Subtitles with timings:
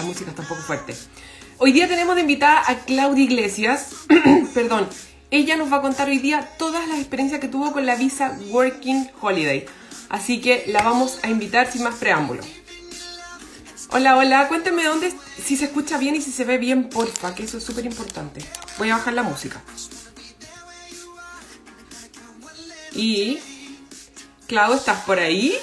[0.00, 0.96] la música está un poco fuerte.
[1.58, 3.90] Hoy día tenemos de invitada a Claudia Iglesias,
[4.54, 4.88] perdón,
[5.30, 8.38] ella nos va a contar hoy día todas las experiencias que tuvo con la visa
[8.48, 9.66] Working Holiday.
[10.08, 12.42] Así que la vamos a invitar sin más preámbulo.
[13.90, 15.12] Hola, hola, cuéntenme dónde,
[15.44, 18.42] si se escucha bien y si se ve bien, porfa, que eso es súper importante.
[18.78, 19.62] Voy a bajar la música.
[22.94, 23.38] Y...
[24.46, 25.54] Clau, ¿estás por ahí?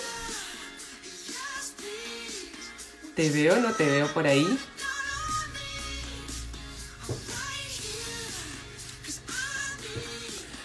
[3.18, 4.45] ¿Te veo no te veo por ahí?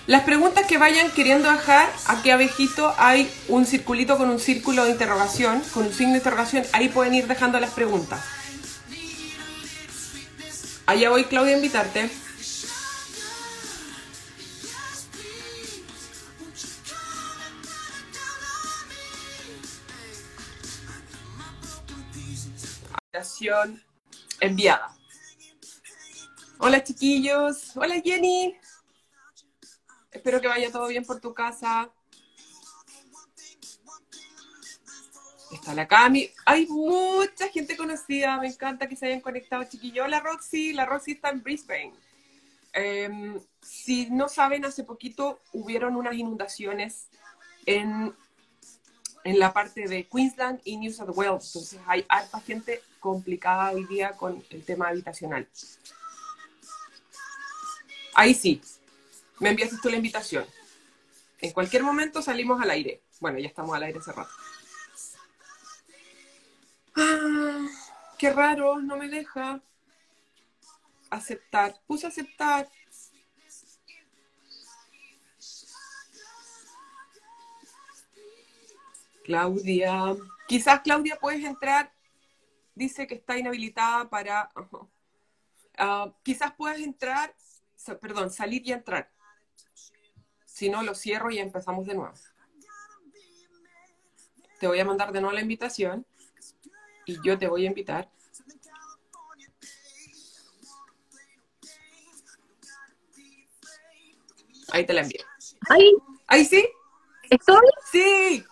[0.06, 4.90] Las preguntas que vayan queriendo dejar, aquí abejito hay un circulito con un círculo de
[4.90, 8.22] interrogación, con un signo de interrogación, ahí pueden ir dejando las preguntas.
[10.84, 12.10] Allá voy Claudia a invitarte.
[24.40, 24.96] Enviada.
[26.58, 28.56] Hola chiquillos, hola Jenny.
[30.10, 31.90] Espero que vaya todo bien por tu casa.
[35.52, 36.30] Está la Cami.
[36.46, 38.38] Hay mucha gente conocida.
[38.38, 40.06] Me encanta que se hayan conectado, chiquillos.
[40.06, 40.72] Hola Roxy.
[40.72, 41.92] La Roxy está en Brisbane.
[42.72, 47.08] Em, si no saben, hace poquito hubieron unas inundaciones
[47.66, 48.14] en,
[49.24, 51.46] en la parte de Queensland y New South Wales.
[51.46, 55.48] Entonces hay harta gente complicada hoy día con el tema habitacional.
[58.14, 58.60] Ahí sí,
[59.38, 60.46] me enviaste tú la invitación.
[61.40, 63.02] En cualquier momento salimos al aire.
[63.20, 64.30] Bueno, ya estamos al aire hace rato.
[66.96, 67.66] Ah,
[68.18, 69.60] qué raro, no me deja
[71.10, 71.74] aceptar.
[71.86, 72.68] Puse aceptar.
[79.24, 80.16] Claudia.
[80.46, 81.92] Quizás Claudia puedes entrar.
[82.74, 84.50] Dice que está inhabilitada para...
[85.78, 87.34] Ah, quizás puedas entrar,
[88.00, 89.10] perdón, salir y entrar.
[90.44, 92.14] Si no, lo cierro y empezamos de nuevo.
[94.60, 96.06] Te voy a mandar de nuevo la invitación
[97.06, 98.10] y yo te voy a invitar.
[104.72, 105.22] Ahí te la envío.
[105.68, 105.94] ¿Ahí?
[106.28, 106.66] ¿Ahí sí?
[107.28, 107.66] ¿Estoy?
[107.90, 108.44] Sí.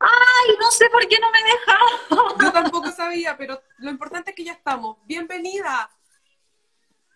[0.00, 2.44] Ay, no sé por qué no me deja.
[2.44, 4.98] Yo tampoco sabía, pero lo importante es que ya estamos.
[5.06, 5.90] Bienvenida.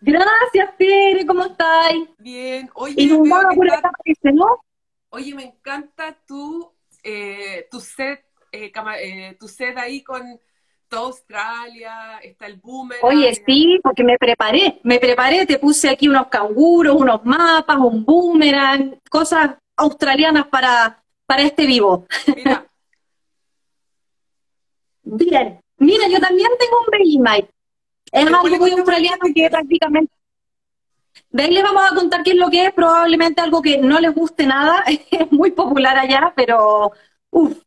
[0.01, 2.09] Gracias, Tere, ¿cómo estáis?
[2.17, 2.69] Bien.
[2.73, 3.91] Oye, y por esta
[4.33, 4.61] ¿no?
[5.09, 6.73] Oye, me encanta tu,
[7.03, 10.37] eh, tu set, eh, eh, tu set ahí con
[10.89, 12.97] toda Australia, está el boomer.
[13.01, 18.03] Oye, sí, porque me preparé, me preparé, te puse aquí unos canguros, unos mapas, un
[18.03, 22.05] boomerang, cosas australianas para, para este vivo.
[22.35, 22.67] Mira.
[25.15, 25.59] Bien.
[25.77, 27.47] Mira, yo también tengo un baby
[28.13, 30.13] es algo muy australiano que prácticamente...
[31.29, 33.99] De ahí les vamos a contar qué es lo que es, probablemente algo que no
[33.99, 36.91] les guste nada, es muy popular allá, pero
[37.31, 37.57] uff,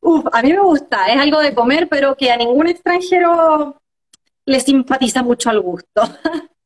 [0.00, 3.76] uff, a mí me gusta, es algo de comer, pero que a ningún extranjero
[4.44, 6.02] le simpatiza mucho al gusto.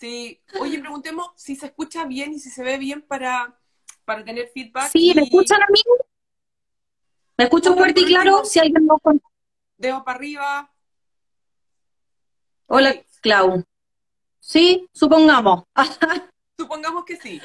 [0.00, 3.58] Sí, oye, preguntemos si se escucha bien y si se ve bien para,
[4.04, 4.92] para tener feedback.
[4.92, 5.80] Sí, ¿me escuchan a mí?
[7.36, 8.44] ¿Me escucho fuerte y claro?
[8.44, 9.00] Si alguien no...
[9.78, 10.70] Dedo para arriba,
[12.70, 13.64] Hola, Clau.
[14.40, 15.64] Sí, supongamos.
[16.58, 17.40] supongamos que sí.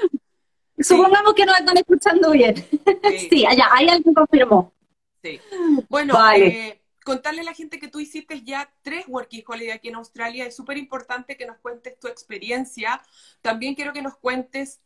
[0.78, 2.56] Supongamos que nos están escuchando bien.
[3.30, 4.74] Sí, allá, ahí alguien confirmó.
[5.22, 5.40] Sí.
[5.88, 9.96] Bueno, eh, contarle a la gente que tú hiciste ya tres Working Holiday aquí en
[9.96, 10.46] Australia.
[10.46, 13.02] Es súper importante que nos cuentes tu experiencia.
[13.42, 14.82] También quiero que nos cuentes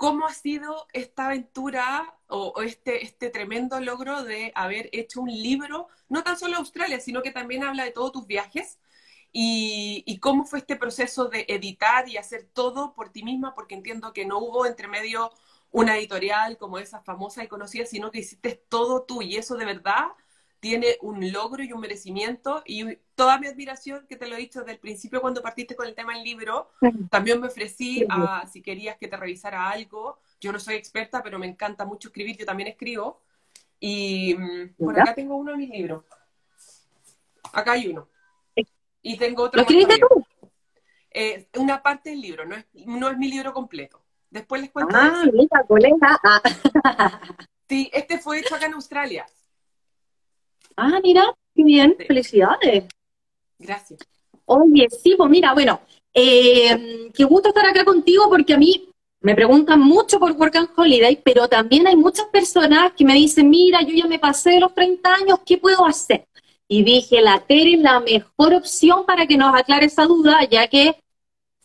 [0.00, 5.88] cómo ha sido esta aventura o, este, este tremendo logro de haber hecho un libro,
[6.08, 8.78] no tan solo Australia, sino que también habla de todos tus viajes
[9.30, 14.14] y, cómo fue este proceso de editar y hacer todo por ti misma, porque entiendo
[14.14, 15.32] que no hubo entre medio
[15.70, 19.20] una editorial como esa famosa y conocida, sino que hiciste todo tú.
[19.20, 20.06] Y eso de verdad
[20.60, 24.60] tiene un logro y un merecimiento y toda mi admiración, que te lo he dicho
[24.60, 26.70] desde el principio cuando partiste con el tema del libro,
[27.10, 30.18] también me ofrecí a si querías que te revisara algo.
[30.38, 33.22] Yo no soy experta, pero me encanta mucho escribir, yo también escribo.
[33.80, 36.04] Y mm, por acá tengo uno de mis libros.
[37.52, 38.08] Acá hay uno.
[39.02, 39.58] Y tengo otro.
[39.58, 40.24] ¿Lo escribiste tú?
[41.10, 44.02] Eh, una parte del libro, no es, no es mi libro completo.
[44.28, 44.94] Después les cuento.
[44.96, 46.20] Ah, mira, colega.
[46.22, 47.20] Ah.
[47.68, 49.26] sí, este fue hecho acá en Australia.
[50.76, 51.24] Ah, mira,
[51.54, 52.84] qué bien, felicidades.
[53.58, 54.00] Gracias.
[54.44, 55.80] Oye, sí, pues mira, bueno,
[56.14, 58.88] eh, qué gusto estar acá contigo porque a mí
[59.20, 63.50] me preguntan mucho por Work and Holiday, pero también hay muchas personas que me dicen,
[63.50, 66.26] mira, yo ya me pasé los 30 años, ¿qué puedo hacer?
[66.72, 70.68] y dije, la Tere es la mejor opción para que nos aclare esa duda, ya
[70.68, 70.94] que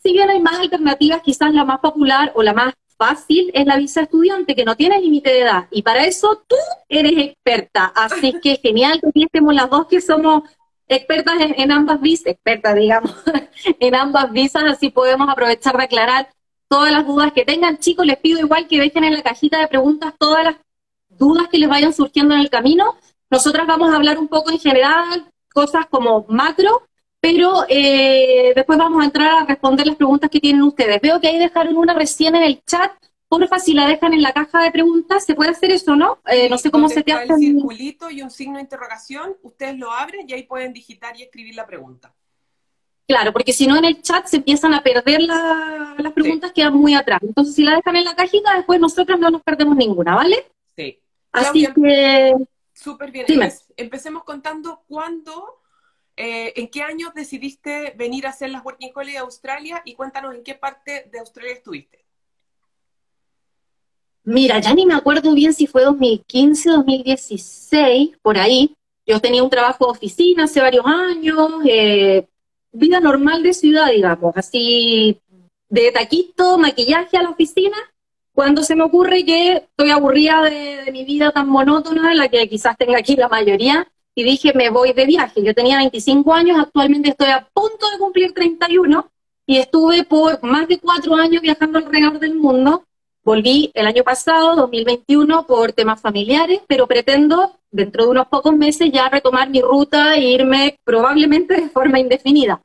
[0.02, 3.76] si bien hay más alternativas, quizás la más popular o la más fácil es la
[3.76, 5.68] visa estudiante, que no tiene límite de edad.
[5.70, 6.56] Y para eso tú
[6.88, 7.92] eres experta.
[7.94, 10.42] Así que genial que estemos las dos que somos
[10.88, 13.14] expertas en, ambas visas, expertas, digamos,
[13.80, 16.28] en ambas visas, así podemos aprovechar de aclarar
[16.68, 17.78] todas las dudas que tengan.
[17.78, 20.56] Chicos, les pido igual que dejen en la cajita de preguntas todas las
[21.08, 22.96] dudas que les vayan surgiendo en el camino.
[23.30, 26.85] Nosotras vamos a hablar un poco en general, cosas como macro,
[27.20, 31.00] pero eh, después vamos a entrar a responder las preguntas que tienen ustedes.
[31.00, 32.92] Veo que ahí dejaron una recién en el chat.
[33.28, 36.20] Porfa, si la dejan en la caja de preguntas, ¿se puede hacer eso, no?
[36.26, 37.32] Eh, no sé cómo se te hace.
[37.32, 41.24] un circulito y un signo de interrogación, ustedes lo abren y ahí pueden digitar y
[41.24, 42.14] escribir la pregunta.
[43.08, 46.94] Claro, porque si no en el chat se empiezan a perder las preguntas, quedan muy
[46.94, 47.20] atrás.
[47.22, 50.46] Entonces, si la dejan en la cajita, después nosotros no nos perdemos ninguna, ¿vale?
[50.76, 51.00] Sí.
[51.30, 52.34] Así que...
[52.72, 53.26] Súper bien.
[53.76, 55.60] Empecemos contando cuándo,
[56.16, 60.34] eh, en qué año decidiste venir a hacer las Working Holiday a Australia y cuéntanos
[60.34, 62.04] en qué parte de Australia estuviste.
[64.24, 68.74] Mira, ya ni me acuerdo bien si fue 2015, 2016, por ahí.
[69.06, 72.26] Yo tenía un trabajo de oficina hace varios años, eh,
[72.72, 75.20] vida normal de ciudad, digamos, así
[75.68, 77.76] de taquito, maquillaje a la oficina,
[78.32, 82.76] cuando se me ocurre que estoy aburrida de, mi vida tan monótona, la que quizás
[82.76, 83.86] tenga aquí la mayoría,
[84.16, 85.42] y dije, me voy de viaje.
[85.42, 89.10] Yo tenía 25 años, actualmente estoy a punto de cumplir 31,
[89.44, 92.84] y estuve por más de cuatro años viajando alrededor del mundo.
[93.22, 98.90] Volví el año pasado, 2021, por temas familiares, pero pretendo dentro de unos pocos meses
[98.90, 102.62] ya retomar mi ruta e irme probablemente de forma indefinida.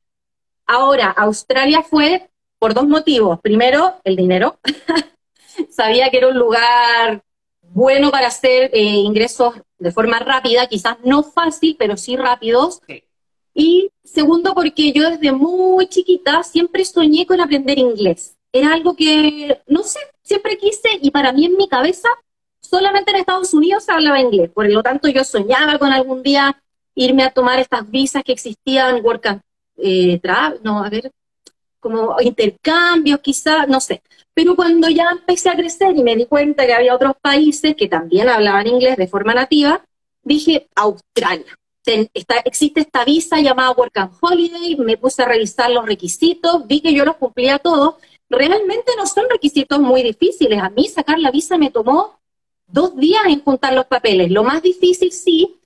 [0.65, 3.41] Ahora, Australia fue por dos motivos.
[3.41, 4.57] Primero, el dinero.
[5.69, 7.21] Sabía que era un lugar
[7.61, 12.81] bueno para hacer eh, ingresos de forma rápida, quizás no fácil, pero sí rápidos.
[13.53, 18.37] Y segundo, porque yo desde muy chiquita siempre soñé con aprender inglés.
[18.53, 22.09] Era algo que, no sé, siempre quise y para mí en mi cabeza
[22.61, 24.51] solamente en Estados Unidos se hablaba inglés.
[24.51, 26.61] Por lo tanto, yo soñaba con algún día
[26.93, 29.41] irme a tomar estas visas que existían, work and
[29.77, 30.21] eh,
[30.63, 31.11] no, a ver,
[31.79, 34.03] como intercambios quizás, no sé.
[34.33, 37.87] Pero cuando ya empecé a crecer y me di cuenta que había otros países que
[37.87, 39.83] también hablaban inglés de forma nativa,
[40.23, 41.57] dije Australia.
[42.45, 46.93] existe esta visa llamada Work and Holiday, me puse a revisar los requisitos, vi que
[46.93, 47.95] yo los cumplía todos.
[48.29, 50.61] Realmente no son requisitos muy difíciles.
[50.61, 52.19] A mí sacar la visa me tomó
[52.67, 54.31] dos días en juntar los papeles.
[54.31, 55.59] Lo más difícil sí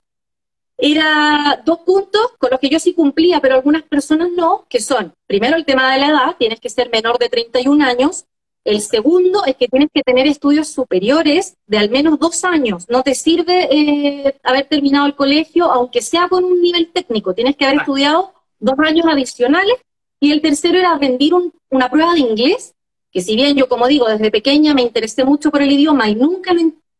[0.78, 5.14] era dos puntos con los que yo sí cumplía, pero algunas personas no, que son,
[5.26, 8.26] primero el tema de la edad, tienes que ser menor de 31 años,
[8.66, 12.86] el segundo es que tienes que tener estudios superiores de al menos dos años.
[12.88, 17.32] No te sirve eh, haber terminado el colegio, aunque sea con un nivel técnico.
[17.32, 19.76] Tienes que haber estudiado dos años adicionales.
[20.18, 21.32] Y el tercero era rendir
[21.70, 22.74] una prueba de inglés,
[23.12, 26.16] que si bien yo, como digo, desde pequeña me interesé mucho por el idioma y
[26.16, 26.52] nunca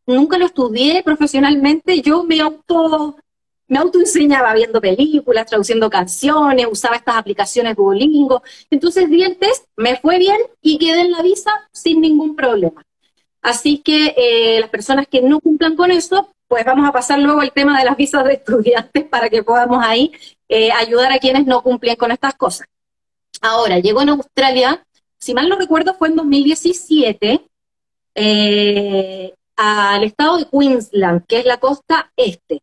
[0.05, 3.17] nunca lo estudié profesionalmente, yo me auto
[3.67, 8.41] me autoenseñaba viendo películas, traduciendo canciones, usaba estas aplicaciones Duolingo.
[8.69, 12.83] Entonces di el test, me fue bien y quedé en la visa sin ningún problema.
[13.41, 17.41] Así que eh, las personas que no cumplan con eso, pues vamos a pasar luego
[17.41, 20.11] al tema de las visas de estudiantes para que podamos ahí
[20.49, 22.67] eh, ayudar a quienes no cumplen con estas cosas.
[23.41, 24.83] Ahora, llegó en Australia,
[25.19, 27.41] si mal no recuerdo, fue en 2017,
[28.15, 32.61] eh, al estado de Queensland, que es la costa este.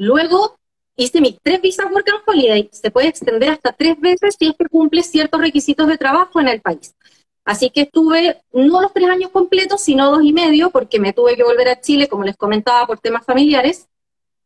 [0.00, 0.56] Luego
[0.96, 2.70] hice mis tres visas Work and Holiday.
[2.72, 6.48] Se puede extender hasta tres veces si es que cumple ciertos requisitos de trabajo en
[6.48, 6.94] el país.
[7.44, 11.36] Así que estuve no los tres años completos, sino dos y medio, porque me tuve
[11.36, 13.88] que volver a Chile, como les comentaba, por temas familiares.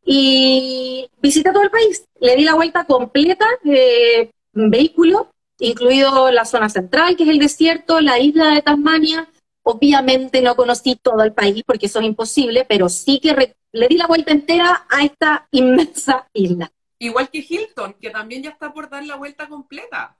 [0.03, 2.03] Y visité todo el país.
[2.19, 8.01] Le di la vuelta completa de vehículo, incluido la zona central, que es el desierto,
[8.01, 9.29] la isla de Tasmania.
[9.67, 13.97] Obviamente no conocí todo el país porque eso es imposible, pero sí que le di
[13.97, 16.71] la vuelta entera a esta inmensa isla.
[16.99, 20.15] Igual que Hilton, que también ya está por dar la vuelta completa.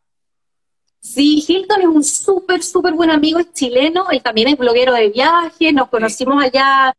[0.99, 5.09] Sí, Hilton es un súper, súper buen amigo, es chileno, él también es bloguero de
[5.09, 6.95] viaje, nos conocimos allá,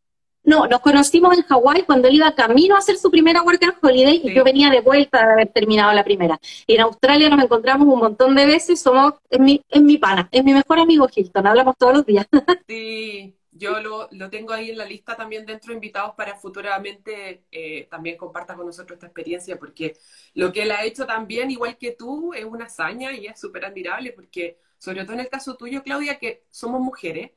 [0.47, 3.75] no, nos conocimos en Hawái cuando él iba camino a hacer su primera Work and
[3.83, 6.39] Holiday y yo venía de vuelta de haber terminado la primera.
[6.69, 10.29] Y en Australia nos encontramos un montón de veces, somos, es mi, es mi pana,
[10.31, 12.27] es mi mejor amigo Hilton, hablamos todos los días.
[12.69, 17.45] Sí, yo lo, lo, tengo ahí en la lista también dentro de invitados para futuramente
[17.51, 19.97] eh, también comparta con nosotros esta experiencia, porque
[20.35, 23.65] lo que él ha hecho también, igual que tú, es una hazaña y es súper
[23.65, 27.31] admirable, porque sobre todo en el caso tuyo, Claudia, que somos mujeres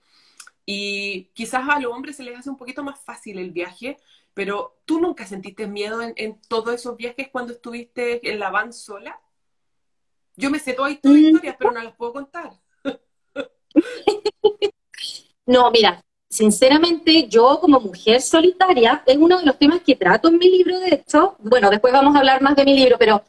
[0.72, 3.98] y quizás a los hombres se les hace un poquito más fácil el viaje.
[4.36, 9.20] pero ¿tú nunca sentiste miedo en, todos esos viajes cuando estuviste en la van sola?
[10.36, 11.18] Yo me sé todas tus mm.
[11.18, 12.52] historias, pero no las puedo contar.
[15.48, 20.38] no, mira, sinceramente yo como mujer solitaria es uno de los temas que trato en
[20.38, 23.24] mi libro, de hecho, bueno, después vamos a hablar más de mi libro, pero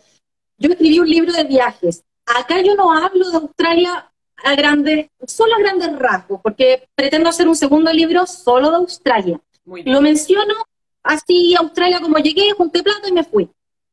[0.59, 2.05] yo escribí un libro de viajes.
[2.27, 4.10] Acá yo no hablo de Australia
[4.45, 9.41] a grandes, solo a grandes rasgos, porque pretendo hacer un segundo libro solo de Australia.
[9.65, 10.55] Lo menciono
[11.03, 13.49] así, Australia como llegué, junté plata y me fui.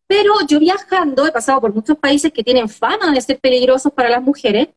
[0.08, 4.10] Pero yo viajando, he pasado por muchos países que tienen fama de ser peligrosos para
[4.10, 4.70] las mujeres,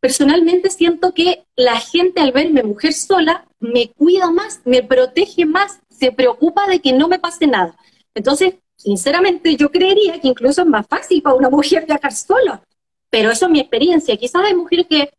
[0.00, 5.80] personalmente siento que la gente al verme mujer sola me cuida más, me protege más,
[5.88, 7.74] se preocupa de que no me pase nada.
[8.14, 12.62] Entonces, sinceramente, yo creería que incluso es más fácil para una mujer viajar sola.
[13.10, 14.16] Pero eso es mi experiencia.
[14.16, 15.10] Quizás hay mujeres que,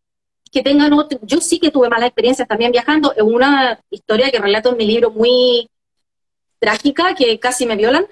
[0.52, 1.20] que tengan otro...
[1.24, 3.14] Yo sí que tuve malas experiencias también viajando.
[3.14, 5.70] Es una historia que relato en mi libro muy
[6.60, 8.06] trágica, que casi me violan.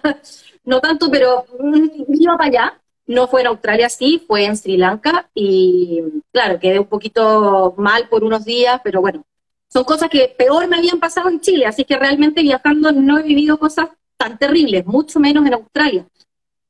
[0.64, 2.80] no tanto, pero mm, iba para allá.
[3.06, 8.08] No fue en Australia, sí, fue en Sri Lanka y claro, quedé un poquito mal
[8.08, 9.24] por unos días, pero bueno,
[9.68, 13.22] son cosas que peor me habían pasado en Chile, así que realmente viajando no he
[13.22, 16.06] vivido cosas tan terribles, mucho menos en Australia,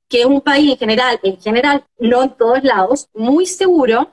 [0.08, 4.12] que es un país en general, en general, no en todos lados, muy seguro,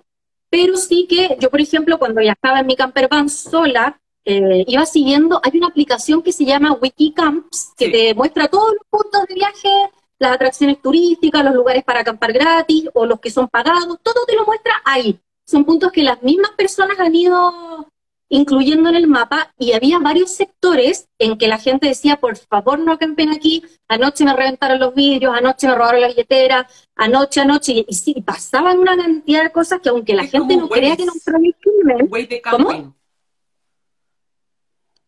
[0.49, 4.85] pero sí que yo, por ejemplo, cuando viajaba en mi camper van sola, eh, iba
[4.85, 9.35] siguiendo, hay una aplicación que se llama Wikicamps, que te muestra todos los puntos de
[9.35, 9.69] viaje
[10.23, 14.35] las atracciones turísticas, los lugares para acampar gratis o los que son pagados, todo te
[14.35, 15.19] lo muestra ahí.
[15.45, 17.87] Son puntos que las mismas personas han ido
[18.33, 22.79] incluyendo en el mapa y había varios sectores en que la gente decía, por favor
[22.79, 27.85] no acampen aquí, anoche me reventaron los vidrios, anoche me robaron la billetera, anoche, anoche,
[27.87, 31.13] y, sí, pasaban una cantidad de cosas que aunque la gente no crea que no
[31.13, 32.41] un crimen...
[32.49, 32.95] ¿Cómo?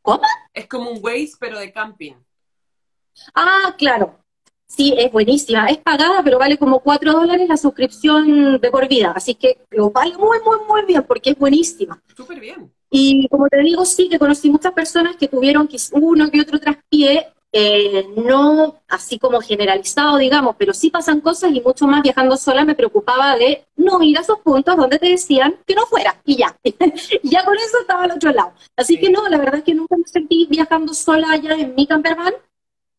[0.03, 0.21] ¿Cómo?
[0.53, 2.13] Es como un Waze, pero de camping.
[3.33, 4.19] Ah, claro.
[4.67, 5.65] Sí, es buenísima.
[5.67, 9.13] Es pagada, pero vale como 4 dólares la suscripción de por vida.
[9.15, 11.99] Así que lo vale muy, muy, muy bien porque es buenísima.
[12.15, 12.71] Súper bien.
[12.97, 17.27] Y como te digo, sí que conocí muchas personas que tuvieron uno que otro traspié,
[17.51, 22.63] eh, no así como generalizado, digamos, pero sí pasan cosas y mucho más viajando sola
[22.63, 26.37] me preocupaba de no ir a esos puntos donde te decían que no fuera y
[26.37, 26.57] ya.
[26.63, 28.53] y ya con eso estaba al otro lado.
[28.77, 31.85] Así que no, la verdad es que nunca me sentí viajando sola allá en mi
[31.85, 32.33] campervan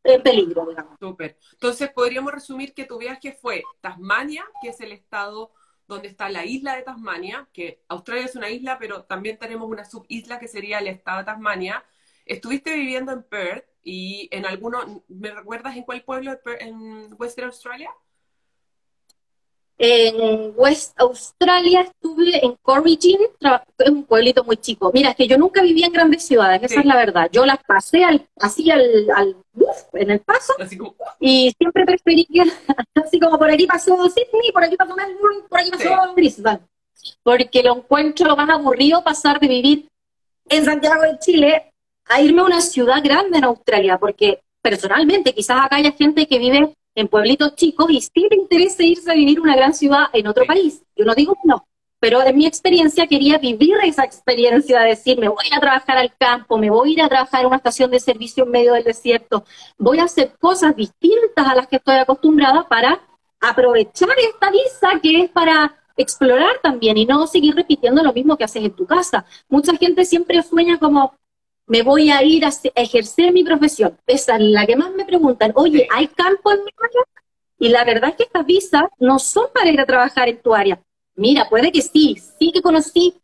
[0.04, 0.98] en peligro, digamos.
[1.00, 1.38] Súper.
[1.52, 5.52] Entonces, podríamos resumir que tu viaje fue Tasmania, que es el estado
[5.86, 9.84] donde está la isla de Tasmania, que Australia es una isla, pero también tenemos una
[9.84, 11.84] subisla que sería el estado de Tasmania.
[12.24, 17.90] Estuviste viviendo en Perth y en alguno, ¿me recuerdas en cuál pueblo en Western Australia?
[19.78, 23.18] En West Australia estuve en Corrigin,
[23.78, 24.90] es un pueblito muy chico.
[24.94, 27.28] Mira, es que yo nunca vivía en grandes ciudades, esa es la verdad.
[27.30, 29.36] Yo las pasé al, así al, al
[29.92, 30.54] en el paso
[31.20, 32.42] y siempre preferí que,
[32.94, 36.60] así como por aquí pasó Sydney, por aquí pasó Melbourne, por aquí pasó Brisbane.
[37.22, 39.88] Porque lo encuentro lo más aburrido pasar de vivir
[40.48, 41.72] en Santiago de Chile
[42.06, 46.38] a irme a una ciudad grande en Australia, porque personalmente quizás acá haya gente que
[46.38, 50.26] vive en pueblitos chicos y sí te interesa irse a vivir una gran ciudad en
[50.26, 50.82] otro país.
[50.96, 51.68] Yo no digo que no,
[52.00, 56.16] pero en mi experiencia quería vivir esa experiencia de decir, me voy a trabajar al
[56.16, 58.84] campo, me voy a ir a trabajar en una estación de servicio en medio del
[58.84, 59.44] desierto,
[59.78, 63.00] voy a hacer cosas distintas a las que estoy acostumbrada para
[63.40, 68.44] aprovechar esta visa que es para explorar también y no seguir repitiendo lo mismo que
[68.44, 69.24] haces en tu casa.
[69.48, 71.14] Mucha gente siempre sueña como,
[71.66, 73.98] me voy a ir a ejercer mi profesión.
[74.06, 77.02] Esa es la que más me preguntan, oye, ¿hay campo en mi área?
[77.58, 80.54] Y la verdad es que estas visas no son para ir a trabajar en tu
[80.54, 80.80] área.
[81.14, 83.14] Mira, puede que sí, sí que conocí,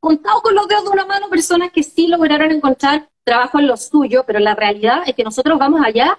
[0.00, 3.76] contado con los dedos de una mano, personas que sí lograron encontrar trabajo en lo
[3.76, 6.18] suyo, pero la realidad es que nosotros vamos allá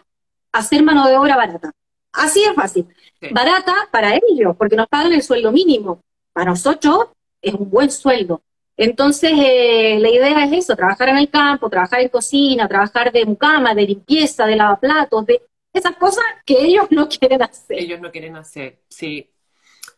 [0.52, 1.72] a hacer mano de obra barata.
[2.12, 2.88] Así es fácil.
[3.32, 6.02] Barata para ellos, porque nos pagan el sueldo mínimo.
[6.34, 7.08] Para nosotros
[7.42, 8.42] es un buen sueldo.
[8.82, 13.26] Entonces, eh, la idea es eso, trabajar en el campo, trabajar en cocina, trabajar de
[13.26, 15.42] mucama, de limpieza, de lavaplatos, de
[15.74, 17.78] esas cosas que ellos no quieren hacer.
[17.78, 19.30] Ellos no quieren hacer, sí.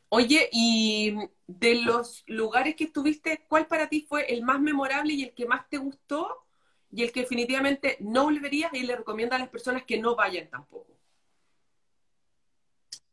[0.09, 5.25] Oye, y de los lugares que estuviste, ¿cuál para ti fue el más memorable y
[5.25, 6.47] el que más te gustó?
[6.91, 10.49] Y el que definitivamente no volverías y le recomienda a las personas que no vayan
[10.49, 10.97] tampoco.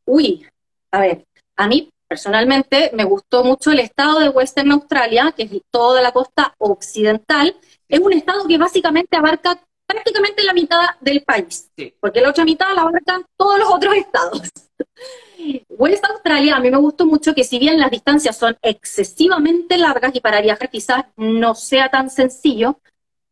[0.06, 0.46] Uy,
[0.92, 5.50] a ver, a mí Personalmente me gustó mucho el estado de Western Australia, que es
[5.70, 7.54] toda la costa occidental.
[7.86, 12.74] Es un estado que básicamente abarca prácticamente la mitad del país, porque la otra mitad
[12.74, 14.42] la abarcan todos los otros estados.
[15.68, 20.14] West Australia a mí me gustó mucho que si bien las distancias son excesivamente largas
[20.14, 22.80] y para viajar quizás no sea tan sencillo,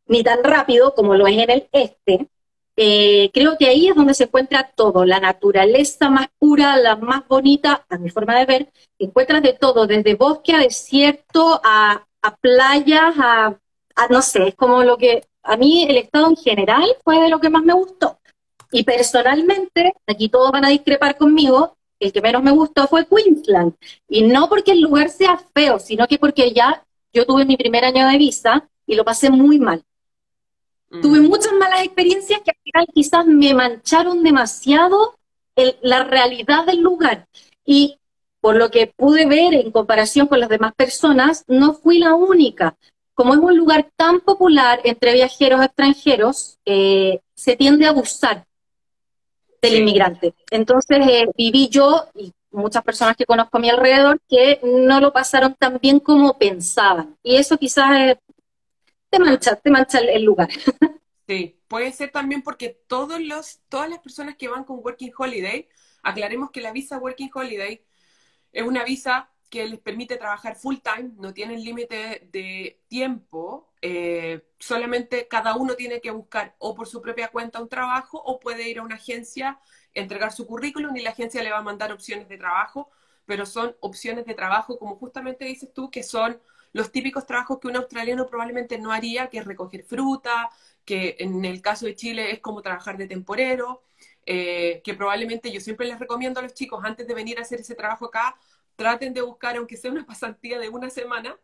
[0.06, 2.28] ni tan rápido como lo es en el este,
[2.76, 7.26] eh, creo que ahí es donde se encuentra todo, la naturaleza más pura, la más
[7.26, 12.06] bonita, a mi forma de ver, encuentras de todo, desde bosque a desierto, a,
[12.40, 13.56] playas, a,
[14.10, 17.40] no sé, es como lo que, a mí el estado en general fue de lo
[17.40, 18.18] que más me gustó.
[18.72, 23.74] Y personalmente, aquí todos van a discrepar conmigo, el que menos me gustó fue Queensland.
[24.08, 27.84] Y no porque el lugar sea feo, sino que porque ya yo tuve mi primer
[27.84, 29.82] año de visa y lo pasé muy mal.
[30.88, 31.26] Tuve mm.
[31.26, 35.16] muchas malas experiencias que al final quizás me mancharon demasiado
[35.82, 37.26] la realidad del lugar.
[37.64, 37.98] Y
[38.40, 42.76] por lo que pude ver en comparación con las demás personas, no fui la única.
[43.14, 48.44] Como es un lugar tan popular entre viajeros extranjeros, eh, se tiende a abusar
[49.62, 50.34] del inmigrante.
[50.50, 55.12] Entonces eh, viví yo y muchas personas que conozco a mi alrededor que no lo
[55.12, 57.16] pasaron tan bien como pensaban.
[57.22, 58.16] Y eso quizás es
[59.10, 60.48] te mancha, te mancha el, lugar.
[61.28, 65.68] Sí, puede ser también porque todos los, todas las personas que van con Working Holiday,
[66.04, 67.84] aclaremos que la visa Working Holiday
[68.52, 74.46] es una visa que les permite trabajar full time, no tienen límite de tiempo, eh,
[74.58, 78.68] solamente cada uno tiene que buscar o por su propia cuenta un trabajo o puede
[78.68, 79.58] ir a una agencia,
[79.94, 82.90] entregar su currículum y la agencia le va a mandar opciones de trabajo,
[83.24, 86.40] pero son opciones de trabajo, como justamente dices tú, que son
[86.76, 90.50] los típicos trabajos que un australiano probablemente no haría, que es recoger fruta,
[90.84, 93.82] que en el caso de Chile es como trabajar de temporero,
[94.26, 97.60] eh, que probablemente yo siempre les recomiendo a los chicos, antes de venir a hacer
[97.60, 98.36] ese trabajo acá,
[98.76, 101.38] traten de buscar, aunque sea una pasantía de una semana,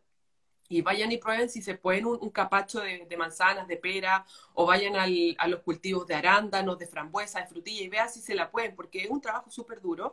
[0.68, 4.96] y vayan y prueben si se pueden un, capacho de, manzanas, de pera, o vayan
[4.96, 8.76] a los cultivos de arándanos, de frambuesa, de frutilla, y vean si se la pueden,
[8.76, 10.10] porque es un trabajo súper duro.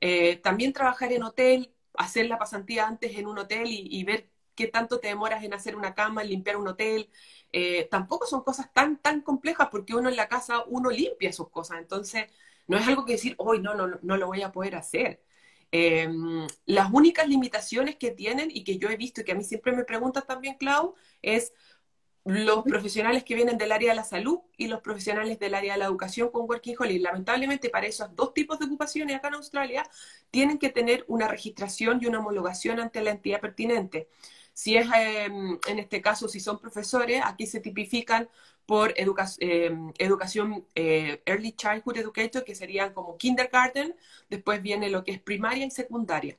[0.00, 4.66] Eh, también trabajar en hotel, hacer la pasantía antes en un hotel y ver qué
[4.66, 7.08] tanto te demoras en hacer una cama, en limpiar un hotel.
[7.52, 11.48] Eh, tampoco son cosas tan, tan complejas porque uno en la casa, uno limpia sus
[11.48, 11.78] cosas.
[11.78, 12.24] Entonces,
[12.66, 15.22] no es algo que decir, hoy no, no, no lo voy a poder hacer.
[15.70, 19.44] Em, las únicas limitaciones que tienen y que yo he visto y que a mí
[19.44, 21.52] siempre me preguntan también, Clau, es
[22.24, 25.78] los profesionales que vienen del área de la salud y los profesionales del área de
[25.78, 26.98] la educación con Working Holiday.
[26.98, 29.88] Lamentablemente, para esos dos tipos de ocupaciones acá en Australia,
[30.30, 34.08] tienen que tener una registración y una homologación ante la entidad pertinente.
[34.58, 38.28] Si es, em, en este caso, si son profesores, aquí se tipifican
[38.66, 43.94] por em, educación eh, Early Childhood Educator, que serían como kindergarten,
[44.28, 46.38] después viene lo que es primaria y secundaria.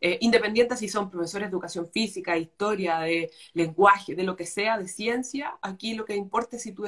[0.00, 4.76] Eh, independiente si son profesores de educación física, historia, de lenguaje, de lo que sea,
[4.76, 6.84] de ciencia, aquí lo que importa es si tú,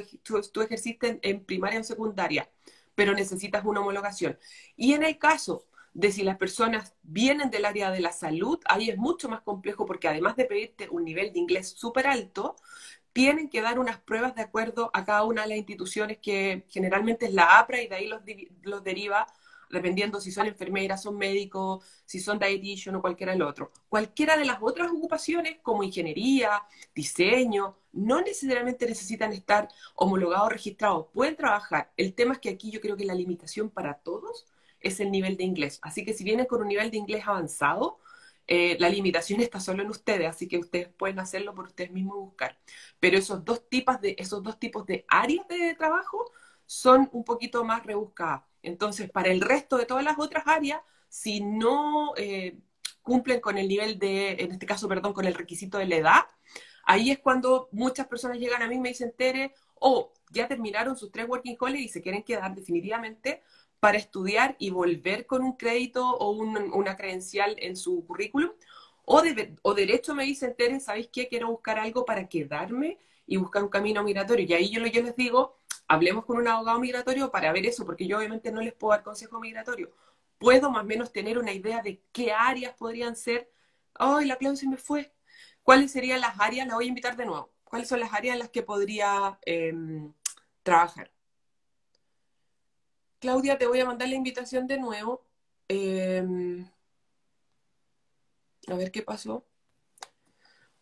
[0.53, 2.51] tú, ejerciste en primaria o secundaria,
[2.97, 4.37] pero necesitas una homologación.
[4.77, 8.91] Y en el caso de si las personas vienen del área de la salud, ahí
[8.91, 12.57] es mucho más complejo porque además de pedirte un nivel de inglés súper alto,
[13.13, 17.27] tienen que dar unas pruebas de acuerdo a cada una de las instituciones que generalmente
[17.27, 18.23] es la APRA y de ahí los,
[18.63, 19.27] los deriva
[19.73, 23.73] dependiendo si son enfermeras, son médicos, si son dietitian o cualquiera del otro.
[23.89, 26.63] Cualquiera de las otras ocupaciones, como ingeniería,
[26.95, 31.91] diseño, no necesariamente necesitan estar homologados, registrados, pueden trabajar.
[31.97, 34.47] El tema es que aquí yo creo que la limitación para todos
[34.83, 35.79] es el nivel de inglés.
[35.83, 37.99] Así que si vienen con un nivel de inglés avanzado,
[38.47, 42.17] eh, la limitación está solo en ustedes, así que ustedes pueden hacerlo por ustedes mismos
[42.17, 42.59] buscar.
[43.01, 46.31] Pero esos dos tipos de, esos dos tipos de áreas de trabajo
[46.67, 48.43] son un poquito más rebuscadas.
[48.63, 52.59] Entonces, para el resto de todas las otras áreas, si no eh,
[53.03, 56.23] cumplen con el nivel de, en este caso, perdón, con el requisito de la edad,
[56.85, 60.97] ahí es cuando muchas personas llegan a mí y me dicen, Tere, o ya terminaron
[60.97, 63.43] sus tres working holidays y se quieren quedar definitivamente,
[63.83, 68.53] para estudiar y volver con un crédito o una credencial en su currículum.
[69.05, 71.27] O, de, derecho me dicen, Tere, ¿sabéis qué?
[71.27, 74.47] Quiero buscar algo para quedarme y buscar un camino migratorio.
[74.47, 75.57] Y ahí yo, les digo,
[75.89, 79.03] hablemos con un abogado migratorio para ver eso, porque yo obviamente no les puedo dar
[79.03, 79.91] consejo migratorio.
[80.39, 83.51] Puedo más o menos tener una idea de qué áreas podrían ser.
[83.95, 85.13] ¡Ay, la clave se me fue!
[85.65, 86.69] ¿Cuáles serían las áreas?
[86.69, 87.53] La voy a invitar de nuevo.
[87.65, 90.13] ¿Cuáles son las áreas en las que podría em,
[90.63, 91.11] trabajar?
[93.23, 95.25] Claudia, te voy a mandar la invitación de nuevo.
[95.69, 96.69] Em,
[98.67, 99.47] a ver qué pasó.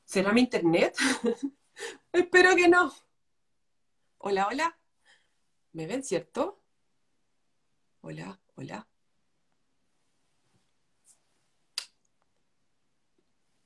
[0.05, 0.97] ¿Será mi internet?
[2.13, 2.95] Espero que no.
[4.17, 4.79] Hola, hola.
[5.73, 6.63] ¿Me ven, cierto?
[8.01, 8.89] Hola, hola.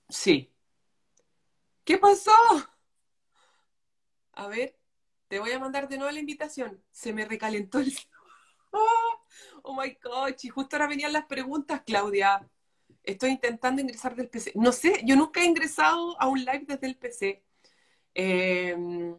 [0.08, 0.52] Sí.
[1.84, 2.32] ¿Qué pasó?
[4.32, 4.76] A ver,
[5.28, 6.82] te voy a mandar de nuevo la invitación.
[6.90, 7.94] Se me recalentó el
[9.62, 12.48] oh my God, y justo ahora venían las preguntas, Claudia.
[13.02, 14.52] Estoy intentando ingresar del PC.
[14.54, 17.44] No sé, yo nunca he ingresado a un live desde el PC.
[18.14, 19.18] Em,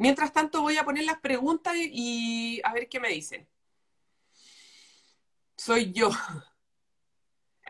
[0.00, 3.46] Mientras tanto, voy a poner las preguntas y a ver qué me dicen.
[5.56, 6.10] Soy yo.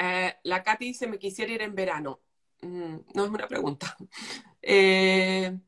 [0.03, 2.23] Eh, la Katy dice, me quisiera ir en verano.
[2.63, 3.97] Mm, no es una pregunta.
[4.63, 5.59] Eh,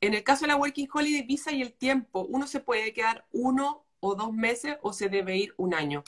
[0.00, 3.26] en el caso de la Working Holiday Visa y el tiempo, uno se puede quedar
[3.32, 6.04] uno o dos meses o se debe ir un año.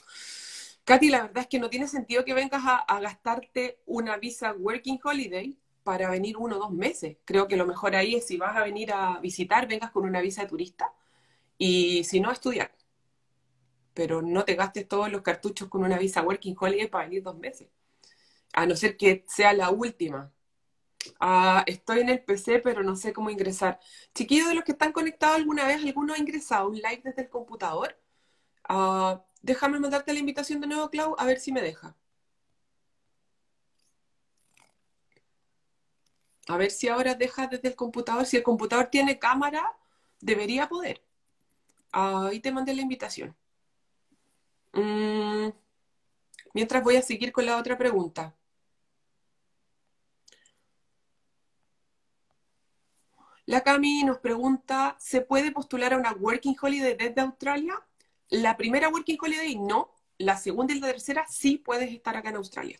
[0.85, 4.99] Katy, la verdad es que no tiene sentido que vengas a, gastarte una visa Working
[5.03, 7.17] Holiday para venir uno o dos meses.
[7.25, 10.21] Creo que lo mejor ahí es si vas a venir a visitar, vengas con una
[10.21, 10.93] visa de turista
[11.57, 12.71] y si no, estudiar.
[13.95, 17.37] Pero no te gastes todos los cartuchos con una visa Working Holiday para venir dos
[17.37, 17.67] meses.
[18.53, 20.31] A no ser que sea la última.
[21.65, 23.79] Estoy en el PC, pero no sé cómo ingresar.
[24.13, 27.29] Chiquillos de los que están conectados alguna vez, ¿alguno ha ingresado un live desde el
[27.29, 27.97] computador?
[28.69, 31.95] Ah, déjame mandarte la invitación de nuevo, Clau, a ver si me deja.
[36.47, 38.25] A ver si ahora deja desde el computador.
[38.25, 39.77] Si el computador tiene cámara,
[40.21, 41.03] debería poder.
[41.91, 43.35] Ahí te mandé la invitación.
[44.73, 45.49] Mm,
[46.53, 48.35] mientras voy a seguir con la otra pregunta.
[53.47, 57.81] La Cami nos pregunta, ¿se puede postular a una Working Holiday desde Australia?
[58.29, 62.35] La primera Working Holiday no, la segunda y la tercera sí puedes estar acá en
[62.35, 62.77] Australia.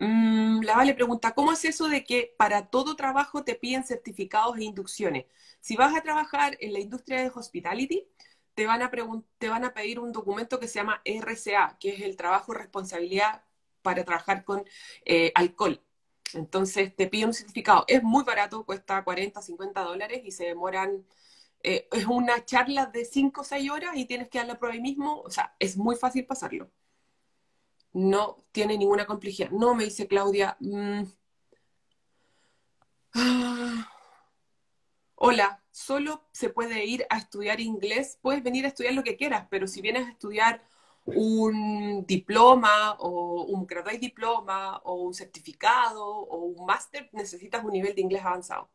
[0.00, 4.58] Mm, la Vale pregunta, ¿cómo es eso de que para todo trabajo te piden certificados
[4.58, 5.26] e inducciones?
[5.60, 8.04] Si vas a trabajar en la industria de hospitality,
[8.54, 8.90] te van a,
[9.38, 13.44] te van a pedir un documento que se llama RCA, que es el trabajo responsabilidad
[13.82, 14.64] para trabajar con
[15.04, 15.82] eh, alcohol.
[16.34, 17.84] Entonces te pide un certificado.
[17.88, 21.06] Es muy barato, cuesta 40, 50 dólares y se demoran,
[21.62, 24.74] eh, es una charla de 5 o 6 horas y tienes que dar la prueba
[24.74, 25.20] ahí mismo.
[25.22, 26.70] O sea, es muy fácil pasarlo.
[27.92, 29.50] No tiene ninguna complejidad.
[29.50, 30.56] No, me dice Claudia.
[30.60, 31.02] Mm,
[33.14, 33.90] ah,
[35.14, 38.18] hola, solo se puede ir a estudiar inglés.
[38.20, 40.62] Puedes venir a estudiar lo que quieras, pero si vienes a estudiar
[41.14, 47.94] un diploma o un graduate diploma o un certificado o un máster, necesitas un nivel
[47.94, 48.70] de inglés avanzado.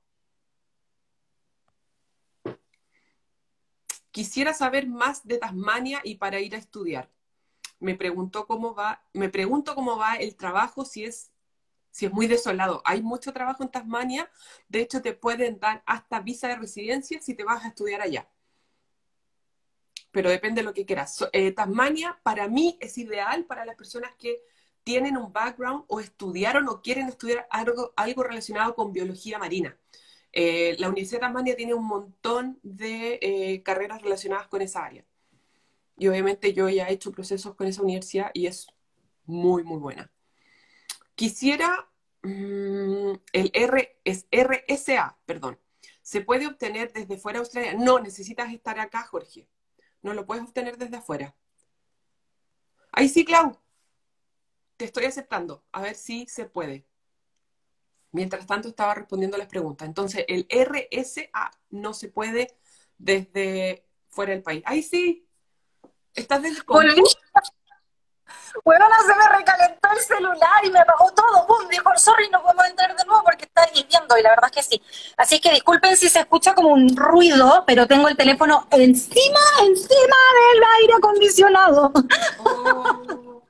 [4.12, 7.10] Quisiera saber más de Tasmania y para ir a estudiar.
[7.80, 11.32] Me preguntó cómo va, me pregunto cómo va el trabajo si es
[11.92, 12.82] si es muy desolado.
[12.86, 14.32] Hay mucho trabajo en Tasmania,
[14.68, 18.28] de hecho te pueden dar hasta visa de residencia si te vas a estudiar allá
[20.14, 21.28] pero depende de lo que quieras.
[21.34, 24.44] Eh, Tasmania para mí es ideal para las personas que
[24.84, 29.76] tienen un background o estudiaron o quieren estudiar algo, algo relacionado con biología marina.
[30.32, 35.04] Eh, la Universidad de Tasmania tiene un montón de eh, carreras relacionadas con esa área.
[35.98, 38.68] Y obviamente yo ya he hecho procesos con esa universidad y es
[39.26, 40.12] muy, muy buena.
[41.16, 41.90] Quisiera,
[42.22, 45.60] mm, el R es RSA, perdón.
[46.04, 47.74] ¿Se puede obtener desde fuera de Australia?
[47.74, 49.48] No, necesitas estar acá, Jorge.
[50.04, 51.36] No lo puedes obtener desde afuera.
[52.92, 53.58] Ahí sí, Clau.
[54.78, 55.64] Te estoy aceptando.
[55.72, 56.86] A ver si se puede.
[58.12, 59.88] Mientras tanto estaba respondiendo las preguntas.
[59.88, 62.56] Entonces, el RSA no se puede
[63.00, 64.62] desde fuera del país.
[64.66, 65.28] Ahí sí.
[66.14, 66.62] Estás desde
[68.64, 71.48] bueno, se me recalentó el celular y me apagó todo.
[71.48, 71.68] ¡Pum!
[71.70, 74.18] Dijo, sorry, no podemos entrar de nuevo porque está viviendo.
[74.18, 74.82] Y la verdad es que sí.
[75.18, 80.18] Así que disculpen si se escucha como un ruido, pero tengo el teléfono encima, encima
[80.54, 81.92] del aire acondicionado.
[82.46, 83.44] Oh.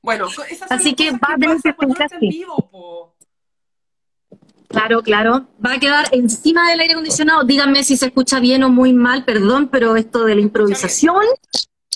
[0.00, 0.28] Bueno,
[0.70, 2.46] así que va a tener que escuchar así.
[4.68, 5.46] Claro, claro.
[5.64, 7.44] Va a quedar encima del aire acondicionado.
[7.44, 11.24] Díganme si se escucha bien o muy mal, perdón, pero esto de la improvisación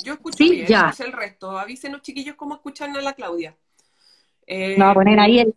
[0.02, 0.94] yo escucho sí, bien, ya.
[0.98, 1.58] el resto.
[1.58, 3.56] Avísenos, chiquillos, cómo escuchan a la Claudia.
[4.46, 5.54] Eh, no, a poner ahí el...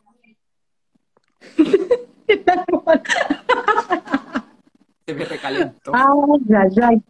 [5.05, 5.91] Se me recalentó.
[5.93, 7.03] Ay, ay, ay.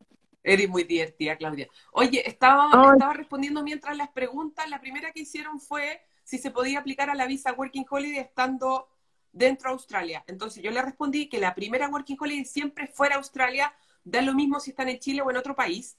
[0.44, 1.68] Eres muy divertida, Claudia.
[1.92, 4.70] Oye, estaba, estaba respondiendo mientras las preguntas.
[4.70, 8.90] La primera que hicieron fue si se podía aplicar a la visa Working Holiday estando
[9.32, 10.24] dentro de Australia.
[10.28, 14.60] Entonces yo le respondí que la primera Working Holiday siempre fuera Australia, da lo mismo
[14.60, 15.98] si están en Chile o en otro país.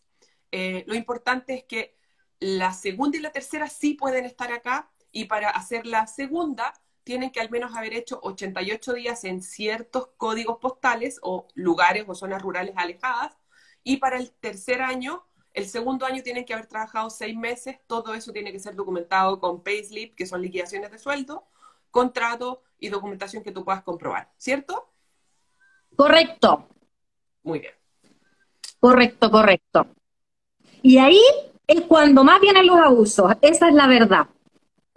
[0.52, 1.96] Eh, lo importante es que
[2.38, 7.30] la segunda y la tercera sí pueden estar acá y para hacer la segunda tienen
[7.30, 12.42] que al menos haber hecho 88 días en ciertos códigos postales o lugares o zonas
[12.42, 13.36] rurales alejadas
[13.82, 18.14] y para el tercer año, el segundo año tienen que haber trabajado seis meses, todo
[18.14, 21.46] eso tiene que ser documentado con payslip, que son liquidaciones de sueldo,
[21.92, 24.92] contrato y documentación que tú puedas comprobar, ¿cierto?
[25.94, 26.68] Correcto.
[27.44, 27.74] Muy bien.
[28.80, 29.86] Correcto, correcto.
[30.86, 31.20] Y ahí
[31.66, 34.28] es cuando más vienen los abusos, esa es la verdad.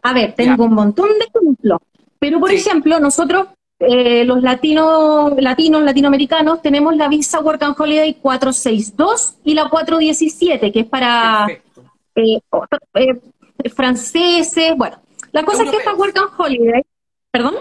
[0.03, 1.79] A ver, tengo un montón de ejemplos.
[2.19, 3.47] Pero, por ejemplo, nosotros,
[3.79, 10.71] eh, los latinos, latinos, latinoamericanos, tenemos la visa Work and Holiday 462 y la 417,
[10.71, 11.47] que es para
[12.13, 12.39] eh,
[12.93, 14.97] eh, franceses, bueno.
[15.31, 16.83] La cosa es que esta Work and Holiday,
[17.31, 17.55] ¿perdón?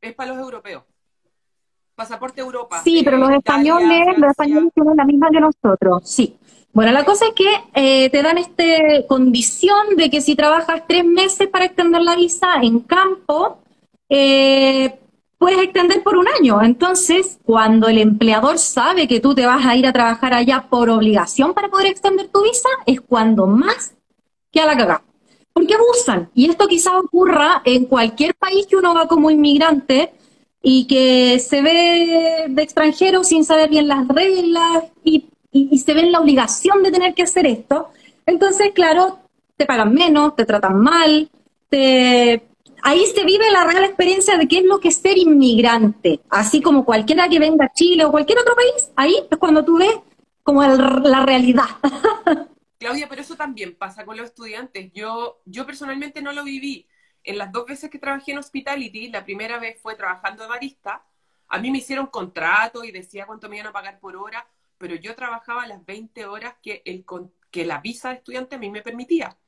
[0.00, 0.84] Es para los europeos.
[1.96, 2.80] Pasaporte Europa.
[2.84, 6.38] Sí, pero los españoles, los españoles tienen la misma que nosotros, sí.
[6.76, 8.62] Bueno, la cosa es que eh, te dan esta
[9.08, 13.60] condición de que si trabajas tres meses para extender la visa en campo,
[14.10, 14.98] eh,
[15.38, 16.60] puedes extender por un año.
[16.60, 20.90] Entonces, cuando el empleador sabe que tú te vas a ir a trabajar allá por
[20.90, 23.94] obligación para poder extender tu visa, es cuando más
[24.52, 25.02] que a la cagada.
[25.54, 26.28] Porque abusan.
[26.34, 30.12] Y esto quizás ocurra en cualquier país que uno va como inmigrante
[30.60, 34.84] y que se ve de extranjero sin saber bien las reglas
[35.70, 37.90] y se ven la obligación de tener que hacer esto,
[38.26, 39.20] entonces, claro,
[39.56, 41.30] te pagan menos, te tratan mal,
[41.68, 42.42] te...
[42.82, 46.60] ahí se vive la real experiencia de qué es lo que es ser inmigrante, así
[46.60, 49.96] como cualquiera que venga a Chile o cualquier otro país, ahí es cuando tú ves
[50.42, 51.66] como la realidad.
[52.78, 54.92] Claudia, pero eso también pasa con los estudiantes.
[54.92, 56.86] Yo, yo personalmente no lo viví.
[57.24, 61.04] En las dos veces que trabajé en Hospitality, la primera vez fue trabajando de barista,
[61.48, 64.46] a mí me hicieron contrato y decía cuánto me iban a pagar por hora,
[64.78, 67.04] pero yo trabajaba las 20 horas que, el,
[67.50, 69.38] que la visa de estudiante a mí me permitía.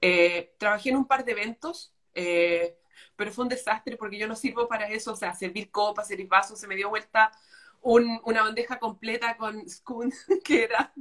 [0.00, 2.78] Eh, trabajé en un par de eventos, eh,
[3.16, 6.28] pero fue un desastre porque yo no sirvo para eso, o sea, servir copas, servir
[6.28, 7.30] vasos, se me dio vuelta
[7.82, 10.12] una bandeja completa con spoon,
[10.44, 10.92] que era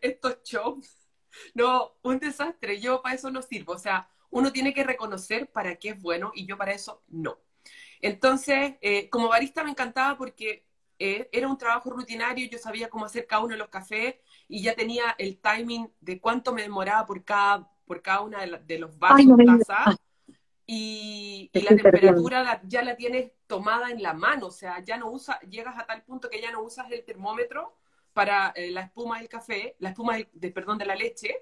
[0.00, 1.08] estos chops.
[1.54, 5.76] No, un desastre, yo para eso no sirvo, o sea, uno tiene que reconocer para
[5.76, 7.38] qué es bueno y yo para eso no.
[8.00, 10.66] Entonces, eh, como barista me encantaba porque
[11.04, 14.14] eh, era un trabajo rutinario, yo sabía cómo hacer cada uno de los cafés
[14.46, 18.78] y ya tenía el timing de cuánto me demoraba por cada, por cada una de,
[18.78, 19.26] los vasos
[20.64, 25.40] y, la temperatura ya la tienes tomada en la mano, o sea, ya no usa,
[25.40, 27.76] llegas a tal punto que ya no usas el termómetro
[28.12, 31.34] para eh, la espuma del café, la espuma de, perdón, de la leche,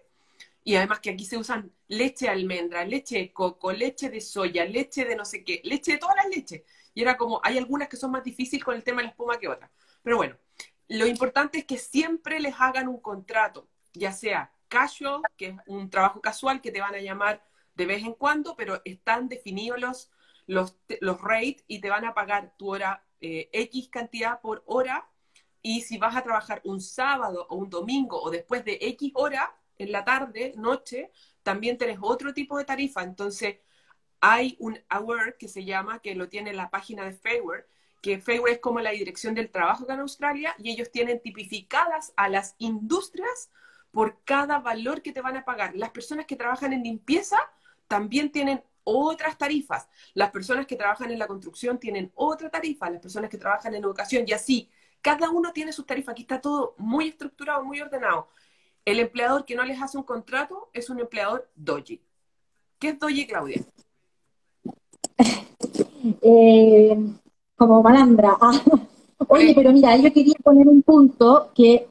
[0.62, 4.64] y además que aquí se usan leche de almendra, leche de coco, leche de soya,
[4.64, 6.62] leche de no sé qué, leche de todas las leches.
[6.94, 9.38] Y era como, hay algunas que son más difíciles con el tema de la espuma
[9.38, 9.70] que otras.
[10.02, 10.36] Pero bueno,
[10.88, 15.88] lo importante es que siempre les hagan un contrato, ya sea casual, que es un
[15.88, 17.44] trabajo casual que te van a llamar
[17.74, 20.10] de vez en cuando, pero están definidos los,
[20.46, 25.08] los, los rates y te van a pagar tu hora eh, X cantidad por hora.
[25.62, 29.59] Y si vas a trabajar un sábado o un domingo o después de X hora,
[29.84, 31.10] en la tarde, noche,
[31.42, 33.02] también tenés otro tipo de tarifa.
[33.02, 33.58] Entonces,
[34.20, 37.66] hay un award que se llama, que lo tiene la página de Fairware,
[38.02, 42.12] que Fairware es como la dirección del trabajo acá en Australia y ellos tienen tipificadas
[42.16, 43.50] a las industrias
[43.90, 45.74] por cada valor que te van a pagar.
[45.76, 47.38] Las personas que trabajan en limpieza
[47.88, 49.88] también tienen otras tarifas.
[50.14, 52.90] Las personas que trabajan en la construcción tienen otra tarifa.
[52.90, 54.70] Las personas que trabajan en educación y así.
[55.02, 56.12] Cada uno tiene sus tarifas.
[56.12, 58.28] Aquí está todo muy estructurado, muy ordenado.
[58.84, 62.00] El empleador que no les hace un contrato es un empleador doji.
[62.78, 63.62] ¿Qué es doji, Claudia?
[66.22, 66.96] Eh,
[67.56, 68.34] como malandra.
[68.40, 68.58] Ah,
[69.28, 71.88] oye, pero mira, yo quería poner un punto que,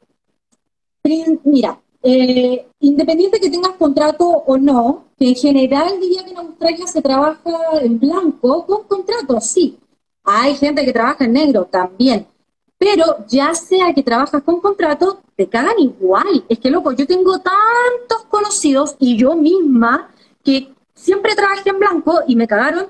[1.44, 6.86] mira, eh, independiente que tengas contrato o no, que en general diría que en Australia
[6.88, 9.78] se trabaja en blanco con contrato, sí.
[10.24, 12.26] Hay gente que trabaja en negro también.
[12.80, 16.46] Pero ya sea que trabajas con contrato, te cagan igual.
[16.48, 20.08] Es que, loco, yo tengo tantos conocidos y yo misma
[20.42, 22.86] que siempre trabajé en blanco y me cagaron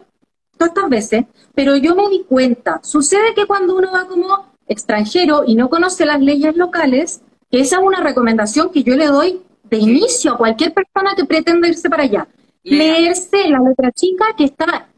[0.56, 1.24] tantas veces,
[1.56, 6.04] pero yo me di cuenta, sucede que cuando uno va como extranjero y no conoce
[6.06, 10.38] las leyes locales, que esa es una recomendación que yo le doy de inicio a
[10.38, 12.28] cualquier persona que pretenda irse para allá.
[12.62, 14.88] Leerse la letra chica que está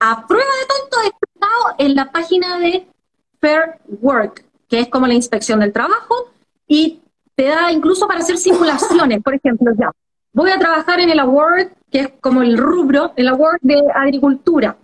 [0.00, 1.14] a prueba de tonto
[1.78, 2.86] en la página de
[3.44, 6.30] Fair Work, que es como la inspección del trabajo,
[6.66, 7.02] y
[7.34, 9.90] te da incluso para hacer simulaciones, por ejemplo, ya.
[10.32, 14.78] Voy a trabajar en el award, que es como el rubro, el award de agricultura.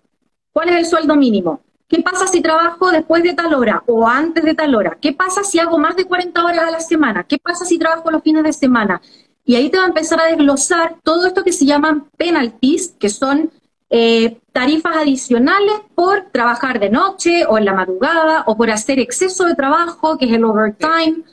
[0.52, 1.60] ¿Cuál es el sueldo mínimo?
[1.88, 4.98] ¿Qué pasa si trabajo después de tal hora o antes de tal hora?
[5.00, 7.24] ¿Qué pasa si hago más de 40 horas a la semana?
[7.24, 9.00] ¿Qué pasa si trabajo los fines de semana?
[9.44, 13.08] Y ahí te va a empezar a desglosar todo esto que se llaman penalties, que
[13.08, 13.50] son
[13.90, 19.44] eh, tarifas adicionales por trabajar de noche o en la madrugada o por hacer exceso
[19.44, 21.24] de trabajo, que es el overtime.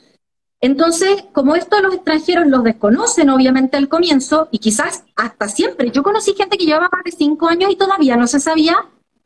[0.60, 6.02] Entonces, como esto los extranjeros los desconocen obviamente al comienzo y quizás hasta siempre, yo
[6.02, 8.76] conocí gente que llevaba más de cinco años y todavía no se sabía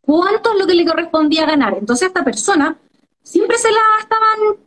[0.02, 1.74] cuánto es lo que le correspondía ganar.
[1.78, 2.76] Entonces, a esta persona
[3.22, 4.58] siempre se la estaban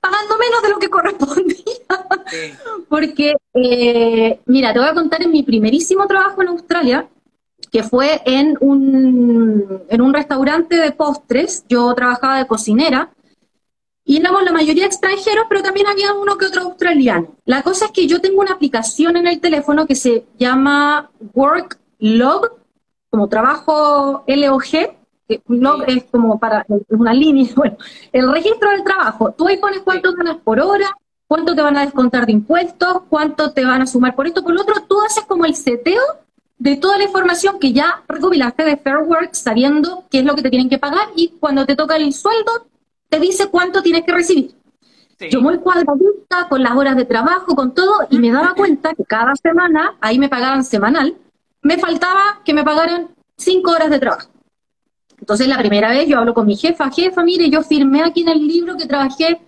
[0.00, 1.56] pagando menos de lo que correspondía.
[2.88, 7.08] Porque, eh, mira, te voy a contar en mi primerísimo trabajo en Australia,
[7.72, 11.64] que fue en un, en un restaurante de postres.
[11.68, 13.10] Yo trabajaba de cocinera
[14.04, 17.34] y éramos la mayoría extranjeros, pero también había uno que otro australiano.
[17.46, 21.78] La cosa es que yo tengo una aplicación en el teléfono que se llama Work
[21.98, 22.58] Log,
[23.08, 24.70] como trabajo LOG,
[25.26, 27.78] que log es como para una línea, bueno,
[28.12, 29.32] el registro del trabajo.
[29.32, 30.94] Tú ahí pones cuánto ganas por hora,
[31.26, 34.52] cuánto te van a descontar de impuestos, cuánto te van a sumar por esto, por
[34.52, 36.02] lo otro, tú haces como el seteo
[36.62, 40.42] de toda la información que ya recopilaste de Fair Work, sabiendo qué es lo que
[40.42, 42.68] te tienen que pagar y cuando te toca el sueldo,
[43.08, 44.54] te dice cuánto tienes que recibir.
[45.28, 49.04] Yo muy cuadradita, con las horas de trabajo, con todo, y me daba cuenta que
[49.04, 51.16] cada semana, ahí me pagaban semanal,
[51.62, 54.30] me faltaba que me pagaran cinco horas de trabajo.
[55.18, 58.28] Entonces, la primera vez yo hablo con mi jefa, jefa, mire, yo firmé aquí en
[58.28, 59.40] el libro que trabajé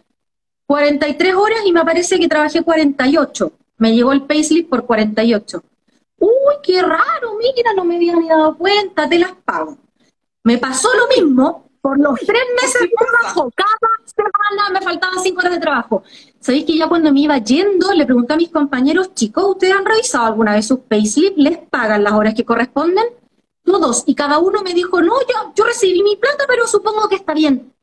[0.66, 3.53] 43 horas y me parece que trabajé 48.
[3.79, 5.62] Me llegó el payslip por 48
[6.25, 9.77] uy, qué raro, mira, no me había ni dado cuenta, te las pago.
[10.43, 15.41] Me pasó lo mismo por los tres meses de trabajo, cada semana me faltaban cinco
[15.41, 16.03] horas de trabajo.
[16.41, 19.85] ¿Sabéis que ya cuando me iba yendo le pregunté a mis compañeros, chicos, ¿ustedes han
[19.85, 21.37] revisado alguna vez sus payslips?
[21.37, 23.05] ¿Les pagan las horas que corresponden?
[23.63, 27.17] Todos, y cada uno me dijo, no, yo, yo recibí mi plata, pero supongo que
[27.17, 27.75] está bien.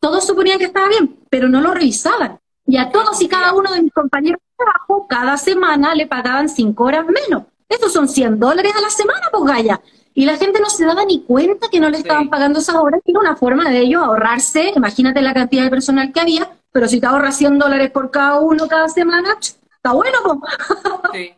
[0.00, 2.38] Todos suponían que estaba bien, pero no lo revisaban.
[2.66, 6.48] Y a todos y cada uno de mis compañeros de trabajo, cada semana le pagaban
[6.48, 7.44] cinco horas menos.
[7.68, 9.80] Estos son 100 dólares a la semana, pues Gaya.
[10.14, 13.00] Y la gente no se daba ni cuenta que no le estaban pagando esas horas.
[13.04, 17.00] Era una forma de ellos ahorrarse, imagínate la cantidad de personal que había, pero si
[17.00, 20.18] te ahorras 100 dólares por cada uno cada semana, está bueno,
[21.12, 21.34] Sí.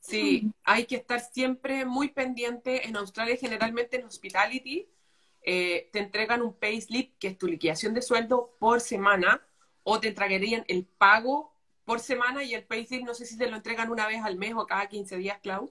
[0.00, 2.86] Sí, hay que estar siempre muy pendiente.
[2.86, 4.86] En Australia, generalmente en Hospitality,
[5.40, 9.40] eh, te entregan un pay slip, que es tu liquidación de sueldo por semana,
[9.82, 11.53] o te entregarían el pago
[11.84, 14.54] por semana y el payslip no sé si te lo entregan una vez al mes
[14.56, 15.70] o cada 15 días, Clau.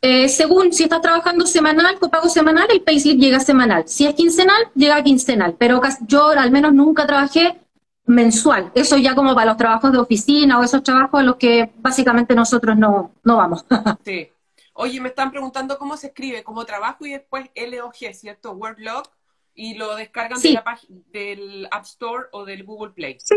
[0.00, 3.88] Eh, según si estás trabajando semanal, con pago semanal, el payslip llega semanal.
[3.88, 5.56] Si es quincenal, llega quincenal.
[5.58, 7.60] Pero yo al menos nunca trabajé
[8.06, 8.70] mensual.
[8.74, 12.34] Eso ya como para los trabajos de oficina o esos trabajos a los que básicamente
[12.34, 13.64] nosotros no, no vamos.
[14.04, 14.30] sí.
[14.72, 18.52] Oye, me están preguntando cómo se escribe, como trabajo y después LOG, ¿cierto?
[18.52, 19.02] Worklog,
[19.52, 23.18] y lo descargan de la del App Store o del Google Play.
[23.18, 23.36] Sí,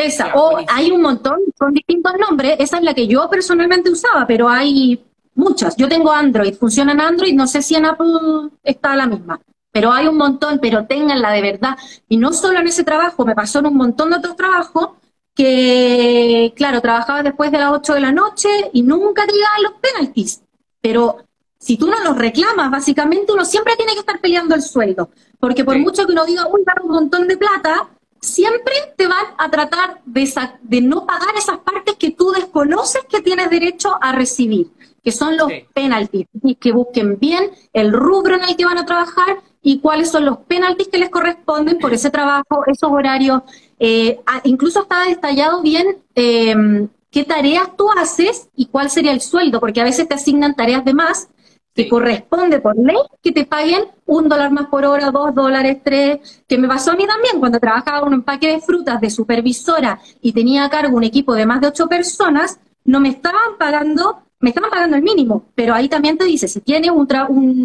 [0.00, 4.26] esa, o hay un montón con distintos nombres, esa es la que yo personalmente usaba,
[4.26, 5.02] pero hay
[5.34, 5.76] muchas.
[5.76, 9.40] Yo tengo Android, funciona en Android, no sé si en Apple está la misma,
[9.72, 11.76] pero hay un montón, pero ténganla de verdad.
[12.08, 14.90] Y no solo en ese trabajo, me pasó en un montón de otros trabajos
[15.34, 19.72] que, claro, trabajaba después de las 8 de la noche y nunca te llegaban los
[19.74, 20.42] penalties.
[20.80, 21.18] Pero
[21.58, 25.10] si tú no los reclamas, básicamente uno siempre tiene que estar peleando el sueldo.
[25.38, 27.88] Porque por mucho que uno diga, uy, dar un montón de plata,
[28.20, 33.50] siempre te van a tratar de, no pagar esas partes que tú desconoces que tienes
[33.50, 34.68] derecho a recibir,
[35.02, 38.84] que son los penalties, y que busquen bien el rubro en el que van a
[38.84, 43.42] trabajar y cuáles son los penalties que les corresponden por ese trabajo, esos horarios.
[43.78, 49.60] Eh, incluso está detallado bien em, qué tareas tú haces y cuál sería el sueldo,
[49.60, 51.28] porque a veces te asignan tareas de más
[51.74, 56.42] que corresponde por ley que te paguen un dólar más por hora, dos dólares, tres,
[56.48, 60.00] que me pasó a mí también cuando trabajaba en un empaque de frutas de supervisora
[60.20, 64.22] y tenía a cargo un equipo de más de ocho personas, no me estaban pagando,
[64.40, 67.06] me estaban pagando el mínimo, pero ahí también te dice, si tienes un,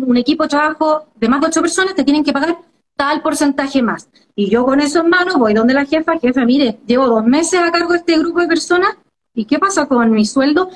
[0.07, 2.57] un, equipo de trabajo de más de ocho personas, te tienen que pagar
[2.95, 4.09] tal porcentaje más.
[4.35, 7.59] Y yo con eso en mano voy donde la jefa, jefa, mire, llevo dos meses
[7.59, 8.95] a cargo de este grupo de personas,
[9.33, 10.69] ¿y qué pasa con mi sueldo?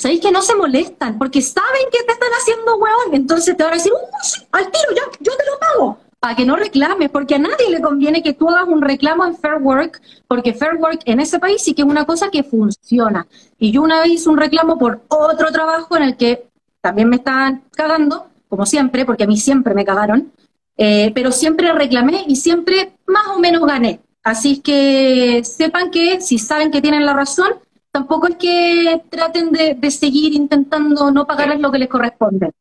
[0.00, 1.18] ¿Sabéis que no se molestan?
[1.18, 3.12] Porque saben que te están haciendo hueón.
[3.12, 5.98] Entonces te van a decir, uh, al tiro, ya, yo te lo pago.
[6.18, 9.36] Para que no reclames, porque a nadie le conviene que tú hagas un reclamo en
[9.36, 13.26] Fair Work, porque Fair Work en ese país sí que es una cosa que funciona.
[13.58, 16.48] Y yo una vez hice un reclamo por otro trabajo en el que
[16.80, 20.32] también me estaban cagando, como siempre, porque a mí siempre me cagaron,
[20.78, 24.00] eh, pero siempre reclamé y siempre más o menos gané.
[24.22, 27.52] Así que sepan que si saben que tienen la razón,
[27.90, 32.52] tampoco es que traten de, seguir intentando no pagarles lo que les corresponde.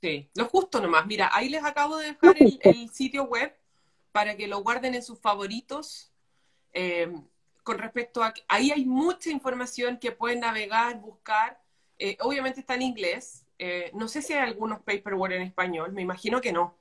[0.00, 1.06] Sí, lo justo nomás.
[1.06, 3.54] Mira, ahí les acabo de dejar el, sitio web
[4.12, 6.10] para que lo guarden en sus favoritos.
[6.72, 7.12] Eh,
[7.62, 8.32] con respecto a...
[8.48, 11.60] Ahí hay mucha información que pueden navegar, buscar.
[11.98, 13.44] Eh, obviamente está en inglés.
[13.58, 16.74] Eh, no sé si hay algunos paperwork en español, me imagino que no.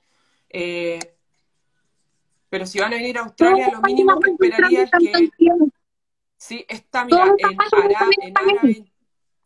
[2.50, 5.30] pero si van a venir a Australia, lo mínimo que esperaría es que...
[6.40, 8.86] Sí, está, mira, en, árabe,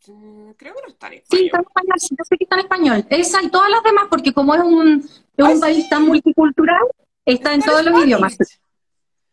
[0.06, 1.26] mm, creo que no está en español.
[1.28, 3.06] Sí, está en español, sí, yo sé que está en español.
[3.10, 6.86] Esa y todas las demás, porque como es un, es un país tan multicultural,
[7.24, 8.36] está, en todos los idiomas.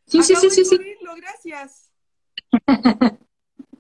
[0.07, 0.79] Sí, sí, sí, sí, sí.
[1.17, 1.91] Gracias.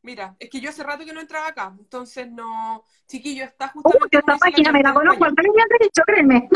[0.03, 2.83] Mira, es que yo hace rato que no entraba acá, entonces no.
[3.07, 4.05] Chiquillo, está justamente.
[4.11, 6.49] Uy, esta página me la conozco, al dicho, créeme.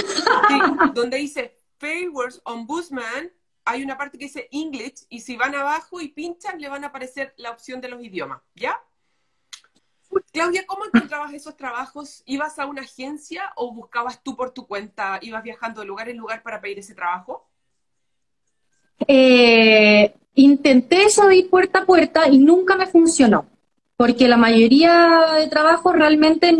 [0.47, 0.59] Sí,
[0.93, 3.31] donde dice Favors Ombudsman,
[3.65, 6.87] hay una parte que dice English, y si van abajo y pinchan, le van a
[6.87, 8.79] aparecer la opción de los idiomas, ¿ya?
[10.31, 12.21] Claudia, ¿cómo encontrabas esos trabajos?
[12.25, 15.19] ¿Ibas a una agencia o buscabas tú por tu cuenta?
[15.21, 17.49] ¿Ibas viajando de lugar en lugar para pedir ese trabajo?
[19.07, 23.47] Eh, intenté eso de ir puerta a puerta y nunca me funcionó,
[23.97, 26.55] porque la mayoría de trabajos realmente,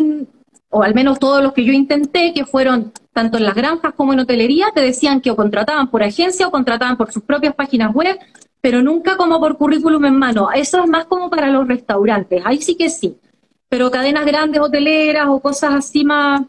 [0.70, 4.12] o al menos todos los que yo intenté, que fueron tanto en las granjas como
[4.12, 7.94] en hotelería, te decían que o contrataban por agencia o contrataban por sus propias páginas
[7.94, 8.20] web,
[8.60, 10.52] pero nunca como por currículum en mano.
[10.52, 13.16] Eso es más como para los restaurantes, ahí sí que sí.
[13.70, 16.42] Pero cadenas grandes hoteleras o cosas así más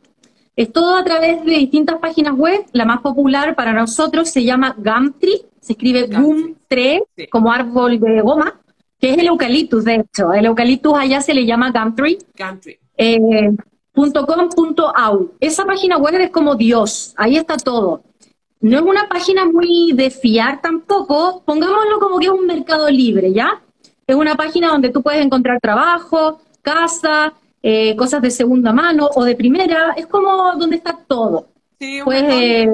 [0.56, 2.64] es todo a través de distintas páginas web.
[2.72, 8.60] La más popular para nosotros se llama Gumtree, se escribe Gumtree, como árbol de goma,
[8.98, 10.32] que es el eucaliptus, de hecho.
[10.32, 12.18] El eucaliptus allá se le llama Gumtree.
[12.36, 12.80] Gumtree.
[12.96, 13.50] Eh,
[13.96, 15.30] .com.au.
[15.40, 18.02] Esa página web es como Dios, ahí está todo.
[18.60, 23.32] No es una página muy de fiar tampoco, pongámoslo como que es un mercado libre,
[23.32, 23.62] ¿ya?
[24.06, 29.24] Es una página donde tú puedes encontrar trabajo, casa, eh, cosas de segunda mano o
[29.24, 31.48] de primera, es como donde está todo.
[31.78, 32.68] Sí, pues, eh,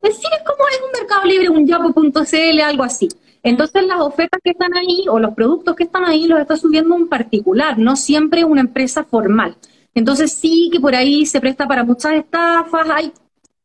[0.00, 3.08] pues sí, es como es un mercado libre, un yapo.cl, algo así.
[3.42, 6.94] Entonces las ofertas que están ahí o los productos que están ahí los está subiendo
[6.94, 9.56] un particular, no siempre una empresa formal.
[9.94, 12.88] Entonces sí que por ahí se presta para muchas estafas.
[12.90, 13.12] Hay,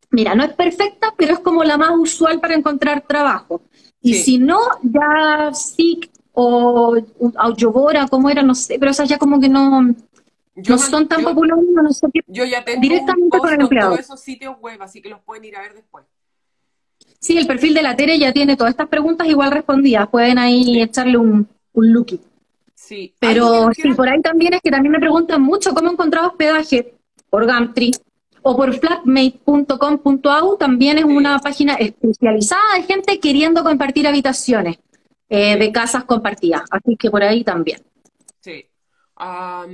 [0.10, 3.62] mira, no es perfecta, pero es como la más usual para encontrar trabajo.
[4.02, 6.00] Y si no, ya sí,
[6.32, 6.96] o
[7.38, 8.44] Audiobora, ¿cómo era?
[8.44, 12.20] No sé, pero esas ya como que no, no son tan populares, no sé qué.
[12.28, 13.92] Yo ya tengo directamente con el empleado.
[13.92, 16.06] todos esos sitios web, así que los pueden ir a ver después.
[17.20, 20.08] Sí, el perfil de la Tere ya tiene todas estas preguntas igual respondidas.
[20.10, 22.22] Pueden ahí echarle un, un lookie.
[22.86, 23.16] Sí.
[23.20, 26.94] Pero sí, por ahí también es que también me preguntan mucho cómo encontrar hospedaje
[27.30, 27.92] por Gumtree
[28.42, 30.58] o por flatmate.com.au.
[30.58, 34.78] También es una página especializada de gente queriendo compartir habitaciones
[35.30, 36.64] eh, de casas compartidas.
[36.70, 37.82] Así que por ahí también.
[38.40, 38.70] Sí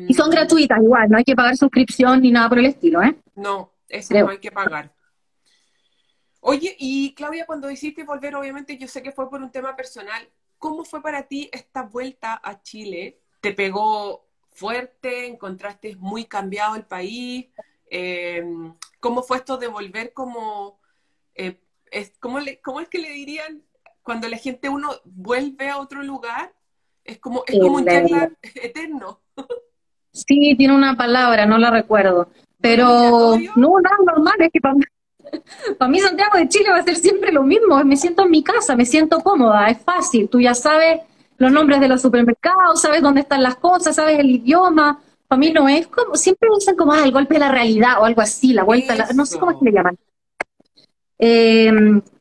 [0.07, 3.15] y son gratuitas igual, no hay que pagar suscripción ni nada por el estilo, ¿eh?
[3.35, 4.93] No, eso no hay que pagar.
[6.41, 10.27] Oye, y Claudia, cuando decidiste volver, obviamente yo sé que fue por un tema personal.
[10.61, 13.17] ¿Cómo fue para ti esta vuelta a Chile?
[13.41, 15.25] ¿Te pegó fuerte?
[15.25, 17.47] ¿Encontraste muy cambiado el país?
[17.89, 20.79] Em, ¿Cómo fue esto de volver como...
[21.33, 21.59] Eh,
[21.89, 23.63] es, ¿cómo, ¿Cómo es que le dirían
[24.03, 26.53] cuando la gente uno vuelve a otro lugar?
[27.03, 29.19] Es como, es como un charla eterno.
[30.11, 32.29] Sí, tiene una palabra, no la recuerdo.
[32.59, 34.83] Pero no, nada normal, es que para mí,
[35.77, 37.83] para mí Santiago de Chile va a ser siempre lo mismo.
[37.83, 40.29] Me siento en mi casa, me siento cómoda, es fácil.
[40.29, 41.01] Tú ya sabes
[41.37, 45.01] los nombres de los supermercados, sabes dónde están las cosas, sabes el idioma.
[45.27, 48.05] Para mí no es como, siempre dicen como ah, el golpe de la realidad o
[48.05, 49.97] algo así, la vuelta, no sé cómo se le llaman.
[51.17, 51.71] Eh,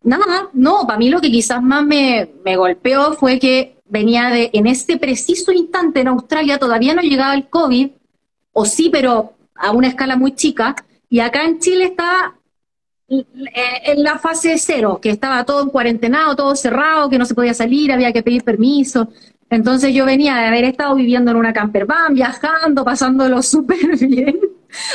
[0.02, 4.50] nada, no, para mí lo que quizás más me, me golpeó fue que venía de,
[4.52, 7.90] en este preciso instante en Australia todavía no llegaba el COVID,
[8.52, 10.76] o sí, pero a una escala muy chica,
[11.08, 12.39] y acá en Chile está eh,
[13.10, 17.54] en la fase cero, que estaba todo en cuarentenado, todo cerrado, que no se podía
[17.54, 19.08] salir, había que pedir permiso.
[19.50, 24.38] Entonces yo venía de haber estado viviendo en una camper van, viajando, pasándolo súper bien,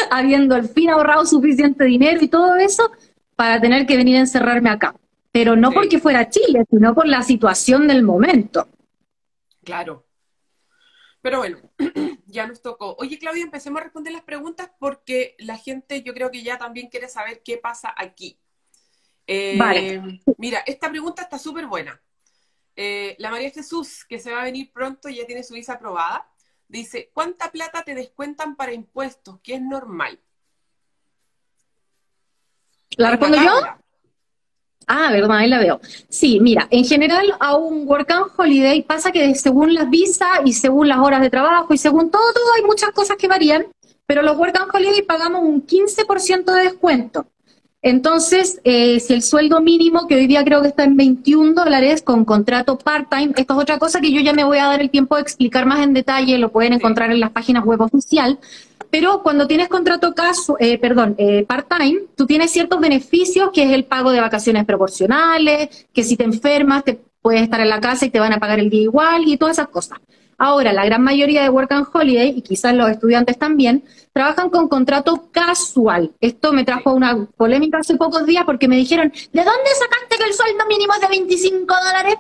[0.10, 2.90] habiendo al fin ahorrado suficiente dinero y todo eso
[3.36, 4.96] para tener que venir a encerrarme acá.
[5.34, 8.70] Pero no porque fuera Chile, sino por la situación del momento.
[9.66, 10.05] Claro.
[11.26, 11.58] Pero bueno,
[12.28, 12.96] ya nos tocó.
[13.00, 16.88] Oye, Claudia, empecemos a responder las preguntas porque la gente yo creo que ya también
[16.88, 18.38] quiere saber qué pasa aquí.
[19.26, 20.22] Eh, vale.
[20.38, 22.00] Mira, esta pregunta está súper buena.
[22.76, 26.32] Eh, la María Jesús, que se va a venir pronto, ya tiene su visa aprobada,
[26.68, 29.40] dice, ¿cuánta plata te descuentan para impuestos?
[29.42, 30.20] Que es normal.
[32.98, 33.52] ¿La respondo yo?
[34.88, 35.80] Ah, verdad, ahí la veo.
[36.10, 40.54] Sí, mira, en general a un work and holiday pasa que según las visas y
[40.54, 43.66] según las horas de trabajo y según todo, todo hay muchas cosas que varían,
[44.06, 47.26] pero los work and holiday pagamos un 15% de descuento.
[47.82, 52.02] Entonces, eh, si el sueldo mínimo, que hoy día creo que está en 21 dólares
[52.02, 54.90] con contrato part-time, esto es otra cosa que yo ya me voy a dar el
[54.90, 58.40] tiempo de explicar más en detalle, lo pueden encontrar en las páginas web oficial,
[58.90, 63.72] pero cuando tienes contrato caso, eh, perdón, eh, part-time, tú tienes ciertos beneficios, que es
[63.72, 68.06] el pago de vacaciones proporcionales, que si te enfermas te puedes estar en la casa
[68.06, 70.00] y te van a pagar el día igual y todas esas cosas.
[70.38, 74.68] Ahora, la gran mayoría de Work and Holiday, y quizás los estudiantes también, trabajan con
[74.68, 76.12] contrato casual.
[76.20, 80.24] Esto me trajo una polémica hace pocos días porque me dijeron, ¿de dónde sacaste que
[80.30, 82.16] el sueldo mínimo es de 25 dólares?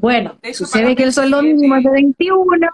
[0.00, 2.68] Bueno, sucede que el sueldo mínimo es de 21,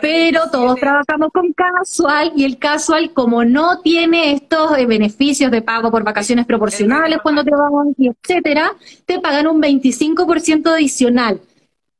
[0.00, 5.60] pero todos trabajamos con casual y el casual, como no tiene estos eh, beneficios de
[5.60, 8.72] pago por vacaciones proporcionales cuando te van y etcétera,
[9.04, 11.42] te pagan un 25% adicional.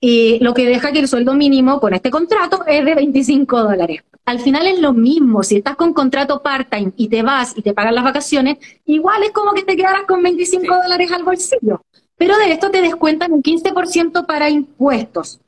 [0.00, 4.02] Y lo que deja que el sueldo mínimo con este contrato es de 25 dólares.
[4.24, 7.74] Al final es lo mismo, si estás con contrato part-time y te vas y te
[7.74, 8.56] pagan las vacaciones,
[8.86, 11.82] igual es como que te quedaras con 25 dólares al bolsillo.
[12.22, 15.40] Pero de esto te descuentan un 15% para impuestos.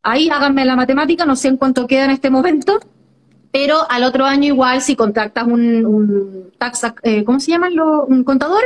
[0.00, 2.78] Ahí háganme la matemática, no sé en cuánto queda en este momento,
[3.50, 7.68] pero al otro año igual si contactas un, un tax, eh, ¿cómo se llama?
[8.06, 8.60] Un contador,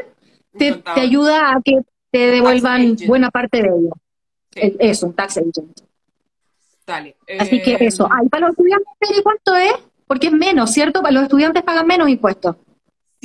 [0.58, 1.78] te, ayuda a que
[2.10, 3.94] te devuelvan buena parte de ello.
[4.78, 5.56] Eso, un tax agent.
[6.86, 7.16] Dale.
[7.38, 8.06] Así que eso.
[8.12, 9.72] Ahí para los estudiantes, ¿cuánto es?
[10.06, 11.00] Porque es menos, ¿cierto?
[11.00, 12.56] Para los estudiantes pagan menos impuestos.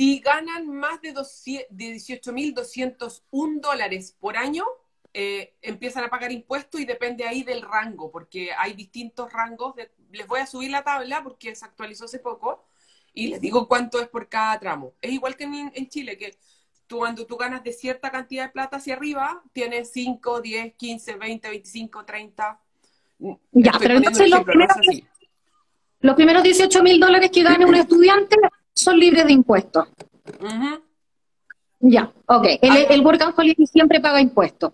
[0.00, 4.64] Si ganan más de, de 18.201 dólares por año,
[5.12, 9.74] eh, empiezan a pagar impuestos y depende ahí del rango, porque hay distintos rangos.
[10.10, 12.64] les voy a subir la tabla porque se actualizó hace poco
[13.12, 14.94] y les digo cuánto es por cada tramo.
[15.02, 16.34] Es igual que en, Chile, que
[16.86, 21.16] tú, cuando tú ganas de cierta cantidad de plata hacia arriba, tienes 5, 10, 15,
[21.16, 22.60] 20, 25, 30.
[23.52, 24.76] Ya, pero entonces los primeros,
[26.00, 28.36] los primeros 18 mil dólares que gane un estudiante
[28.74, 29.88] son libres de impuestos.
[31.80, 32.46] Ya, ok.
[32.60, 34.72] El, el Work Holiday siempre paga impuestos.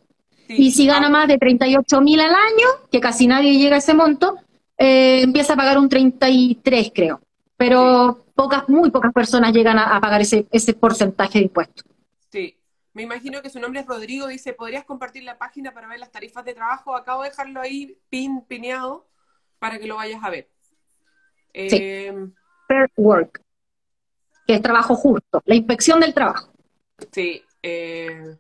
[0.49, 1.11] Y si gana ah.
[1.11, 4.37] más de 38 mil al año, que casi nadie llega a ese monto,
[4.79, 7.21] eh, empieza a pagar un 33, creo.
[7.57, 11.85] Pero pocas, muy pocas personas llegan a, pagar ese, ese porcentaje de impuestos.
[12.31, 12.55] Sí.
[12.93, 14.27] Me imagino que su nombre es Rodrigo.
[14.27, 16.95] Dice, ¿podrías compartir la página para ver las tarifas de trabajo?
[16.97, 19.07] Acabo de dejarlo ahí pin, pineado
[19.59, 20.49] para que lo vayas a ver.
[21.53, 22.13] Eh,
[22.69, 23.46] Fair Work
[24.47, 26.49] que es trabajo justo, la inspección del trabajo.
[27.11, 27.43] Sí.
[27.63, 28.37] Eh...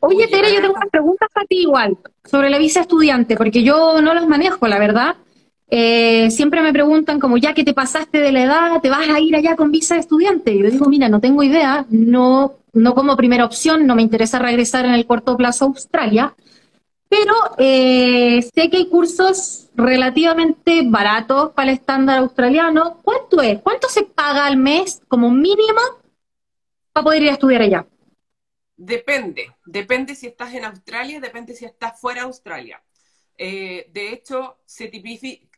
[0.00, 4.00] Oye, Tere, yo tengo unas preguntas para ti igual, sobre la visa estudiante, porque yo
[4.00, 5.16] no las manejo, la verdad.
[5.68, 9.18] Eh, siempre me preguntan como, ya que te pasaste de la edad, ¿te vas a
[9.18, 10.56] ir allá con visa de estudiante?
[10.56, 14.84] Yo digo, mira, no tengo idea, no, no como primera opción, no me interesa regresar
[14.84, 16.34] en el corto plazo a Australia,
[17.08, 23.00] pero eh, sé que hay cursos relativamente baratos para el estándar australiano.
[23.02, 23.60] ¿Cuánto es?
[23.62, 25.80] ¿Cuánto se paga al mes como mínimo
[26.92, 27.86] para poder ir a estudiar allá?
[28.76, 32.82] Depende, depende si estás en Australia, depende si estás fuera de Australia.
[33.38, 34.90] Eh, de hecho, se,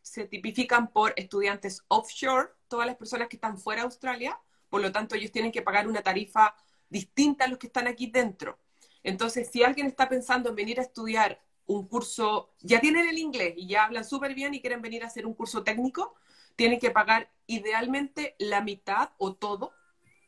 [0.03, 4.39] se tipifican por estudiantes offshore, todas las personas que están fuera de Australia,
[4.69, 6.55] por lo tanto ellos tienen que pagar una tarifa
[6.89, 8.59] distinta a los que están aquí dentro.
[9.09, 13.55] Entonces, si alguien está pensando en venir a estudiar un curso, ya tienen el inglés
[13.57, 16.15] y ya hablan súper bien y quieren venir a hacer un curso técnico,
[16.57, 19.73] tienen que pagar idealmente la mitad o todo.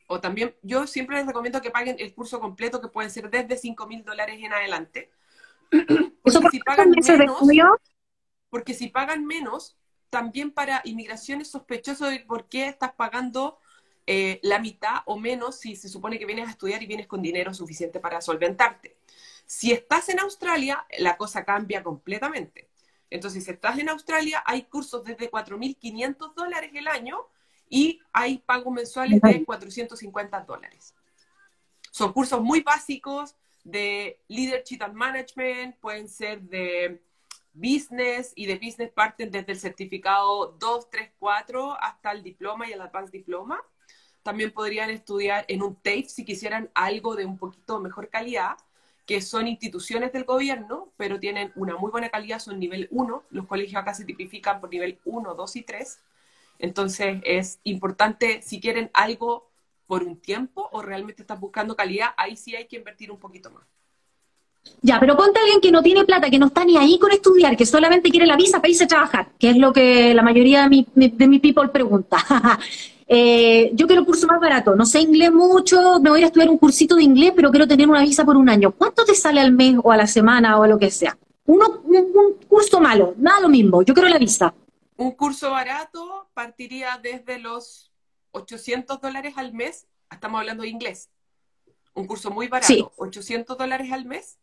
[0.06, 3.58] O también, yo siempre les recomiendo que paguen el curso completo, que pueden ser desde
[3.58, 5.10] 5 mil dólares en adelante.
[6.22, 7.40] Porque si pagan menos,
[8.48, 9.76] porque si pagan menos,
[10.08, 13.59] también para inmigración es sospechoso de por qué estás pagando
[14.12, 17.22] eh, la mitad o menos si se supone que vienes a estudiar y vienes con
[17.22, 18.96] dinero suficiente para solventarte.
[19.46, 22.68] Si estás en Australia, la cosa cambia completamente.
[23.08, 27.24] Entonces, si estás en Australia, hay cursos desde 4.500 dólares el año
[27.68, 30.92] y hay pagos mensuales de 450 dólares.
[31.92, 37.00] Son cursos muy básicos de Leadership and Management, pueden ser de
[37.52, 42.72] Business y de Business parten desde el certificado 2, 3, 4 hasta el diploma y
[42.72, 43.62] el Advanced Diploma.
[44.22, 48.56] También podrían estudiar en un TAFE si quisieran algo de un poquito mejor calidad,
[49.06, 53.24] que son instituciones del gobierno, pero tienen una muy buena calidad, son nivel 1.
[53.30, 55.98] Los colegios acá se tipifican por nivel 1, 2 y 3.
[56.58, 59.50] Entonces es importante, si quieren algo
[59.86, 63.50] por un tiempo o realmente están buscando calidad, ahí sí hay que invertir un poquito
[63.50, 63.64] más.
[64.82, 67.10] Ya, pero ponte a alguien que no tiene plata, que no está ni ahí con
[67.10, 70.22] estudiar, que solamente quiere la visa para irse a trabajar, que es lo que la
[70.22, 72.18] mayoría de mi, de mi people pregunta.
[73.12, 76.48] Eh, yo quiero un curso más barato, no sé inglés mucho, me voy a estudiar
[76.48, 78.70] un cursito de inglés, pero quiero tener una visa por un año.
[78.70, 81.18] ¿Cuánto te sale al mes o a la semana o a lo que sea?
[81.44, 84.54] Uno, un, curso malo, nada lo mismo, yo quiero la visa.
[84.96, 87.90] Un curso barato partiría desde los
[88.30, 91.10] 800 dólares al mes, estamos hablando de inglés.
[91.94, 94.38] Un curso muy barato, 800 dólares al mes.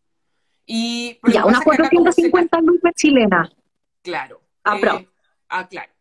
[0.66, 3.50] Y, ya, unas 450 lucas chilenas.
[4.02, 4.42] Claro.
[4.66, 5.08] Ah, eh,
[5.48, 5.97] ah, claro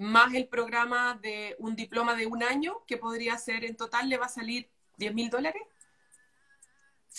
[0.00, 4.16] más el programa de un diploma de un año, que podría ser en total, le
[4.16, 5.62] va a salir 10 mil dólares.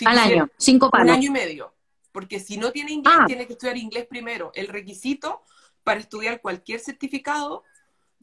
[0.03, 1.05] Al año, cinco palos.
[1.05, 1.75] Un año y medio.
[2.11, 3.25] Porque si no tiene inglés, ah.
[3.27, 4.51] tiene que estudiar inglés primero.
[4.55, 5.43] El requisito
[5.84, 7.63] para estudiar cualquier certificado,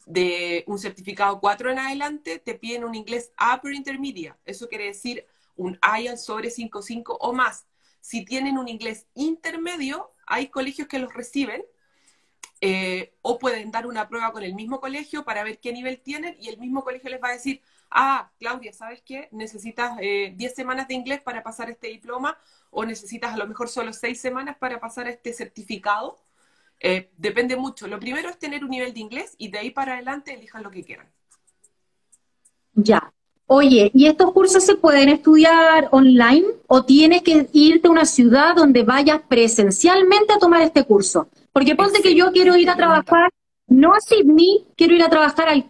[0.06, 4.36] de un certificado 4 en adelante, te piden un inglés upper intermedia.
[4.44, 7.66] Eso quiere decir un IELTS sobre 5.5 o más.
[8.00, 11.62] si tienen un inglés intermedio, hay colegios que los reciben
[12.61, 16.36] eh, o pueden dar una prueba con el mismo colegio para ver qué nivel tienen
[16.41, 19.28] y el mismo colegio les va a decir, ah, Claudia, ¿sabes qué?
[19.30, 22.36] Necesitas 10 eh, semanas de inglés para pasar este diploma
[22.70, 26.18] o necesitas a lo mejor solo 6 semanas para pasar este certificado.
[26.80, 27.86] Eh, depende mucho.
[27.86, 30.70] Lo primero es tener un nivel de inglés y de ahí para adelante elijan lo
[30.70, 31.07] que quieran.
[32.74, 33.12] Ya.
[33.47, 38.55] Oye, ¿y estos cursos se pueden estudiar online o tienes que irte a una ciudad
[38.55, 41.28] donde vayas presencialmente a tomar este curso?
[41.59, 43.30] Porque ponte que yo quiero ir a trabajar,
[43.66, 45.68] no a Sydney, quiero ir a trabajar al,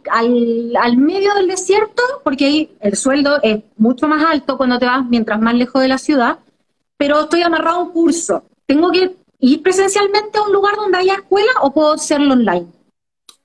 [0.78, 5.07] al, medio del desierto, porque ahí el sueldo es mucho más alto cuando te vas
[5.07, 6.41] mientras más lejos de la ciudad,
[6.99, 8.45] pero estoy amarrado a un curso.
[8.66, 12.66] ¿Tengo que ir presencialmente a un lugar donde haya escuela o puedo hacerlo online?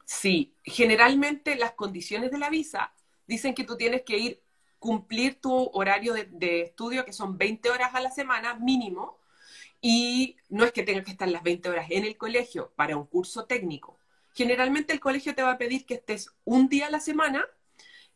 [0.04, 2.92] Sí, generalmente las condiciones de la visa
[3.26, 4.42] dicen que tú tienes que ir
[4.80, 9.23] cumplir tu horario de, de, estudio, que son 20 horas a la semana mínimo,
[9.86, 13.06] y no es que tengas que estar las 20 horas en el colegio para un
[13.06, 14.00] curso técnico.
[14.34, 17.46] Generalmente el colegio te va a pedir que estés un día a la semana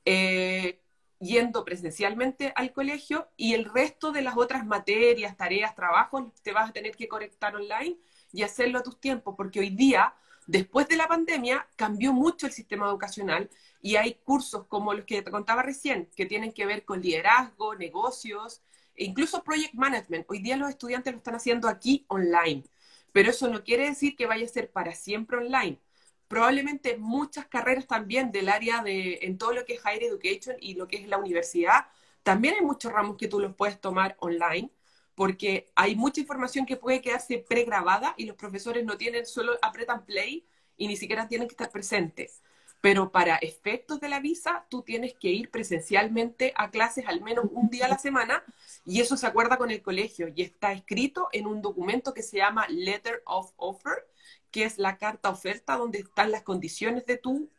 [0.05, 0.79] eh,
[1.19, 6.69] yendo presencialmente al colegio y el resto de las otras materias, tareas, trabajos, te vas
[6.69, 7.97] a tener que conectar online
[8.31, 10.13] y hacerlo a tus tiempos, porque hoy día,
[10.45, 13.49] después de la pandemia, cambió mucho el sistema educacional
[13.81, 17.75] y hay cursos como los que te contaba recién, que tienen que ver con liderazgo,
[17.75, 18.61] negocios,
[18.97, 20.25] incluso project management.
[20.29, 22.63] Hoy día los estudiantes lo están haciendo aquí online,
[23.11, 25.79] pero eso no quiere decir que vaya a ser para siempre online.
[26.27, 30.75] Probablemente muchas carreras también del área de, en todo lo que es higher education y
[30.75, 31.87] lo que es la universidad,
[32.23, 34.69] también hay muchos ramos que tú los puedes tomar online,
[35.15, 40.05] porque hay mucha información que puede quedarse pregrabada y los profesores no tienen, solo apretan
[40.05, 40.45] play
[40.75, 42.41] y ni siquiera tienen que estar presentes
[42.87, 47.43] pero para efectos de la visa tú tienes que ir presencialmente a clases al menos
[47.51, 48.45] un día a la semana
[48.85, 52.37] y eso se acuerda con el colegio y está escrito en un documento que se
[52.37, 54.07] llama Letter of Offer,
[54.51, 57.49] que es la carta oferta donde están las condiciones de tu,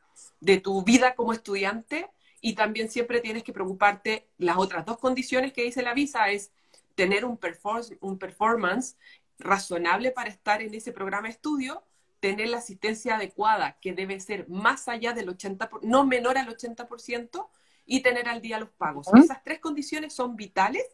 [0.41, 2.09] de tu vida como estudiante
[2.41, 6.53] y también siempre tienes que preocuparte, las otras dos condiciones que dice la visa es
[6.95, 7.39] tener un,
[8.01, 8.97] un performance
[9.39, 11.85] razonable para estar en ese programa de estudio
[12.21, 17.47] tener la asistencia adecuada, que debe ser más allá del 80%, no menor al 80%,
[17.89, 19.09] y tener al día los pagos.
[19.15, 20.85] Esas tres condiciones son vitales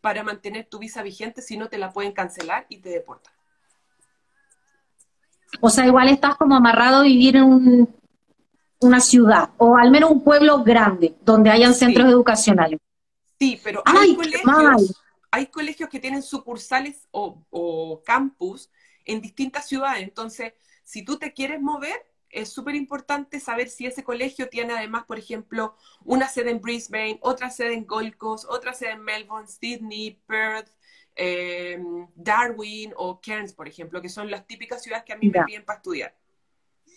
[0.00, 3.32] para mantener tu visa vigente, si no te la pueden cancelar y te deportan.
[5.60, 7.88] O sea, igual estás como amarrado a vivir en
[8.80, 12.78] una ciudad, o al menos un pueblo grande, donde hayan centros educacionales.
[13.38, 18.70] Sí, pero hay, colegios, hay colegios que tienen sucursales o, o campus
[19.04, 20.04] en distintas ciudades.
[20.04, 20.52] Entonces,
[20.84, 25.18] si tú te quieres mover, es súper importante saber si ese colegio tiene además, por
[25.18, 30.18] ejemplo, una sede en Brisbane, otra sede en Gold Coast, otra sede en Melbourne, Sydney,
[30.26, 30.68] Perth,
[31.16, 31.78] eh,
[32.14, 35.64] Darwin o Cairns, por ejemplo, que son las típicas ciudades que a mí me piden
[35.64, 36.14] para estudiar.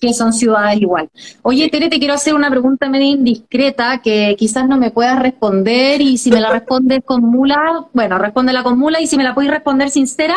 [0.02, 1.10] Que son ciudades igual.
[1.42, 6.02] Oye, Tere, te quiero hacer una pregunta medio indiscreta que quizás no me puedas responder
[6.02, 9.34] y si me la respondes con mula, bueno, respóndela con mula y si me la
[9.34, 10.36] puedes responder sincera,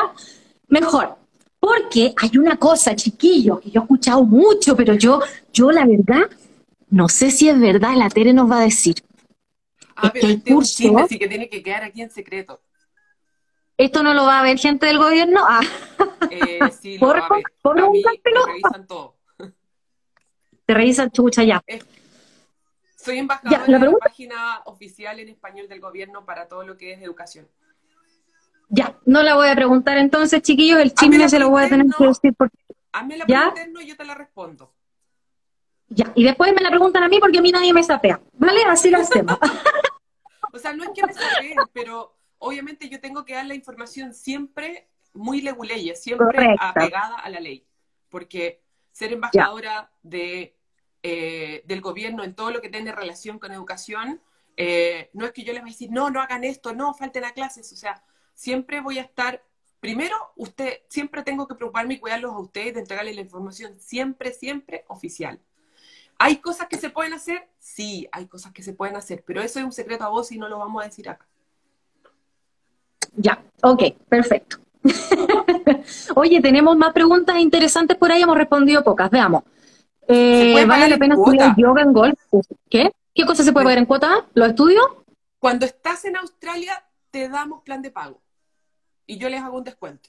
[0.69, 1.20] mejor.
[1.61, 5.21] Porque hay una cosa, chiquillos, que yo he escuchado mucho, pero yo,
[5.53, 6.31] yo la verdad,
[6.89, 8.97] no sé si es verdad, la Tere nos va a decir.
[9.95, 12.63] Ah, pero este curso, un que tiene que quedar aquí en secreto.
[13.77, 15.41] ¿Esto no lo va a ver gente del gobierno?
[15.47, 15.61] Ah.
[16.31, 17.45] Eh, sí, lo va a ver.
[17.61, 17.83] ¿Por te
[18.47, 19.17] revisan todo.
[20.67, 21.63] Te revisan chucha ya.
[22.97, 27.03] soy embajadora de la página oficial en español del gobierno para todo lo que es
[27.03, 27.49] educación.
[28.73, 31.87] Ya, no la voy a preguntar entonces, chiquillos, el chisme se lo voy a tener
[31.99, 32.57] que decir porque...
[32.93, 34.73] Hazme la pregunta y yo te la respondo.
[35.89, 38.63] Ya, y después me la preguntan a mí porque a mí nadie me sapea, ¿vale?
[38.65, 39.39] Así lo hacemos.
[40.53, 44.15] o sea, no es que me sapeen, pero obviamente yo tengo que dar la información
[44.15, 47.67] siempre muy leguleye, siempre apegada a la ley,
[48.09, 48.63] porque
[48.93, 50.57] ser embajadora de,
[51.03, 54.23] eh, del gobierno en todo lo que tiene relación con educación,
[54.57, 57.25] eh, no es que yo les voy a decir, no, no hagan esto, no, falten
[57.25, 58.05] a clases, o sea,
[58.41, 59.43] siempre voy a estar,
[59.81, 64.33] primero, usted, siempre tengo que preocuparme y cuidarlos a ustedes, de entregarles la información siempre,
[64.33, 65.39] siempre oficial.
[66.19, 67.51] ¿Hay cosas que se pueden hacer?
[67.59, 70.39] Sí, hay cosas que se pueden hacer, pero eso es un secreto a vos y
[70.39, 71.27] no lo vamos a decir acá.
[73.15, 74.57] Ya, ok, perfecto.
[76.15, 79.43] Oye, tenemos más preguntas interesantes por ahí, hemos respondido pocas, veamos.
[80.09, 82.19] Eh, ¿Vale la pena estudiar yoga en golf?
[82.71, 82.91] ¿Qué?
[83.15, 84.27] ¿Qué cosa se puede pagar en cuota?
[84.33, 84.85] ¿Los estudios?
[85.39, 88.23] Cuando estás en Australia, te damos plan de pago
[89.11, 90.09] y yo les hago un descuento.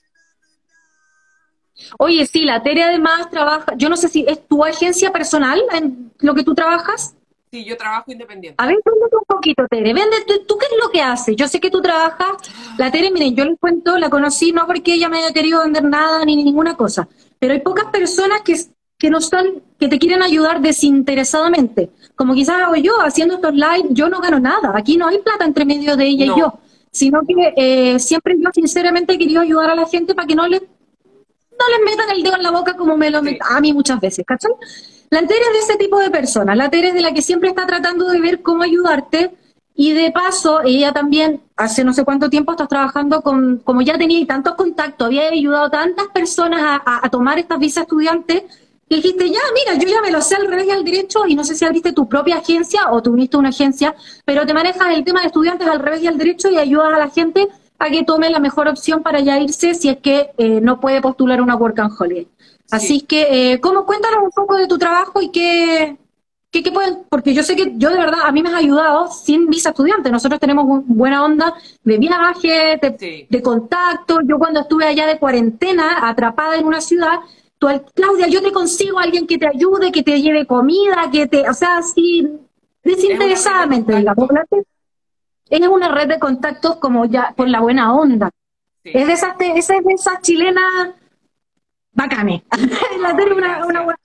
[1.98, 6.12] Oye, sí, la Tere además trabaja, yo no sé si es tu agencia personal en
[6.20, 7.16] lo que tú trabajas.
[7.50, 8.56] Sí, yo trabajo independiente.
[8.64, 9.94] A ver, véndete un poquito, Tere.
[9.94, 11.36] Véndete, ¿tú qué es lo que haces?
[11.36, 12.38] Yo sé que tú trabajas.
[12.78, 15.84] La Tere, miren, yo les cuento, la conocí no porque ella me haya querido vender
[15.84, 18.56] nada ni ninguna cosa, pero hay pocas personas que,
[19.00, 21.90] que no son, que te quieren ayudar desinteresadamente.
[22.16, 24.74] Como quizás hago yo, haciendo estos live, yo no gano nada.
[24.76, 26.60] Aquí no hay plata entre medio de ella y yo.
[26.92, 30.48] Sino que eh, siempre yo sinceramente he querido ayudar a la gente para que no
[30.48, 34.00] les, no les metan el dedo en la boca como me lo a mí muchas
[34.00, 34.52] veces, ¿cachai?
[35.10, 36.56] La Tere es de ese tipo de persona.
[36.56, 39.32] La Tere es de la que siempre está tratando de ver cómo ayudarte.
[39.76, 43.98] Y de paso, ella también, hace no sé cuánto tiempo estás trabajando con, como ya
[43.98, 48.44] tenía tantos contactos, había ayudado a tantas personas a, tomar estas visas estudiantes,
[48.92, 51.34] que dijiste, ya, mira, yo ya me lo sé al revés y al derecho, y
[51.34, 55.06] no sé si abriste tu propia agencia o tuviste una agencia, pero te manejas el
[55.06, 57.48] tema de estudiantes al revés y al derecho y ayudas a la gente
[57.80, 61.00] a que tome la mejor opción para ya irse si es que eh, no puede
[61.00, 62.28] postular una work and holiday.
[62.70, 65.98] Así que, eh, ¿cómo cuéntanos un poco de tu trabajo y qué,
[66.52, 67.04] qué, pueden?
[67.10, 70.12] Porque yo sé que yo de verdad, a mí me has ayudado sin visa estudiante.
[70.12, 71.54] Nosotros tenemos buena onda
[71.86, 72.78] de viaje,
[73.30, 74.20] de, contacto.
[74.26, 77.20] Yo cuando estuve allá de cuarentena, atrapada en una ciudad,
[77.62, 81.28] tú, Claudia, yo te consigo a alguien que te ayude, que te lleve comida, que
[81.28, 82.28] te, o sea, así,
[82.84, 84.30] desinteresadamente, digamos.
[85.48, 88.32] Es una red de contactos como ya por la buena onda.
[88.84, 90.96] Es de esas, es de esas chilenas
[91.92, 92.44] Bacane.
[93.00, 94.00] la una, una buena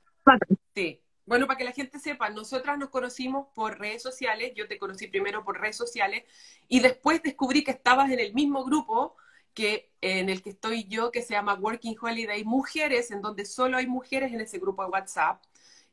[0.75, 1.01] Sí.
[1.25, 5.09] Bueno, para que la gente sepa, nosotras nos conocimos por redes sociales, yo te conocí
[5.09, 6.25] primero por redes sociales
[6.69, 9.17] y después descubrí que estabas en el mismo grupo
[9.57, 13.79] que en el que estoy yo, que se llama Working Holiday Mujeres, en donde solo
[13.79, 15.43] hay mujeres en ese grupo de WhatsApp,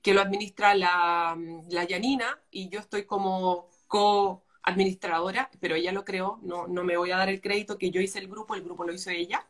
[0.02, 1.38] que lo administra la,
[1.70, 7.12] la Yanina y yo estoy como co-administradora, pero ella lo creó, no, no me voy
[7.12, 9.48] a dar el crédito que yo hice el grupo, el grupo lo hizo ella.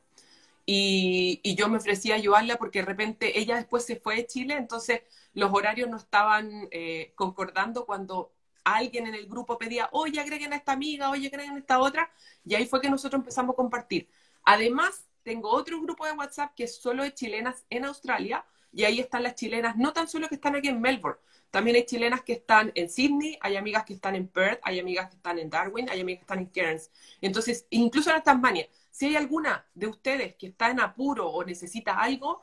[0.65, 4.55] Y, yo me ofrecí a ayudarla porque de repente ella después se fue de Chile,
[4.57, 5.01] entonces
[5.33, 8.31] los horarios no estaban eh, concordando cuando
[8.63, 12.11] alguien en el grupo pedía, oye, agreguen a esta amiga, oye, agreguen a esta otra,
[12.45, 14.09] y ahí fue que nosotros empezamos a compartir.
[14.43, 18.99] Además, tengo otro grupo de WhatsApp que es solo de chilenas en Australia, y ahí
[18.99, 21.19] están las chilenas, no tan solo que están aquí en Melbourne,
[21.53, 25.07] también hay chilenas que están en Sydney, hay amigas que están en Perth, hay amigas
[25.09, 26.89] que están en Darwin, hay amigas que están en Cairns.
[27.21, 31.99] Entonces, incluso en Tasmania, si hay alguna de ustedes que está en apuro o necesita
[31.99, 32.41] algo,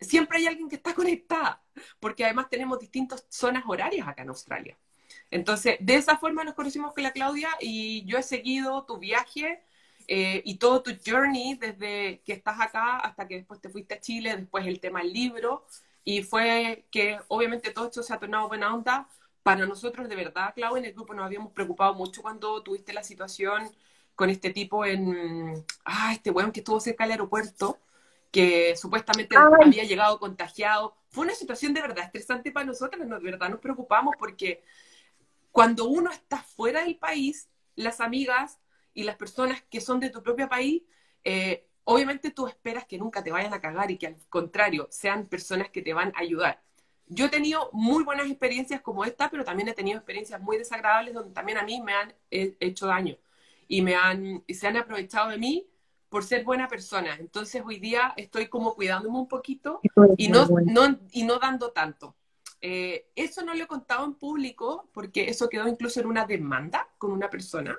[0.00, 1.62] siempre hay alguien que está conectada,
[2.00, 4.76] porque además tenemos distintas zonas horarias acá en Australia.
[5.30, 9.62] Entonces, de esa forma nos conocimos con la Claudia y yo he seguido tu viaje
[10.06, 14.00] eh, y todo tu journey desde que estás acá hasta que después te fuiste a
[14.00, 15.66] Chile, después el tema del libro,
[16.02, 19.08] y fue que obviamente todo esto se ha tornado buena onda.
[19.42, 23.02] Para nosotros, de verdad, Claudia, en el grupo nos habíamos preocupado mucho cuando tuviste la
[23.02, 23.70] situación
[24.14, 27.78] con este tipo en, ah, este weón que estuvo cerca del aeropuerto,
[28.30, 30.96] que supuestamente había llegado contagiado.
[31.10, 34.62] Fue una situación de verdad estresante para nosotros, de verdad nos preocupamos porque
[35.58, 38.60] cuando uno está fuera del país, las amigas
[38.94, 40.84] y las personas que son de tu propio país,
[41.24, 45.26] eh, obviamente tú esperas que nunca te vayan a cagar y que al contrario sean
[45.26, 46.62] personas que te van a ayudar.
[47.08, 51.12] Yo he tenido muy buenas experiencias como esta, pero también he tenido experiencias muy desagradables
[51.12, 53.18] donde también a mí me han hecho daño
[53.66, 55.66] y me han, se han aprovechado de mí
[56.08, 57.16] por ser buena persona.
[57.18, 59.80] Entonces hoy día estoy como cuidándome un poquito
[60.16, 62.14] y no, no, y no dando tanto.
[62.60, 66.88] Eh, eso no lo he contado en público porque eso quedó incluso en una demanda
[66.98, 67.78] con una persona.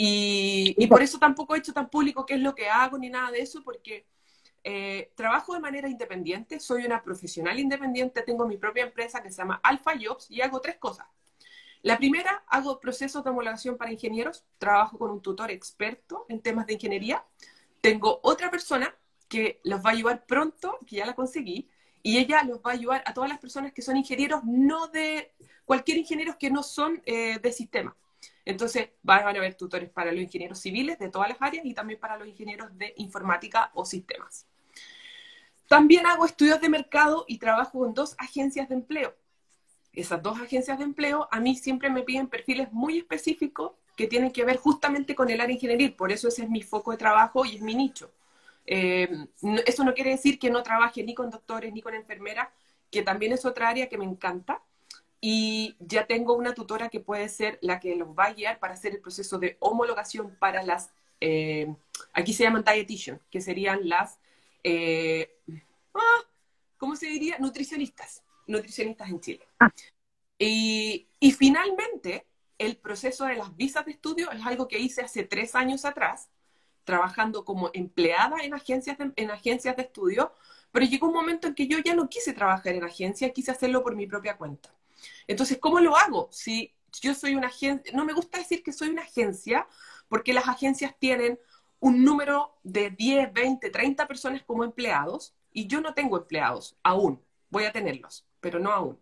[0.00, 3.32] Y, por eso tampoco he hecho tan público qué es lo que hago ni nada
[3.32, 4.06] de eso, porque
[4.62, 9.38] eh, trabajo de manera independiente, soy una profesional independiente, tengo mi propia empresa que se
[9.38, 11.06] llama Alpha Jobs y hago tres cosas.
[11.82, 16.66] La primera, hago procesos de homologación para ingenieros, trabajo con un tutor experto en temas
[16.66, 17.24] de ingeniería.
[17.80, 18.94] Tengo otra persona
[19.28, 21.68] que los va a ayudar pronto, que ya la conseguí,
[22.02, 25.32] y ella los va a ayudar a todas las personas que son ingenieros, no de
[25.64, 27.96] cualquier ingeniero que no son eh, de sistema.
[28.44, 32.00] Entonces, van a haber tutores para los ingenieros civiles de todas las áreas y también
[32.00, 34.46] para los ingenieros de informática o sistemas.
[35.68, 39.14] También hago estudios de mercado y trabajo con dos agencias de empleo
[40.00, 44.30] esas dos agencias de empleo, a mí siempre me piden perfiles muy específicos que tienen
[44.30, 47.44] que ver justamente con el área ingenieril, por eso ese es mi foco de trabajo
[47.44, 48.10] y es mi nicho.
[48.70, 49.08] Eh,
[49.66, 52.48] eso no quiere decir que no trabaje ni con doctores ni con enfermeras,
[52.90, 54.62] que también es otra área que me encanta.
[55.20, 58.74] Y ya tengo una tutora que puede ser la que los va a guiar para
[58.74, 60.90] hacer el proceso de homologación para las,
[61.20, 61.74] eh,
[62.12, 64.18] aquí se llaman dietitian, que serían las,
[64.62, 65.34] eh,
[65.94, 66.22] ah,
[66.76, 67.38] ¿cómo se diría?
[67.38, 69.48] Nutricionistas nutricionistas en Chile.
[69.60, 69.70] Ah.
[70.38, 71.06] Y,
[71.36, 72.26] finalmente,
[72.58, 76.28] el proceso de las visas de estudio es algo que hice hace tres años atrás,
[76.88, 80.32] trabajando como empleada en agencias de, en agencias de estudio,
[80.72, 83.82] pero llegó un momento en que yo ya no quise trabajar en agencia, quise hacerlo
[83.82, 84.70] por mi propia cuenta.
[85.26, 86.30] Entonces, ¿cómo lo hago?
[86.32, 86.72] Si
[87.02, 89.68] yo soy una agencia, no me gusta decir que soy una agencia,
[90.08, 91.38] porque las agencias tienen
[91.78, 97.20] un número de 10, 20, 30 personas como empleados y yo no tengo empleados aún.
[97.50, 98.98] Voy a tenerlos, pero no aún.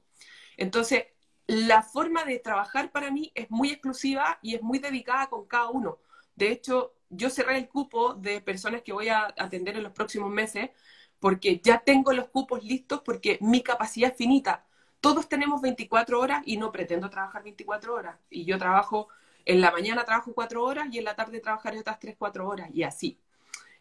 [0.57, 1.05] Entonces,
[1.47, 5.69] la forma de trabajar para mí es muy exclusiva y es muy dedicada con cada
[5.69, 5.99] uno.
[6.35, 10.31] De hecho, yo cerré el cupo de personas que voy a atender en los próximos
[10.31, 10.71] meses
[11.19, 14.67] porque ya tengo los cupos listos porque mi capacidad es finita.
[15.01, 18.19] Todos tenemos 24 horas y no pretendo trabajar 24 horas.
[18.31, 19.09] Y yo trabajo,
[19.45, 22.71] en la mañana trabajo 4 horas y en la tarde trabajaré otras 3, 4 horas
[22.73, 23.19] y así.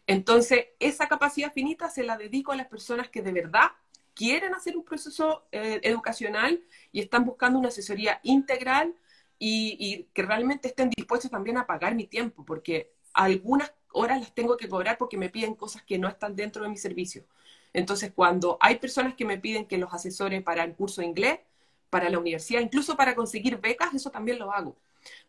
[0.06, 3.72] Entonces, esa capacidad finita se la dedico a las personas que de verdad
[4.14, 6.62] quieren hacer un proceso eh, educacional
[6.92, 8.94] y están buscando una asesoría integral
[9.38, 14.34] y, y, que realmente estén dispuestos también a pagar mi tiempo, porque algunas horas las
[14.34, 17.24] tengo que cobrar porque me piden cosas que no están dentro de mi servicio.
[17.72, 21.40] Entonces, cuando hay personas que me piden que los asesore para el curso de inglés,
[21.90, 24.76] para la universidad, incluso para conseguir becas, eso también lo hago.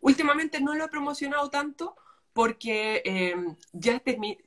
[0.01, 1.95] Últimamente no lo he promocionado tanto
[2.33, 4.01] porque em, ya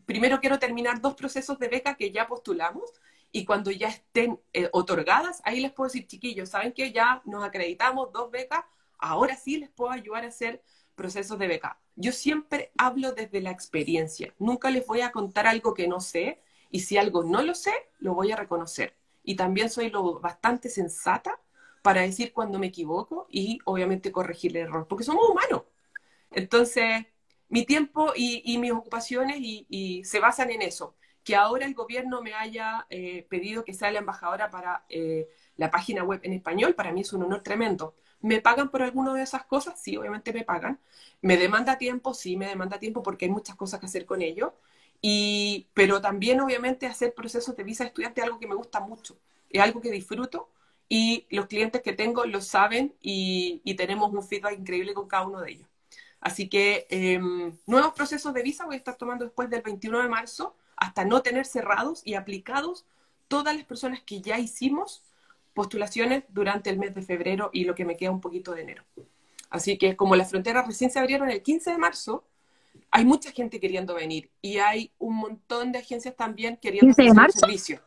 [0.07, 2.93] primero quiero terminar dos procesos de beca que ya postulamos
[3.32, 7.45] y cuando ya estén eh, otorgadas, ahí les puedo decir, chiquillos, ¿saben que ya nos
[7.45, 8.64] acreditamos dos becas?
[8.99, 10.62] Ahora sí les puedo ayudar a hacer
[10.95, 11.78] procesos de beca.
[12.01, 14.34] Yo siempre hablo desde la experiencia.
[14.38, 16.40] Nunca les voy a contar algo que no sé
[16.70, 18.96] y si algo no lo sé, lo voy a reconocer.
[19.22, 21.38] Y también soy lo bastante sensata
[21.82, 25.64] para decir cuando me equivoco y obviamente corregir el error, porque somos humanos.
[26.30, 27.07] Entonces,
[27.48, 30.96] mi tiempo y, mis ocupaciones y, se basan en eso.
[31.22, 35.70] Que ahora el gobierno me haya eh, pedido que sea la embajadora para eh, la
[35.70, 37.94] página web en español, para mí es un honor tremendo.
[38.23, 39.81] ¿Me pagan por alguna de esas cosas?
[39.81, 40.79] Sí, obviamente me pagan.
[41.23, 42.14] ¿Me demanda tiempo?
[42.14, 44.55] Sí, me demanda tiempo porque hay muchas cosas que hacer con ello.
[45.01, 48.81] Y, pero también, obviamente, hacer procesos de visa de estudiante es algo que me gusta
[48.81, 49.18] mucho.
[49.49, 50.51] Es algo que disfruto
[50.93, 55.41] y los clientes que tengo lo saben y, tenemos un feedback increíble con cada uno
[55.41, 55.68] de ellos.
[56.21, 60.09] Así que em, nuevos procesos de visa voy a estar tomando después del 21 de
[60.09, 62.85] marzo hasta no tener cerrados y aplicados
[63.29, 65.03] todas las personas que ya hicimos
[65.61, 68.83] postulaciones durante el mes de febrero y lo que me queda un poquito de enero.
[69.51, 72.25] Así que como las fronteras recién se abrieron el 15 de marzo,
[72.91, 77.33] hay mucha gente queriendo venir y hay un montón de agencias también queriendo hacer el
[77.33, 77.83] servicio.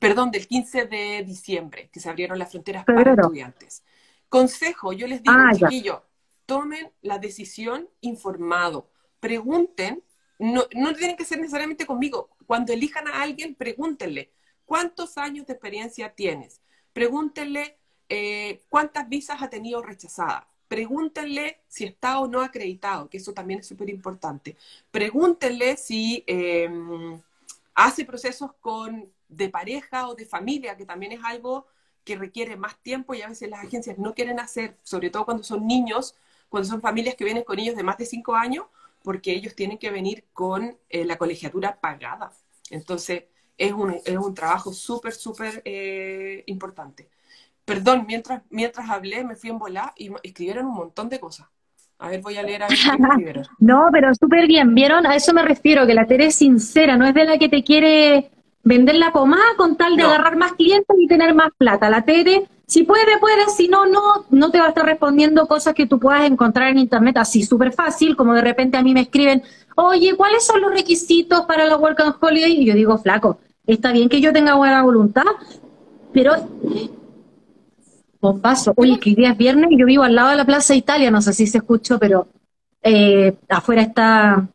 [0.00, 3.84] Perdón, del 15 de diciembre, que se abrieron las fronteras para estudiantes.
[4.28, 6.00] Consejo, yo les digo, ah, chiquillos,
[6.44, 8.90] tomen la decisión informado.
[9.20, 10.02] Pregunten,
[10.40, 12.30] no, no tienen que ser necesariamente conmigo.
[12.48, 14.32] Cuando elijan a alguien, pregúntenle,
[14.64, 16.60] ¿cuántos años de experiencia tienes?
[16.92, 17.76] Pregúntenle
[18.08, 20.44] eh, cuántas visas ha tenido rechazadas.
[20.68, 24.56] Pregúntenle si está o no acreditado, que eso también es súper importante.
[24.90, 27.20] Pregúntenle si em,
[27.74, 31.66] hace procesos con, de pareja o de familia, que también es algo
[32.04, 35.42] que requiere más tiempo y a veces las agencias no quieren hacer, sobre todo cuando
[35.42, 36.14] son niños,
[36.48, 38.66] cuando son familias que vienen con niños de más de cinco años,
[39.02, 42.32] porque ellos tienen que venir con eh, la colegiatura pagada.
[42.70, 43.24] Entonces,
[43.60, 47.10] es un, es un trabajo súper, súper eh, importante.
[47.66, 51.46] Perdón, mientras, mientras hablé me fui en volar y escribieron un montón de cosas.
[51.98, 52.78] A ver, voy a leer a ver
[53.58, 54.74] no, pero súper bien.
[54.74, 55.06] ¿Vieron?
[55.06, 57.62] A eso me refiero, que la Tere es sincera, no es de la que te
[57.62, 58.30] quiere
[58.64, 61.90] vender la pomada con tal de agarrar más clientes y tener más plata.
[61.90, 65.74] La Tere, si puede, puede, si no, no, no te va a estar respondiendo cosas
[65.74, 69.02] que tú puedas encontrar en internet así súper fácil, como de repente a mí me
[69.02, 69.42] escriben,
[69.76, 72.52] oye, ¿cuáles son los requisitos para la Work and Holiday?
[72.52, 75.24] Y yo digo, flaco, está bien que yo tenga buena voluntad,
[76.12, 76.34] pero
[78.42, 78.72] paso.
[78.76, 81.22] Oye, que día es viernes y yo vivo al lado de la Plaza Italia, no
[81.22, 82.28] sé si se escuchó, pero
[82.82, 84.48] eh, afuera está,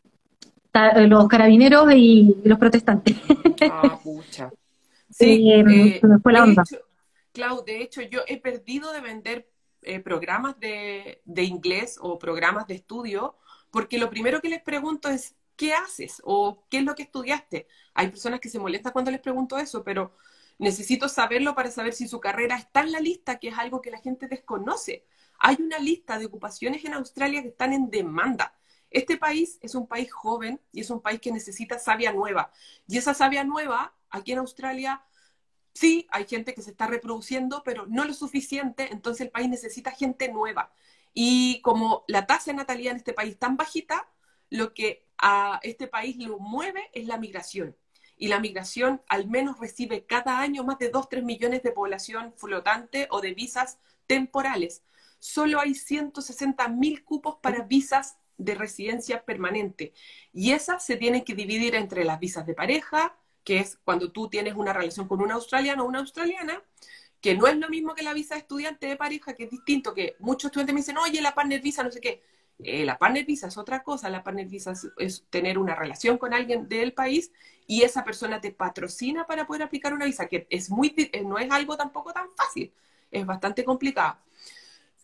[0.74, 3.18] eh, los carabineros y, los protestantes.
[3.72, 4.52] Ah, pucha.
[5.18, 6.64] Sí, eh, fue la onda.
[7.32, 9.48] Clau, de hecho, yo he perdido de vender
[10.04, 13.38] programas de, de inglés o programas de estudio,
[13.72, 16.22] porque lo primero que les pregunto es, ¿qué haces?
[16.26, 17.66] ¿O qué es lo que estudiaste?
[17.96, 20.14] Hay personas que se molestan cuando les pregunto eso, pero
[20.60, 23.90] necesito saberlo para saber si su carrera está en la lista, que es algo que
[23.90, 25.06] la gente desconoce.
[25.40, 28.54] Hay una lista de ocupaciones en Australia que están en demanda.
[28.92, 32.52] Este país es un país joven y es un país que necesita savia nueva.
[32.86, 35.02] Y esa savia nueva, aquí en Australia,
[35.74, 39.92] sí, hay gente que se está reproduciendo, pero no lo suficiente, entonces el país necesita
[39.92, 40.74] gente nueva.
[41.14, 44.10] Y como la tasa de natalidad en este país tan bajita,
[44.50, 47.76] lo que a este país lo mueve es la migración
[48.18, 53.08] y la migración al menos recibe cada año más de 2-3 millones de población flotante
[53.12, 54.84] o de visas temporales.
[55.20, 59.94] Solo hay 160 mil cupos para visas de residencia permanente
[60.34, 64.30] y esas se tienen que dividir entre las visas de pareja, que es cuando tú
[64.30, 66.62] tienes una relación con un australiano o una australiana,
[67.22, 69.94] que no es lo mismo que la visa de estudiante de pareja, que es distinto,
[69.94, 72.22] que muchos estudiantes me dicen, oye, la partner visa, no sé qué.
[72.60, 76.34] Eh, la partner visa es otra cosa, la partner visa es, tener una relación con
[76.34, 77.32] alguien del país
[77.68, 81.38] y esa persona te patrocina para poder aplicar una visa, que es muy, eh, no
[81.38, 82.74] es algo tampoco tan fácil,
[83.12, 84.18] es bastante complicado.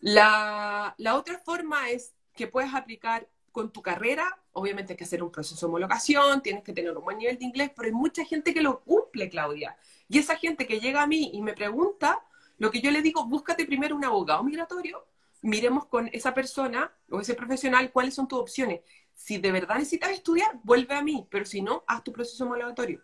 [0.00, 5.22] La, la otra forma es que puedes aplicar con tu carrera, obviamente hay que hacer
[5.22, 8.24] un proceso de homologación, tienes que tener un buen nivel de inglés, pero hay mucha
[8.24, 9.76] gente que lo cumple, Claudia.
[10.08, 12.24] Y esa gente que llega a mí y me pregunta,
[12.58, 15.06] lo que yo le digo, búscate primero un abogado migratorio,
[15.42, 18.80] miremos con esa persona o ese profesional cuáles son tus opciones.
[19.14, 23.00] Si de verdad necesitas estudiar, vuelve a mí, pero si no, haz tu proceso homologatorio.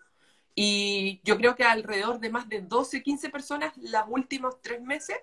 [0.54, 5.16] Y yo creo que alrededor de más de 12, 15 personas los últimos tres meses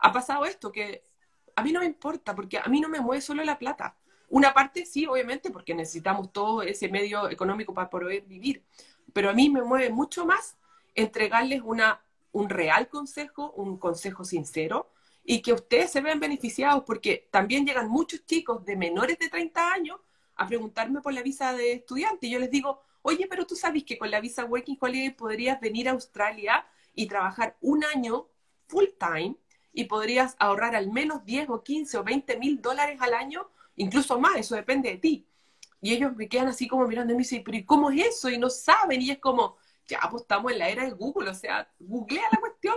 [0.00, 1.04] ha pasado esto, que
[1.54, 3.96] a mí no me importa, porque a mí no me mueve solo la plata.
[4.28, 8.64] Una parte sí, obviamente, porque necesitamos todo ese medio económico para poder vivir,
[9.12, 10.56] pero a mí me mueve mucho más
[10.94, 12.02] entregarles una,
[12.32, 14.90] un real consejo, un consejo sincero,
[15.24, 19.72] y que ustedes se vean beneficiados, porque también llegan muchos chicos de menores de 30
[19.72, 20.00] años
[20.42, 22.26] a preguntarme por la visa de estudiante.
[22.26, 25.60] Y yo les digo, oye, pero tú sabes que con la visa Working Holiday podrías
[25.60, 28.28] venir a Australia y trabajar un año
[28.66, 29.36] full time
[29.72, 34.18] y podrías ahorrar al menos 10 o 15 o 20 mil dólares al año incluso
[34.18, 35.26] más, eso depende de ti.
[35.80, 38.30] Y ellos me quedan así como mirando y me dicen, pero ¿y cómo es eso?
[38.30, 41.34] Y no saben, y es como, ya, pues estamos en la era de Google, o
[41.34, 42.76] sea, googlea la cuestión,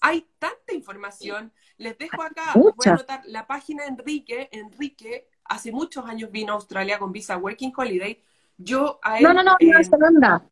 [0.00, 1.52] Hay tanta información.
[1.78, 4.48] Les dejo acá, voy a anotar la página de Enrique.
[4.52, 8.20] Enrique hace muchos años vino a Australia con visa Working Holiday.
[8.56, 10.50] Yo a él, No, no, no, Nueva eh, Zelanda.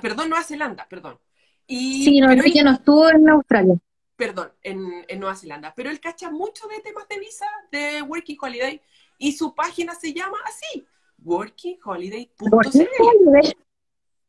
[0.00, 1.18] perdón, Nueva Zelanda, perdón.
[1.66, 3.76] Y, sí, no, Enrique no estuvo en Australia
[4.22, 8.80] perdón, en, Nueva Zelanda, pero él cacha mucho de temas de visa de Working Holiday
[9.18, 10.86] y su página se llama así,
[11.24, 13.56] workingholiday.cl.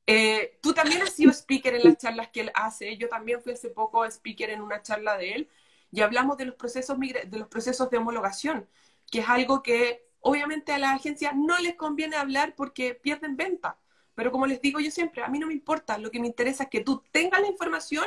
[0.07, 3.53] Eh, tú también has sido speaker en las charlas que él hace, yo también fui
[3.53, 5.49] hace poco speaker en una charla de él
[5.91, 8.67] y hablamos de los procesos de los procesos de homologación,
[9.13, 13.77] que es algo que obviamente a la agencia no les conviene hablar porque pierden venta.
[14.15, 16.63] Pero como les digo yo siempre, a mí no me importa, lo que me interesa
[16.63, 18.05] es que tú tengas la información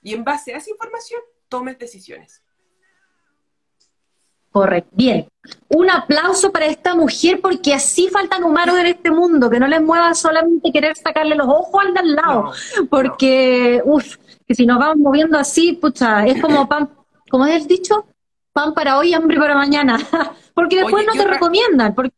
[0.00, 1.20] y en base a esa información
[1.50, 2.42] tomes decisiones.
[4.50, 4.88] Correcto.
[4.94, 5.28] Bien.
[5.68, 9.82] Un aplauso para esta mujer porque así faltan humanos en este mundo, que no les
[9.82, 12.52] mueva solamente querer sacarle los ojos al de al lado,
[12.88, 16.88] porque, uff, que si nos vamos moviendo así, pucha, es como pan,
[17.28, 18.06] como has dicho,
[18.58, 19.98] pan para hoy, hambre para mañana,
[20.54, 21.94] porque después no te recomiendan.
[21.94, 22.14] Porque...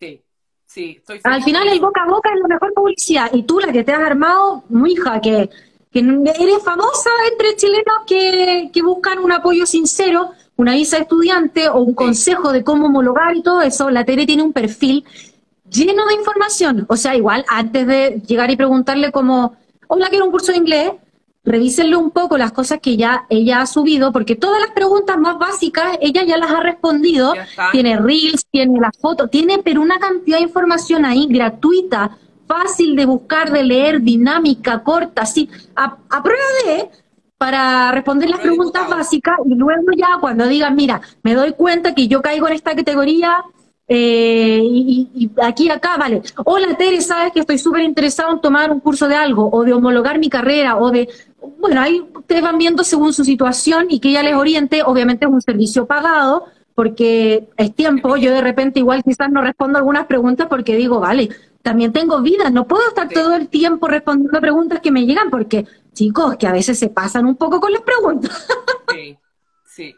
[0.00, 0.22] Sí,
[0.66, 3.72] sí, estoy Al final el boca a boca es la mejor publicidad y tú la
[3.72, 5.50] que te has armado, hija, que
[5.94, 11.78] que eres famosa entre chilenos que, buscan un apoyo sincero, una visa de estudiante o
[11.78, 13.90] un consejo de cómo homologar y todo eso.
[13.90, 15.04] La TV tiene un perfil
[15.70, 16.84] lleno de información.
[16.88, 19.56] O sea, igual, antes de llegar y preguntarle como,
[19.86, 20.90] hola, quiero un curso de inglés,
[21.44, 25.38] revísenle un poco las cosas que ya ella ha subido, porque todas las preguntas más
[25.38, 27.34] básicas ella ya las ha respondido.
[27.72, 33.06] Tiene reels, tiene las fotos, tiene pero una cantidad de información ahí gratuita fácil de
[33.06, 36.90] buscar, de leer, dinámica, corta, así, a, prueba de,
[37.38, 42.06] para responder las preguntas básicas y luego ya cuando digan, mira, me doy cuenta que
[42.08, 43.44] yo caigo en esta categoría
[43.86, 46.22] eh, y, y, aquí, acá, vale.
[46.44, 49.74] Hola, Tere, sabes que estoy súper interesado en tomar un curso de algo o de
[49.74, 51.08] homologar mi carrera o de...
[51.58, 54.82] Bueno, ahí ustedes van viendo según su situación y que ella les oriente.
[54.82, 58.16] Obviamente es un servicio pagado porque es tiempo.
[58.16, 61.28] Yo de repente igual quizás no respondo algunas preguntas porque digo, vale,
[61.62, 65.66] también tengo vida, no puedo estar todo el tiempo respondiendo preguntas que me llegan porque,
[65.94, 68.46] chicos, que a veces se pasan un poco con las preguntas.
[68.92, 69.18] Sí,
[69.64, 69.96] sí.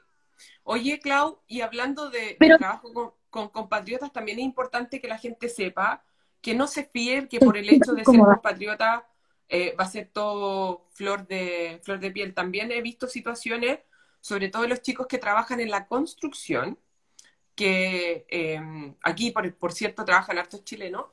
[0.63, 6.03] Oye, Clau, y hablando de, trabajo con, compatriotas, también es importante que la gente sepa
[6.41, 9.07] que no se fíe que por el hecho de ser compatriota
[9.49, 12.35] eh, va a ser todo flor de, flor de piel.
[12.35, 13.81] También he visto situaciones,
[14.21, 16.79] sobre todo los chicos que trabajan en la construcción,
[17.55, 18.61] que eh,
[19.03, 21.07] aquí, por, por cierto, trabajan hartos chilenos,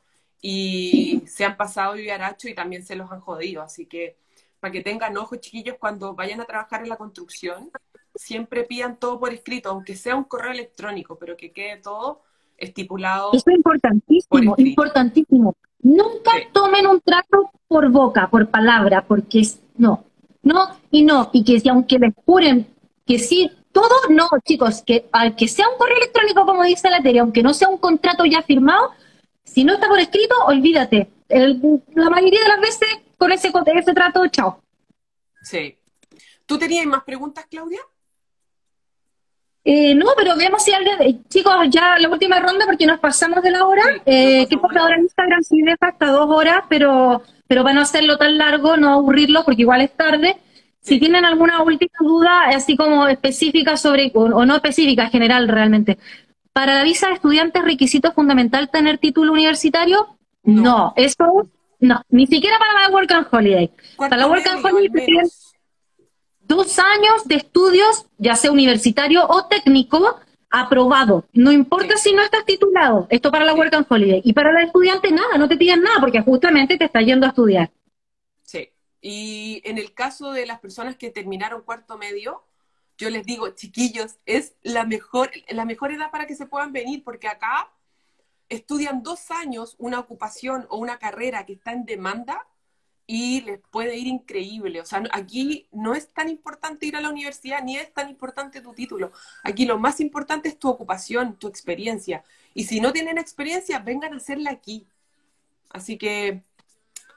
[0.44, 3.64] y se han pasado vivaracho y también se los han jodido.
[3.64, 4.18] Así que
[4.60, 7.72] para que tengan ojo, chiquillos, cuando vayan a trabajar en la construcción,
[8.16, 12.24] siempre pidan todo por escrito, aunque sea un correo electrónico, pero que quede todo
[12.64, 13.32] estipulado.
[13.34, 15.56] Eso es importantísimo, importantísimo.
[15.82, 20.06] Nunca tomen un trato por boca, por palabra, porque es, no,
[20.42, 21.30] no y no.
[21.34, 22.68] Y que si aunque les juren
[23.06, 27.02] que sí, todo no, chicos, que al que sea un correo electrónico, como dice la
[27.02, 28.92] Tere, aunque no sea un contrato ya firmado,
[29.44, 31.10] si no está por escrito, olvídate.
[31.30, 32.88] la mayoría de las veces
[33.18, 34.62] con ese, ese trato, chao.
[35.42, 35.78] Sí.
[36.46, 37.80] ¿Tú tenías más preguntas, Claudia?
[39.66, 43.52] Eh, no, pero veamos si alguien, chicos, ya la última ronda porque nos pasamos de
[43.52, 43.84] la hora.
[44.06, 48.18] eh, que por en Instagram sí deja hasta dos horas, pero, pero para no hacerlo
[48.18, 50.38] tan largo, no aburrirlo porque igual es tarde.
[50.82, 55.98] Si tienen alguna última duda, así como específica sobre, o, no específica, general realmente.
[56.52, 60.18] ¿Para la visa de estudiante es requisito fundamental tener título universitario?
[60.44, 61.48] No, eso
[61.80, 63.72] no, ni siquiera para la Work and Holiday.
[63.98, 65.08] Para la Work and Holiday
[66.54, 71.26] dos años de estudios, ya sea universitario o técnico, aprobado.
[71.34, 74.22] No importa si no estás titulado, esto para la Work and Holiday.
[74.24, 77.30] Y para la estudiante nada, no te piden nada porque justamente te estás yendo a
[77.30, 77.72] estudiar.
[78.44, 78.70] Sí,
[79.02, 82.44] y en el caso de las personas que terminaron cuarto medio,
[82.98, 87.04] yo les digo, chiquillos, es la mejor, la mejor edad para que se puedan venir
[87.04, 87.72] porque acá
[88.50, 92.46] estudian dos años una ocupación o una carrera que está en demanda
[93.06, 94.82] y les puede ir increíble.
[94.82, 98.62] O sea, aquí no es tan importante ir a la universidad ni es tan importante
[98.62, 99.12] tu título.
[99.44, 102.24] Aquí lo más importante es tu ocupación, tu experiencia.
[102.54, 104.88] Y si no tienen experiencia, vengan a hacerla aquí.
[105.70, 106.44] Así que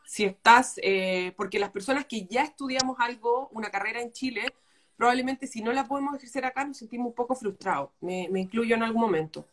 [0.07, 4.53] si estás, eh, porque las personas que ya estudiamos algo, una carrera en Chile,
[4.97, 7.91] probablemente si no la podemos ejercer acá nos sentimos un poco frustrados.
[8.01, 9.47] Me, incluyo en algún momento.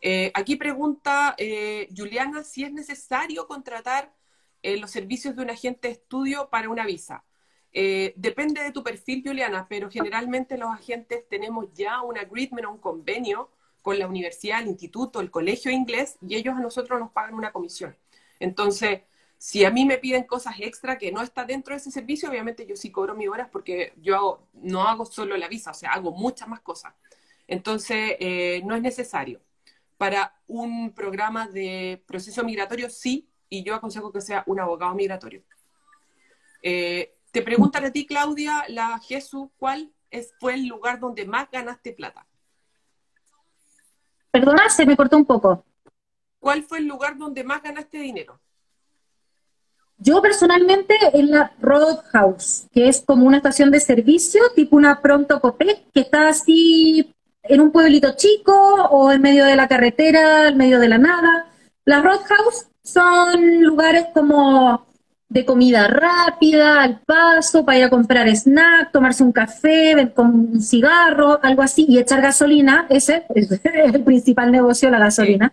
[0.00, 4.12] Eh, aquí pregunta eh, Juliana si es necesario contratar
[4.62, 7.24] eh, los servicios de un agente de estudio para una visa.
[7.72, 12.70] Eh, depende de tu perfil, Juliana, pero generalmente los agentes tenemos ya un agreement o
[12.72, 13.50] un convenio
[13.80, 17.50] con la universidad, el instituto, el colegio inglés, y ellos a nosotros nos pagan una
[17.50, 17.96] comisión.
[18.38, 19.02] Entonces,
[19.38, 22.64] si a mí me piden cosas extra que no está dentro de ese servicio, obviamente
[22.66, 26.12] yo sí cobro mis horas porque yo no hago solo la visa, o sea, hago
[26.12, 26.94] muchas más cosas.
[27.48, 29.40] Entonces, eh, no es necesario.
[29.98, 35.42] Para un programa de proceso migratorio, sí, y yo aconsejo que sea un abogado migratorio.
[36.62, 41.50] Eh, te preguntan a ti, Claudia, la Jesús, ¿cuál es, fue el lugar donde más
[41.50, 42.26] ganaste plata?
[44.30, 45.66] Perdona, se me cortó un poco.
[46.38, 48.40] ¿Cuál fue el lugar donde más ganaste dinero?
[49.98, 55.42] Yo personalmente en la Roadhouse, que es como una estación de servicio, tipo una Pronto
[55.42, 58.54] Copé, que está así en un pueblito chico
[58.90, 61.52] o en medio de la carretera, en medio de la nada.
[61.84, 64.86] La Roadhouse son lugares como
[65.28, 70.60] de comida rápida, al paso, para ir a comprar snack, tomarse un café, con un
[70.60, 75.52] cigarro, algo así, y echar gasolina, ese es el principal negocio, la gasolina.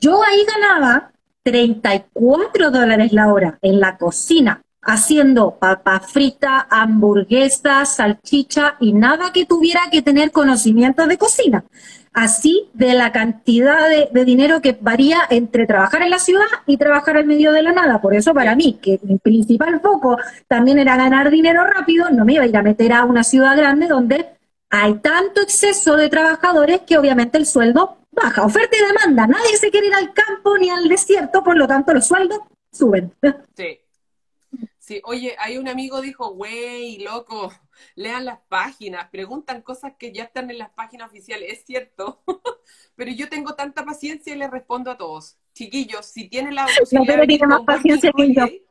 [0.00, 8.76] Yo ahí ganaba 34 dólares la hora en la cocina, haciendo papa frita, hamburguesa, salchicha
[8.80, 11.64] y nada que tuviera que tener conocimiento de cocina
[12.16, 17.18] así de la cantidad de, dinero que varía entre trabajar en la ciudad y trabajar
[17.18, 18.00] en medio de la nada.
[18.00, 20.16] Por eso para mí, que mi principal foco
[20.48, 23.54] también era ganar dinero rápido, no me iba a ir a meter a una ciudad
[23.54, 24.30] grande donde
[24.70, 28.46] hay tanto exceso de trabajadores que obviamente el sueldo baja.
[28.46, 29.26] Oferta y demanda.
[29.26, 32.38] Nadie se quiere ir al campo ni al desierto, por lo tanto los sueldos
[32.72, 33.12] suben.
[33.54, 33.78] Sí.
[34.86, 37.52] Sí, oye, hay un amigo dijo, güey, loco,
[37.96, 42.22] lean las páginas, preguntan cosas que ya están en las páginas oficiales, es cierto,
[42.94, 45.38] pero yo tengo tanta paciencia y les respondo a todos.
[45.54, 48.64] Chiquillos, si tienen la posibilidad de venir con paciencia Holiday,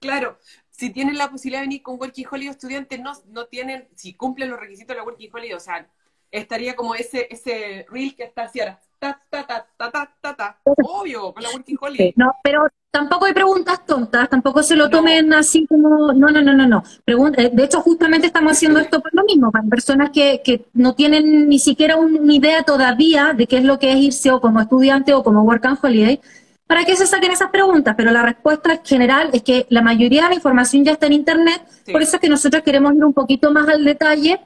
[0.00, 0.36] claro,
[0.68, 4.50] si tienen la posibilidad de venir con Working Holiday estudiantes, no, no tienen, si cumplen
[4.50, 5.88] los requisitos de la Working Holiday, o sea,
[6.32, 10.34] estaría como ese, ese reel que está así ahora, ta, ta, ta, ta, ta, ta,
[10.34, 12.14] ta, obvio, con la Working Holiday.
[12.16, 16.52] No, pero tampoco hay preguntas tontas, tampoco se lo tomen así como, no, no, no,
[16.54, 16.82] no, no.
[17.06, 20.94] Eh, de hecho, justamente estamos haciendo esto por lo mismo, para personas que, que no
[20.94, 24.60] tienen ni siquiera una idea todavía de qué es lo que es irse o como
[24.60, 26.20] estudiante o como work and holiday,
[26.66, 30.28] para que se saquen esas preguntas, pero la respuesta general es que la mayoría de
[30.30, 33.50] la información ya está en Internet, por eso es que nosotros queremos ir un poquito
[33.50, 34.40] más al detalle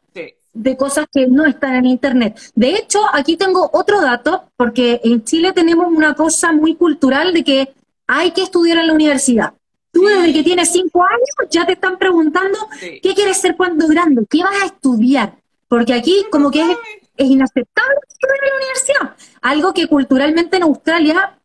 [0.55, 2.39] de cosas que no están en Internet.
[2.55, 7.45] De hecho, aquí tengo otro dato, porque en Chile tenemos una cosa muy cultural de
[7.45, 7.75] que
[8.07, 9.55] hay que estudiar en la universidad.
[9.93, 14.27] Tú desde que tienes cinco años ya te están preguntando qué quieres ser cuando grande,
[14.29, 15.37] qué vas a estudiar.
[15.69, 16.77] Porque aquí como que es,
[17.17, 19.17] inaceptable estudiar en la universidad.
[19.41, 21.39] Algo que culturalmente en Australia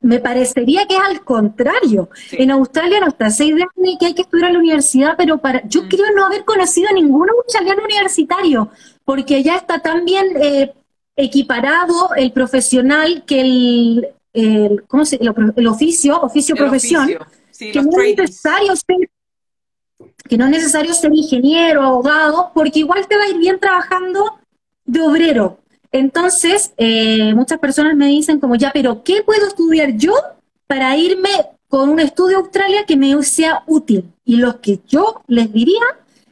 [0.00, 2.08] me parecería que es al contrario.
[2.30, 5.38] En Australia no está esa idea de que hay que estudiar en la universidad, pero
[5.38, 5.88] para yo mm.
[5.88, 8.70] creo no haber conocido a ningún australiano universitario,
[9.04, 10.72] porque ya está tan bien eh,
[11.16, 17.08] equiparado el profesional que el, el, ¿cómo se, el, oficio, oficio profesión,
[17.58, 19.10] que, no es necesario ser,
[20.28, 24.38] que no es necesario ser ingeniero, abogado, porque igual te va a ir bien trabajando
[24.84, 25.58] de obrero.
[25.90, 30.12] Entonces, eh, muchas personas me dicen como, ya, pero ¿qué puedo estudiar yo
[30.66, 31.30] para irme
[31.68, 34.12] con un estudio Australia que me sea útil?
[34.26, 35.80] Y lo que yo les diría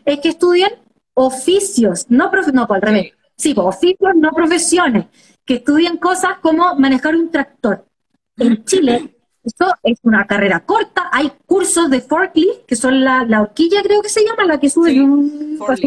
[0.04, 0.72] es que estudien
[1.14, 5.06] oficios, no, no al revés, sí, pues, oficios, no profesiones,
[5.46, 7.86] que estudien cosas como manejar un tractor,
[8.36, 11.08] en Chile Eso es una carrera corta.
[11.12, 14.70] Hay cursos de forklift, que son la, la horquilla, creo que se llama, la que
[14.70, 15.80] sube un, los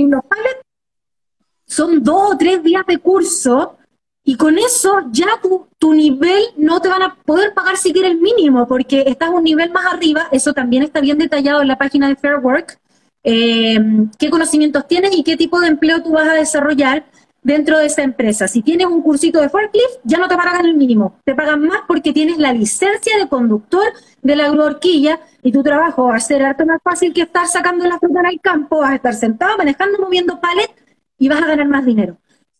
[1.65, 3.77] Son dos o tres días de curso
[4.23, 8.19] y con eso ya tu, tu, nivel no te van a poder pagar siquiera el
[8.19, 10.27] mínimo, porque estás un nivel más arriba.
[10.31, 12.77] Eso también está bien detallado en la página de Fair Work.
[13.23, 13.79] Eh,
[14.19, 17.05] qué conocimientos tienes y qué tipo de empleo tú vas a desarrollar
[17.41, 18.47] dentro de esa empresa.
[18.47, 21.81] Si tienes un cursito de forklift, ya no te pagan el mínimo, te pagan más
[21.87, 23.85] porque tienes la licencia de conductor
[24.21, 27.85] de la agrohorquilla y tu trabajo va a ser harto más fácil que estar sacando
[27.85, 30.71] la fruta el campo, vas a estar sentado manejando, moviendo palet
[31.17, 32.17] y vas a ganar más dinero.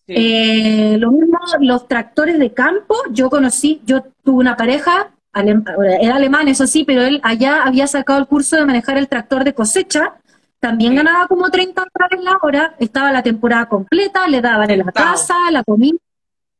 [0.08, 6.48] Eh, lo mismo los tractores de campo, yo conocí, yo tuve una pareja, era alemán
[6.48, 10.14] eso sí, pero él allá había sacado el curso de manejar el tractor de cosecha
[10.60, 14.92] también ganaba como 30 dólares la hora, estaba la temporada completa, le daban en la
[14.92, 15.98] casa, la comida,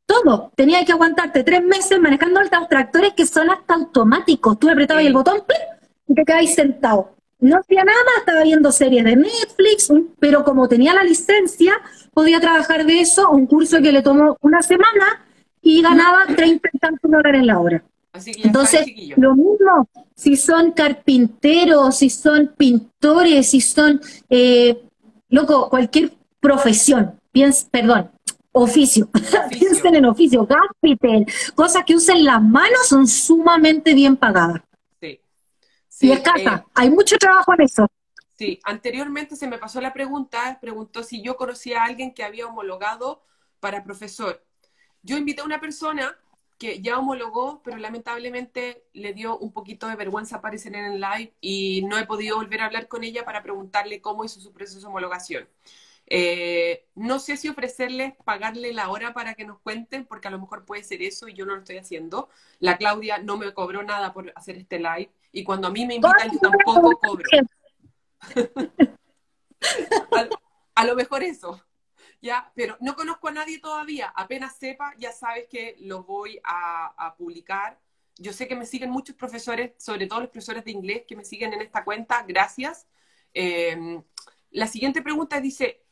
[0.06, 0.52] todo.
[0.56, 4.60] Tenía que aguantarte tres meses manejando los tractores que son hasta automáticos.
[4.60, 5.44] Tú apretabas el botón
[6.08, 7.16] y te quedabas sentado.
[7.40, 11.80] No hacía nada, estaba viendo series de Netflix, pero como tenía la licencia,
[12.14, 15.26] podía trabajar de eso, un curso que le tomó una semana
[15.62, 16.70] y ganaba 30
[17.04, 17.84] dólares la hora.
[18.26, 18.86] Entonces,
[19.16, 24.84] lo mismo, si son carpinteros, si son pintores, si son, eh,
[25.30, 28.12] loco, cualquier profesión, piens, perdón,
[28.52, 29.10] oficio,
[29.50, 31.26] piensen en oficio, carpinter,
[31.56, 34.62] cosas que usen las manos son sumamente bien pagadas.
[35.00, 35.20] Sí.
[35.88, 37.88] sí y escasa, eh, hay mucho trabajo en eso.
[38.38, 42.46] Sí, anteriormente se me pasó la pregunta, preguntó si yo conocía a alguien que había
[42.46, 43.24] homologado
[43.60, 44.44] para profesor.
[45.02, 46.16] Yo invité a una persona
[46.58, 51.34] que ya homologó, pero lamentablemente le dio un poquito de vergüenza aparecer en el live
[51.40, 54.80] y no he podido volver a hablar con ella para preguntarle cómo hizo su proceso
[54.80, 55.48] de homologación.
[56.10, 60.40] Eh, no sé si ofrecerle, pagarle la hora para que nos cuenten, porque a lo
[60.40, 62.30] mejor puede ser eso y yo no lo estoy haciendo.
[62.60, 65.96] La Claudia no me cobró nada por hacer este live y cuando a mí me
[65.96, 67.26] invitan yo tampoco cobro.
[70.76, 71.62] a lo mejor eso.
[72.22, 72.52] ¿Ya?
[72.56, 77.80] Pero no conozco a nadie todavía, apenas sepa, ya sabes que lo voy a, publicar.
[78.18, 81.24] Yo sé que me siguen muchos profesores, sobre todo los profesores de inglés que me
[81.24, 82.88] siguen en esta cuenta, gracias.
[83.34, 84.04] Em,
[84.52, 85.84] la siguiente pregunta dice,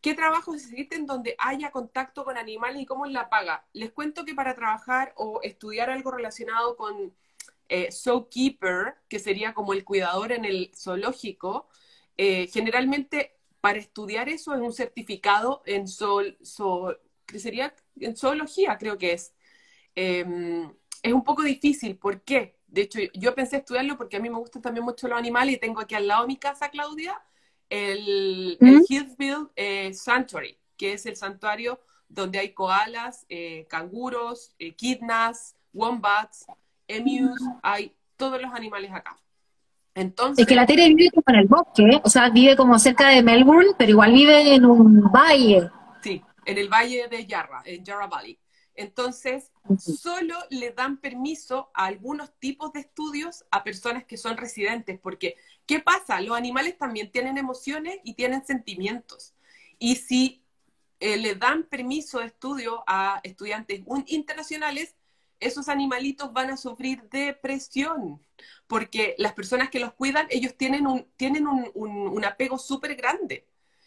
[0.00, 3.66] ¿qué trabajo en donde haya contacto con animales y cómo la paga?
[3.72, 7.14] Les cuento que para trabajar o estudiar algo relacionado con
[7.68, 11.68] eh, zookeeper, que sería como el cuidador en el zoológico,
[12.16, 16.36] eh, generalmente para estudiar eso es un certificado en, sol,
[17.38, 17.72] sería?
[18.00, 19.32] en zoología, creo que es.
[19.94, 20.68] Em,
[21.00, 22.58] es un poco difícil, ¿por qué?
[22.66, 25.58] De hecho, yo pensé estudiarlo porque a mí me gustan también mucho los animales y
[25.58, 27.22] tengo aquí al lado de mi casa, Claudia,
[27.70, 28.80] el, ¿Mm?
[28.88, 36.46] Hillsville eh, Sanctuary, que es el santuario donde hay koalas, eh, canguros, eh, kidnas, wombats,
[36.88, 39.22] emus, hay todos los animales acá.
[39.94, 43.08] Entonces, es que la Tere vive como en el bosque, o sea, vive como cerca
[43.08, 45.70] de Melbourne, pero igual vive en un valle.
[46.02, 48.38] Sí, en el valle de Yarra, en Yarra Valley.
[48.74, 54.98] Entonces, solo le dan permiso a algunos tipos de estudios a personas que son residentes,
[54.98, 55.36] porque
[55.66, 56.20] ¿qué pasa?
[56.22, 59.34] Los animales también tienen emociones y tienen sentimientos.
[59.78, 60.42] Y si
[61.00, 64.94] eh, le dan permiso de estudio a estudiantes internacionales,
[65.42, 68.20] esos animalitos van a sufrir depresión,
[68.66, 73.46] porque las personas que los cuidan, ellos tienen un, tienen un, apego súper grande.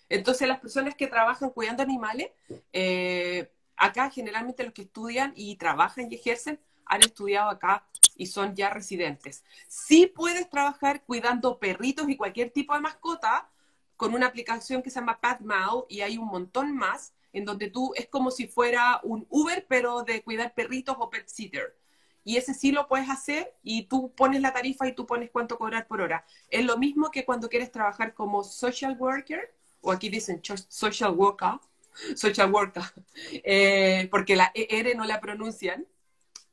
[0.09, 2.29] Entonces, las personas que trabajan cuidando animales,
[2.73, 8.55] eh, acá generalmente los que estudian y trabajan y ejercen, han estudiado acá y son
[8.55, 9.43] ya residentes.
[9.67, 13.49] Sí puedes trabajar cuidando perritos y cualquier tipo de mascota
[13.97, 17.91] con una aplicación que se llama PatMao y hay un montón más en donde tú
[17.95, 21.75] es como si fuera un Uber, pero de cuidar perritos o pet sitter.
[22.23, 25.57] Y ese sí lo puedes hacer y tú pones la tarifa y tú pones cuánto
[25.57, 26.25] cobrar por hora.
[26.49, 31.59] Es lo mismo que cuando quieres trabajar como social worker, o aquí dicen social worker,
[32.15, 32.83] social worker,
[33.31, 35.85] eh, porque la ER no la pronuncian,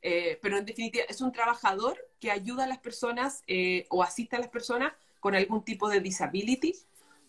[0.01, 4.35] eh, pero en definitiva es un trabajador que ayuda a las personas eh, o asiste
[4.35, 4.91] a las personas
[5.21, 6.75] con algún tipo de disability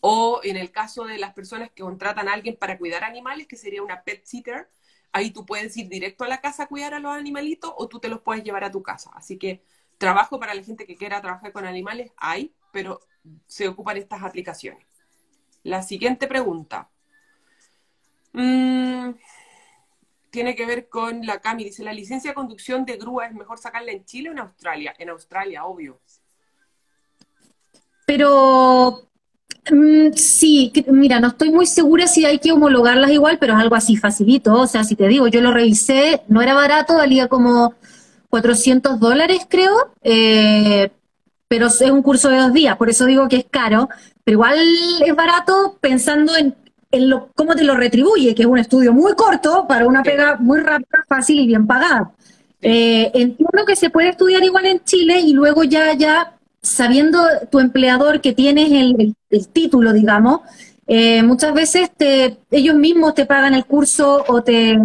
[0.06, 3.56] o en el caso de las personas que contratan a alguien para cuidar animales, que
[3.56, 4.68] sería una pet sitter,
[5.12, 8.00] ahí tú puedes ir directo a la casa a cuidar a los animalitos o tú
[8.00, 9.10] te los puedes llevar a tu casa.
[9.14, 9.62] Así que
[9.96, 13.00] trabajo para la gente que quiera trabajar con animales hay, pero
[13.46, 14.86] se ocupan estas aplicaciones.
[15.62, 16.90] La siguiente pregunta.
[18.34, 19.12] Mm,
[20.28, 21.64] tiene que ver con la Cami.
[21.64, 24.94] Dice, ¿la licencia de conducción de grúa es mejor sacarla en Chile o en Australia?
[24.98, 25.98] En Australia, obvio.
[28.04, 29.08] Pero
[29.70, 33.74] Mm, sí, mira, no estoy muy segura si hay que homologarlas igual, pero es algo
[33.74, 34.52] así facilito.
[34.54, 37.74] O sea, si te digo, yo lo revisé, no era barato, valía como
[38.30, 40.90] 400 dólares creo, eh,
[41.48, 43.88] pero es un curso de dos días, por eso digo que es caro,
[44.24, 44.58] pero igual
[45.06, 46.54] es barato pensando en,
[47.08, 50.60] lo, cómo te lo retribuye, que es un estudio muy corto para una pega muy
[50.60, 52.12] rápida, fácil y bien pagada.
[52.60, 56.34] Eh, entiendo que se puede estudiar igual en Chile y luego ya, ya
[56.64, 57.20] sabiendo
[57.50, 59.14] tu empleador que tienes el,
[59.52, 60.40] título, digamos,
[60.86, 64.76] eh, muchas veces te, ellos mismos te pagan el curso o te,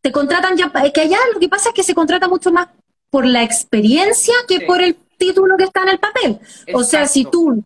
[0.00, 2.68] te contratan ya, que allá lo que pasa es que se contrata mucho más
[3.10, 6.38] por la experiencia que por el título que está en el papel.
[6.72, 7.62] O sea, si tú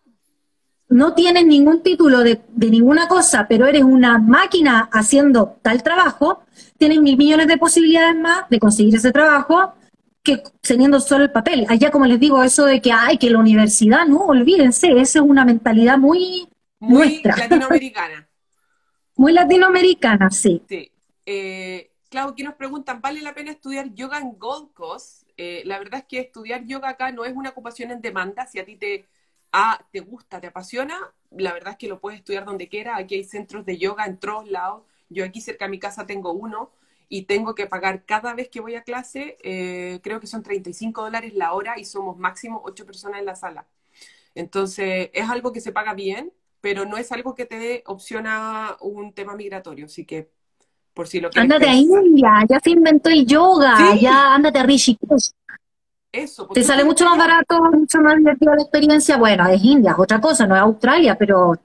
[0.89, 6.41] no tienes ningún título de, de, ninguna cosa, pero eres una máquina haciendo tal trabajo,
[6.77, 9.73] tienes mil millones de posibilidades más de conseguir ese trabajo
[10.23, 11.65] que teniendo solo el papel.
[11.69, 15.25] Allá, como les digo, eso de que, hay que la universidad, no, olvídense, esa es
[15.25, 18.29] una mentalidad muy, muy latinoamericana.
[19.15, 20.61] muy latinoamericana, sí.
[20.67, 20.91] Sí.
[21.25, 25.23] Eh, Clau, nos preguntan, ¿vale la pena estudiar yoga en Gold Coast?
[25.37, 28.47] Eh, la verdad es que estudiar yoga acá no es una ocupación en demanda.
[28.47, 29.05] Si a ti te,
[29.91, 30.97] te gusta, te apasiona,
[31.31, 32.97] la verdad es que lo puedes estudiar donde quiera.
[32.97, 34.83] Aquí hay centros de yoga en todos lados.
[35.07, 36.71] Yo aquí cerca de mi casa tengo uno
[37.09, 41.01] y tengo que pagar cada vez que voy a clase, eh, creo que son 35
[41.01, 43.65] dólares la hora y somos máximo 8 personas en la sala.
[44.35, 46.31] Entonces, es algo que se paga bien,
[46.61, 49.87] pero no es algo que te dé opción a un tema migratorio.
[49.87, 50.29] Así que,
[50.93, 51.51] por si lo quieres.
[51.51, 55.31] Ándate a India, ya se inventó el yoga, ya ándate a Rishikesh.
[56.11, 56.47] Eso.
[56.47, 59.17] Te sale mucho más barato, mucho más divertido la experiencia.
[59.17, 61.55] Bueno, es India, es otra cosa, no es Australia, pero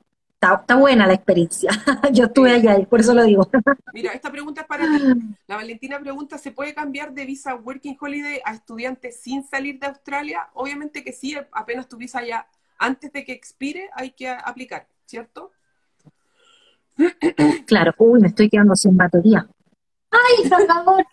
[0.52, 1.70] está, buena la experiencia.
[2.12, 3.48] Yo estuve allá y por eso lo digo.
[3.92, 5.02] Mira, esta pregunta es para ti.
[5.46, 9.86] La Valentina pregunta, ¿se puede cambiar de visa Working Holiday a estudiante sin salir de
[9.86, 10.48] Australia?
[10.54, 12.46] Obviamente que sí, apenas tu visa ya,
[12.78, 15.52] antes de que expire, hay que aplicar, ¿cierto?
[17.66, 19.46] Claro, uy, me estoy quedando sin batería.
[20.10, 21.04] ¡Ay, Salvador!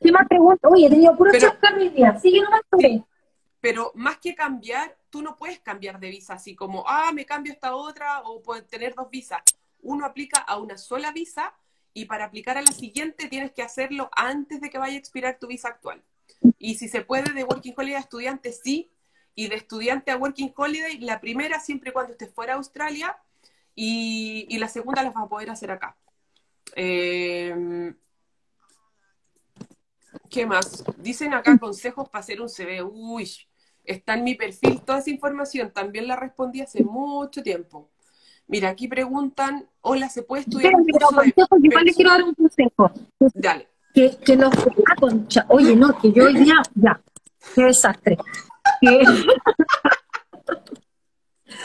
[0.00, 0.70] ¿Qué más preguntas?
[0.70, 2.18] Oye, he tenido puro chascar mi día.
[2.18, 2.62] Sigue nomás.
[2.78, 3.04] Sí,
[3.68, 7.52] pero más que cambiar, tú no puedes cambiar de visa así como, ah, me cambio
[7.52, 9.42] esta otra o puedes tener dos visas.
[9.82, 11.52] Uno aplica a una sola visa
[11.92, 15.38] y para aplicar a la siguiente tienes que hacerlo antes de que vaya a expirar
[15.38, 16.02] tu visa actual.
[16.58, 18.90] Y si se puede de Working Holiday a estudiante, sí.
[19.34, 23.18] Y de estudiante a Working Holiday, la primera siempre y cuando estés fuera de Australia
[23.74, 25.94] y, la segunda las vas a poder hacer acá.
[26.74, 27.94] Em,
[30.30, 30.82] ¿Qué más?
[30.96, 32.82] Dicen acá consejos para hacer un CV.
[32.82, 33.28] Uy,
[33.88, 35.72] está en mi perfil toda esa información.
[35.72, 37.88] También la respondí hace mucho tiempo.
[38.46, 42.34] Mira, aquí preguntan, hola, ¿se puede estudiar un curso de Yo le quiero dar un
[42.34, 42.90] consejo.
[43.34, 43.68] Dale.
[43.92, 44.52] Que, que los...
[44.54, 45.44] Ah, concha.
[45.48, 46.62] Oye, no, que yo hoy día...
[46.74, 47.00] Ya,
[47.54, 48.16] qué desastre.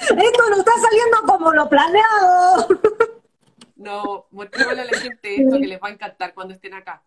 [0.01, 2.67] Esto no está saliendo como lo planeado.
[3.75, 7.03] No, muéstrenle a la gente esto que les va a encantar cuando estén acá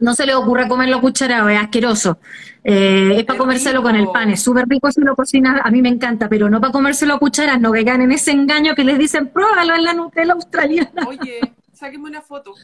[0.00, 2.18] no se le ocurre comerlo cucharado, es asqueroso.
[2.64, 5.80] Eh, es para comérselo con el pan, es súper rico si lo cocinas, a mí
[5.80, 8.98] me encanta, pero no para comérselo a cucharas, no caigan en ese engaño que les
[8.98, 11.06] dicen, pruébalo en la Nutella australiana.
[11.06, 11.40] Oye,
[11.72, 12.54] sáquenme una foto.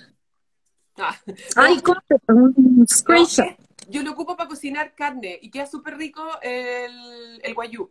[0.99, 1.17] Ah,
[1.57, 3.57] Ay, ¿cómo un screenshot.
[3.89, 7.91] yo lo ocupo para cocinar carne y queda súper rico el, el guayú.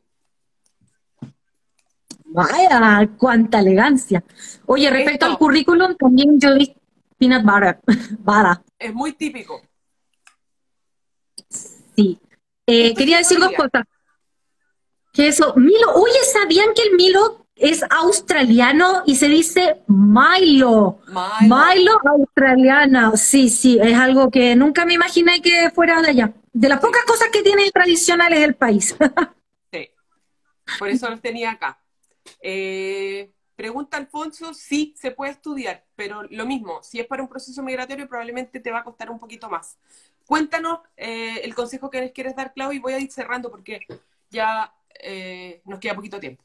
[2.26, 4.24] Vaya, cuánta elegancia.
[4.66, 6.83] Oye, respecto al currículum, también yo he visto
[7.24, 7.80] peanut butter.
[8.80, 9.62] Es muy típico.
[11.48, 12.20] Sí.
[12.66, 13.86] Eh, quería decir dos cosas.
[15.14, 21.00] Que eso, Milo, oye, ¿sabían que el Milo es australiano y se dice Milo?
[21.42, 23.16] Milo, australiana.
[23.16, 26.34] Sí, sí, es algo que nunca me imaginé que fuera de allá.
[26.52, 28.96] De las pocas cosas que tiene tradicionales del país.
[29.72, 29.90] sí,
[30.78, 31.80] por eso los tenía acá.
[32.42, 33.32] Eh,
[33.64, 38.10] Pregunta Alfonso, sí, se puede estudiar, pero lo mismo, si es para un proceso migratorio
[38.10, 39.78] probablemente te va a costar un poquito más.
[40.26, 43.88] Cuéntanos eh, el consejo que les quieres dar, Clau, y voy a ir cerrando porque
[44.30, 46.44] ya eh, nos queda poquito tiempo.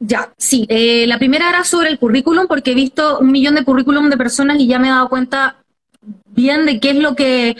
[0.00, 0.66] Ya, sí.
[0.68, 4.16] Eh, la primera era sobre el currículum, porque he visto un millón de currículum de
[4.16, 5.62] personas y ya me he dado cuenta
[6.00, 7.56] bien de qué es lo que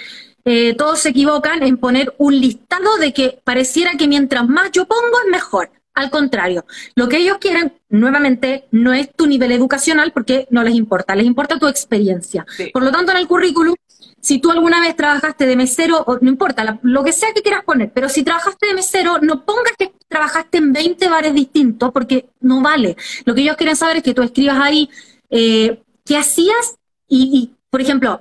[0.76, 5.20] todos se equivocan en poner un listado de que pareciera que mientras más yo pongo
[5.24, 5.70] es mejor.
[5.96, 10.74] Al contrario, lo que ellos quieren, nuevamente, no es tu nivel educacional porque no les
[10.74, 12.44] importa, les importa tu experiencia.
[12.70, 13.74] Por lo tanto, en el currículum,
[14.20, 17.64] si tú alguna vez trabajaste de mesero, o no importa, lo que sea que quieras
[17.64, 22.28] poner, pero si trabajaste de mesero, no pongas que trabajaste en 20 bares distintos porque
[22.40, 22.94] no vale.
[23.24, 24.90] Lo que ellos quieren saber es que tú escribas ahí
[25.30, 26.76] eh, qué hacías
[27.08, 28.20] y, por ejemplo,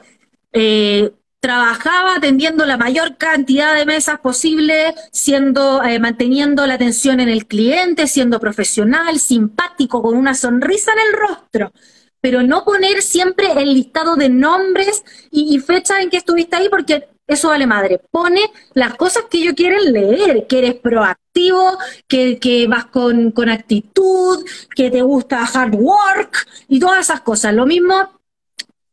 [0.53, 1.11] eh,
[1.45, 7.45] trabajaba atendiendo la mayor cantidad de mesas posible, siendo, eh, manteniendo la atención en el
[7.45, 11.71] cliente, siendo profesional, simpático, con una sonrisa en el rostro.
[12.19, 17.07] pero no poner siempre el listado de nombres y, fechas en que estuviste ahí, porque
[17.27, 18.01] eso vale madre.
[18.09, 18.41] Pone
[18.73, 21.77] las cosas que ellos quieren leer, que eres proactivo,
[22.07, 24.43] que, que vas con, con actitud,
[24.75, 27.53] que te gusta hard work y todas esas cosas.
[27.53, 28.14] Lo mismo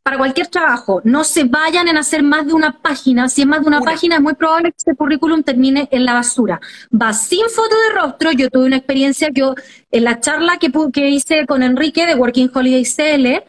[0.03, 3.29] para cualquier trabajo, no se vayan en hacer más de una página.
[3.29, 6.15] Si es más de una, página, es muy probable que ese currículum termine en la
[6.15, 6.61] basura.
[6.93, 8.33] Va sin foto de rostro.
[8.33, 9.55] Yo tuve una experiencia, yo
[9.91, 13.45] en la charla que, que hice con Enrique de Working Holiday CL,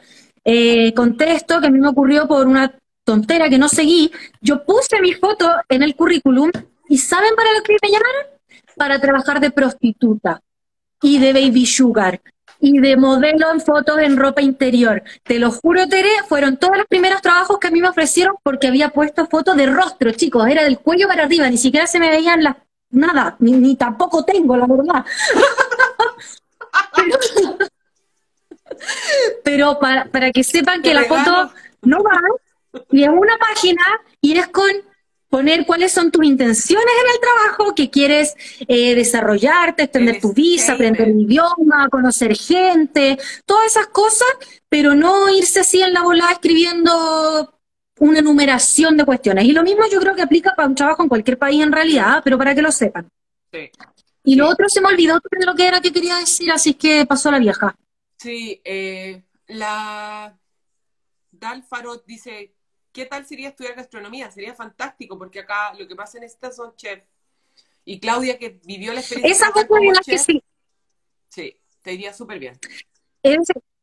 [0.45, 2.71] eh, contesto que a mí me ocurrió por una
[3.03, 4.11] tontera que no seguí.
[4.39, 6.51] Yo puse mi foto en el currículum
[6.87, 8.25] y ¿saben para lo que me llamaron?
[8.75, 10.39] Para trabajar de prostituta
[11.01, 12.21] y de baby sugar
[12.63, 15.03] y de modelo en fotos en ropa interior.
[15.23, 18.67] Te lo juro, Tere, fueron todos los primeros trabajos que a mí me ofrecieron porque
[18.67, 22.09] había puesto fotos de rostro, chicos, era del cuello para arriba, ni siquiera se me
[22.09, 22.55] veían las
[22.89, 25.03] nada, ni, tampoco tengo, la verdad.
[29.43, 32.17] pero, para, para, que sepan que la foto no va,
[32.91, 33.83] y es una página
[34.21, 34.71] y es con
[35.33, 38.35] poner cuáles son tus intenciones en el trabajo, que quieres
[38.67, 44.27] eh, desarrollarte, extender tu visa, aprender el idioma, conocer gente, todas esas cosas,
[44.69, 47.51] pero no irse así en la volada escribiendo
[47.97, 49.45] una enumeración de cuestiones.
[49.45, 52.21] Y lo mismo yo creo que aplica para un trabajo en cualquier país en realidad,
[52.23, 53.09] pero para que lo sepan.
[54.23, 57.07] Y lo otro se me olvidó de lo que era que quería decir, así que
[57.07, 57.75] pasó la vieja.
[58.17, 60.37] Sí, eh, la
[61.31, 62.53] Dalfarot dice,
[62.93, 64.31] ¿qué tal sería estudiar gastronomía?
[64.31, 67.03] Sería fantástico, porque acá lo que pasa en esta son chefs.
[67.83, 69.47] Y Claudia, que vivió la experiencia.
[69.47, 70.41] Esa fue las que sí.
[71.27, 72.57] Sí, te iría súper bien.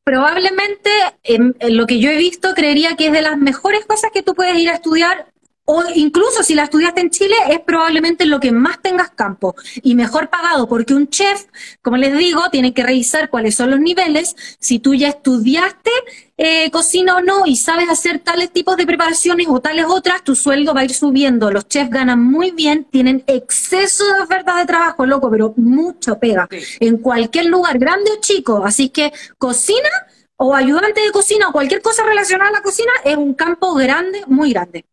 [0.05, 0.91] probablemente,
[1.25, 4.35] en, lo que yo he visto, creería que es de las mejores cosas que tú
[4.35, 5.30] puedes ir a estudiar
[5.73, 9.95] o incluso si la estudiaste en Chile, es probablemente lo que más tengas campo y
[9.95, 11.45] mejor pagado, porque un chef,
[11.81, 14.35] como les digo, tiene que revisar cuáles son los niveles.
[14.59, 15.93] Si tú ya estudiaste
[16.37, 20.35] eh, cocina o no y sabes hacer tales tipos de preparaciones o tales otras, tu
[20.35, 21.53] sueldo va a ir subiendo.
[21.53, 26.49] Los chefs ganan muy bien, tienen exceso de ofertas de trabajo, loco, pero mucho pega.
[26.81, 28.65] En cualquier lugar, grande o chico.
[28.65, 29.91] Así que cocina
[30.35, 34.25] o ayudante de cocina o cualquier cosa relacionada a la cocina es un campo grande,
[34.27, 34.85] muy grande.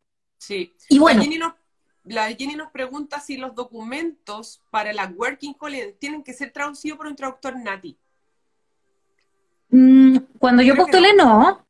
[0.47, 0.73] Sí.
[0.87, 1.21] Y bueno.
[2.05, 6.97] La Jenny, nos, pregunta si los documentos para la Working Holiday tienen que ser traducidos
[6.97, 7.97] por un traductor nati.
[9.69, 11.67] Mm, cuando yo postulé no.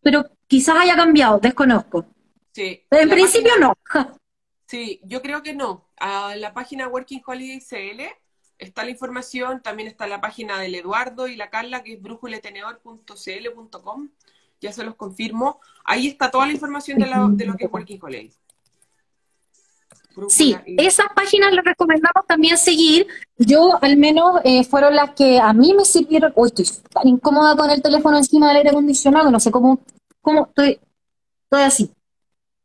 [0.00, 2.06] pero, quizás haya cambiado, desconozco.
[2.52, 2.84] Sí.
[2.92, 3.76] en principio no.
[4.66, 5.88] sí, yo creo que no.
[5.96, 8.02] A la página Working Holiday CL
[8.58, 14.10] está la información, también está la página del Eduardo y la Carla, que es brújuletenedor.cl.com
[14.62, 15.60] ya se los confirmo.
[15.84, 18.30] Ahí está toda la información de, lo que es Working Holiday.
[20.28, 23.06] Sí, esas páginas las recomendamos también seguir.
[23.38, 26.32] Yo, al menos, eh, fueron las que a mí me sirvieron.
[26.36, 29.80] Uy, estoy tan incómoda con el teléfono encima del aire acondicionado, no sé cómo,
[30.20, 30.78] cómo estoy,
[31.44, 31.90] estoy así.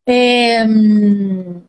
[0.06, 1.64] Em,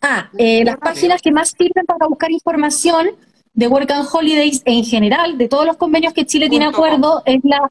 [0.00, 3.10] ah, eh, las páginas que más sirven para buscar información
[3.52, 7.40] de Work and Holidays en general, de todos los convenios que Chile tiene acuerdo, es
[7.44, 7.70] la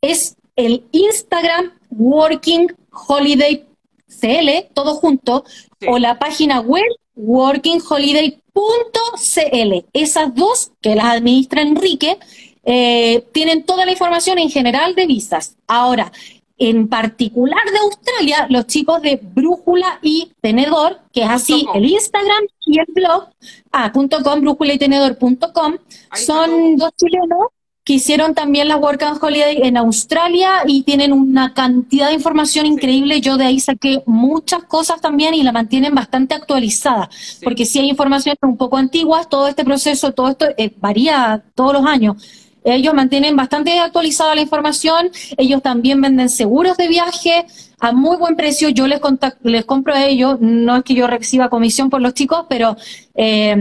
[0.00, 3.64] es el Instagram Working Holiday
[4.08, 5.44] CL, todo junto,
[5.86, 9.84] o la página web workingholiday.cl.
[9.92, 12.18] Esas dos, que las administra Enrique,
[12.64, 15.56] eh, tienen toda la información en general de visas.
[15.68, 16.10] Ahora,
[16.58, 22.46] en particular de Australia, los chicos de Brújula y Tenedor, que es así el Instagram
[22.66, 23.28] y el blog,
[23.70, 25.76] ah, .com, brújula y tenedor.com,
[26.14, 27.46] son dos chilenos
[27.88, 32.66] que hicieron también la Work and Holiday en Australia y tienen una cantidad de información
[32.66, 33.22] increíble.
[33.22, 37.08] Yo de ahí saqué muchas cosas también y la mantienen bastante actualizada,
[37.42, 41.72] porque si hay información un poco antiguas, todo este proceso, todo esto eh, varía todos
[41.72, 42.22] los años.
[42.62, 47.46] Ellos mantienen bastante actualizada la información, ellos también venden seguros de viaje
[47.80, 49.00] a muy buen precio, yo les,
[49.44, 52.76] les compro a ellos, no es que yo reciba comisión por los chicos, pero
[53.14, 53.56] eh,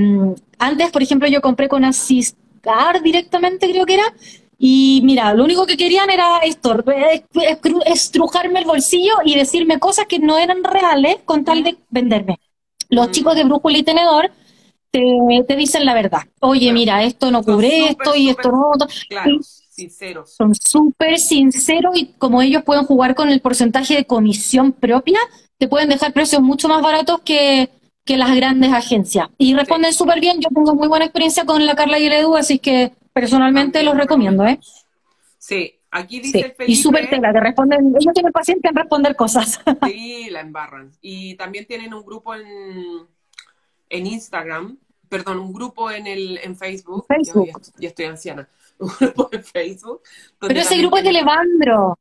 [0.60, 1.86] antes, por ejemplo, yo compré con
[3.02, 4.14] Directamente, creo que era.
[4.60, 6.84] Y mira, lo único que querían era esto,
[7.85, 12.39] estrujarme el bolsillo y decirme cosas que no eran reales con tal de venderme.
[12.89, 14.31] Los chicos de Brújula y Tenedor
[14.89, 16.22] te, dicen la verdad.
[16.39, 18.72] Oye, mira, esto no cubre esto y esto no.
[19.07, 20.34] Claro, sinceros.
[20.34, 25.19] Son súper sinceros y como ellos pueden jugar con el porcentaje de comisión propia,
[25.60, 27.69] te pueden dejar precios mucho más baratos que,
[28.08, 29.30] que las grandes agencias.
[29.38, 30.40] Y responden súper bien.
[30.40, 33.96] Yo tengo muy buena experiencia con la Carla y el Edu, así que personalmente los
[33.96, 34.60] recomiendo, ¿eh?
[35.38, 36.72] Sí, aquí dice el Felipe...
[36.72, 39.60] Y súper tela, que responden, ellos tienen paciencia en responder cosas.
[39.86, 40.92] Sí, la embarran.
[41.02, 43.06] Y también tienen un grupo en,
[43.90, 44.78] en Instagram,
[45.10, 47.06] perdón, un grupo en, el, en Facebook.
[47.08, 47.62] Facebook.
[47.78, 48.50] Ya, estoy anciana.
[48.80, 50.02] un grupo de Facebook.
[50.40, 52.00] Pero ese grupo es de Levandro.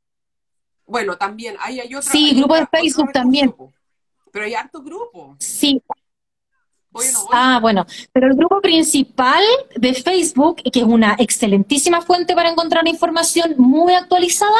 [0.87, 2.11] Bueno, también, ahí hay otro.
[2.11, 3.53] Sí, grupo de Facebook también.
[4.37, 5.35] Pero hay harto grupo.
[5.39, 5.81] Sí.
[7.33, 9.43] Ah, bueno, pero el grupo principal
[9.75, 14.59] de Facebook, que es una excelentísima fuente para encontrar información muy actualizada,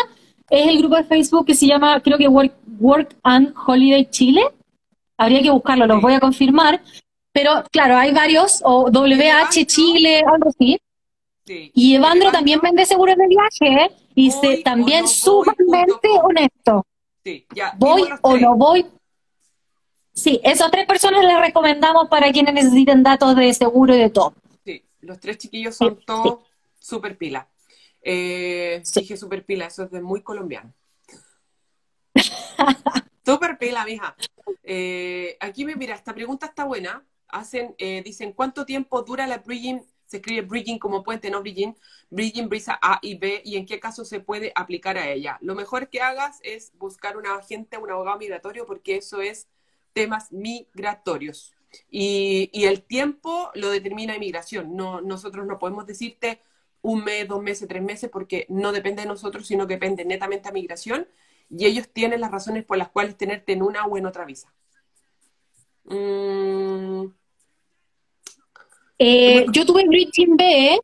[0.49, 4.49] es el grupo de Facebook que se llama, creo que Work, Work and Holiday Chile.
[5.19, 6.81] Habría que buscarlo, lo voy a confirmar.
[7.33, 10.81] Pero claro, hay varios, o WH Chile, algo así.
[11.45, 16.87] Y Evandro también vende seguros de viaje y se, también sumamente honesto.
[17.23, 18.87] Sí, ya, voy o no voy.
[20.17, 24.33] Sí, esas tres personas les recomendamos para quienes necesiten datos de seguro y de todo.
[24.65, 26.39] Sí, los tres chiquillos son todos
[26.79, 27.47] super pila.
[28.01, 30.73] Eh, Dije super pila, eso es de muy colombiano.
[33.27, 34.17] super pila, mija.
[34.63, 37.05] Eh, aquí me mira, esta pregunta está buena.
[37.29, 41.77] Hacen, eh, dicen, ¿cuánto tiempo dura la bridging se escribe bridging como puente, no bridging,
[42.11, 45.37] bridging brisa A y B, y en qué caso se puede aplicar a ella.
[45.41, 49.49] Lo mejor que hagas es buscar un agente, un abogado migratorio, porque eso es
[49.97, 51.55] temas migratorios.
[51.91, 54.77] Y, el tiempo lo determina inmigración.
[54.77, 56.43] No, nosotros no podemos decirte
[56.83, 60.51] un mes, dos meses, tres meses, porque no depende de nosotros, sino que depende netamente
[60.51, 61.09] de migración,
[61.49, 64.53] y ellos tienen las razones por las cuales tenerte en una o en otra visa.
[65.85, 67.07] Mm,
[68.99, 70.79] eh, yo tuve Bridging B,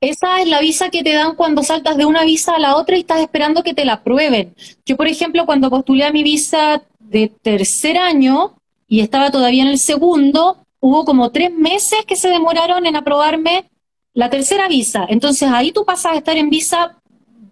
[0.00, 2.96] esa es la visa que te dan cuando saltas de una visa a la otra
[2.96, 4.54] y estás esperando que te la aprueben.
[4.86, 8.54] Yo, por ejemplo, cuando postulé a mi visa de tercer año
[8.88, 13.70] y estaba todavía en el segundo, hubo como tres meses que se demoraron en aprobarme
[14.14, 15.06] la tercera visa.
[15.08, 16.96] Entonces ahí tú pasas a estar en visa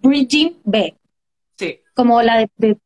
[0.03, 0.95] Bridging B.
[1.57, 1.79] Sí.
[1.95, 2.79] Como la de,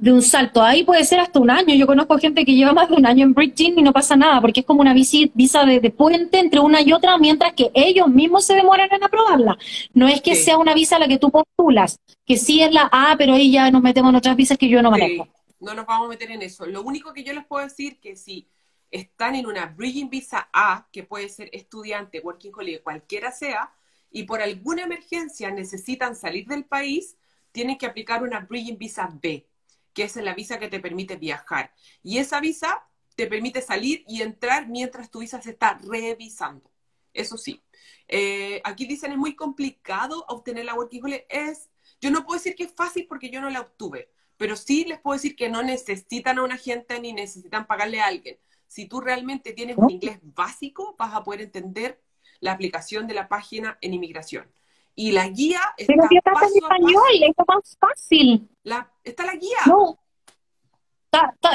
[0.00, 0.62] de un salto.
[0.62, 1.74] Ahí puede ser hasta un año.
[1.74, 4.40] Yo conozco gente que lleva más de un año en bridging y no pasa nada,
[4.40, 8.46] porque es como una visa de, puente entre una y otra, mientras que ellos mismos
[8.46, 9.58] se demoran en aprobarla.
[9.92, 12.88] No es que sea una visa a la que tú postulas, que sí es la
[12.90, 15.28] A, pero ahí ya nos metemos en otras visas que yo no manejo.
[15.60, 16.66] No nos vamos a meter en eso.
[16.66, 18.48] Lo único que yo les puedo decir que si
[18.90, 23.72] están en una bridging visa A, que puede ser estudiante, working holiday, cualquiera sea,
[24.10, 27.16] y por alguna emergencia necesitan salir del país,
[27.52, 29.46] tienen que aplicar una bridging visa B
[29.92, 31.72] que es la visa que te permite viajar.
[32.02, 36.70] Y esa visa te permite salir y entrar mientras tu visa se está revisando.
[37.12, 37.60] Eso sí.
[38.08, 41.26] Eh, aquí dicen es muy complicado obtener la Working Holiday.
[41.28, 41.70] Es,
[42.00, 44.10] yo no puedo decir que es fácil porque yo no la obtuve,
[44.40, 48.06] pero sí les puedo decir que no necesitan a un agente ni necesitan pagarle a
[48.06, 48.38] alguien.
[48.66, 52.00] Si tú realmente tienes un inglés básico, vas a poder entender
[52.40, 54.50] la aplicación de la página en inmigración.
[54.94, 58.48] Y la guía está Pero si estás en español, es más fácil.
[58.62, 59.58] La, está la guía.
[59.66, 59.98] No.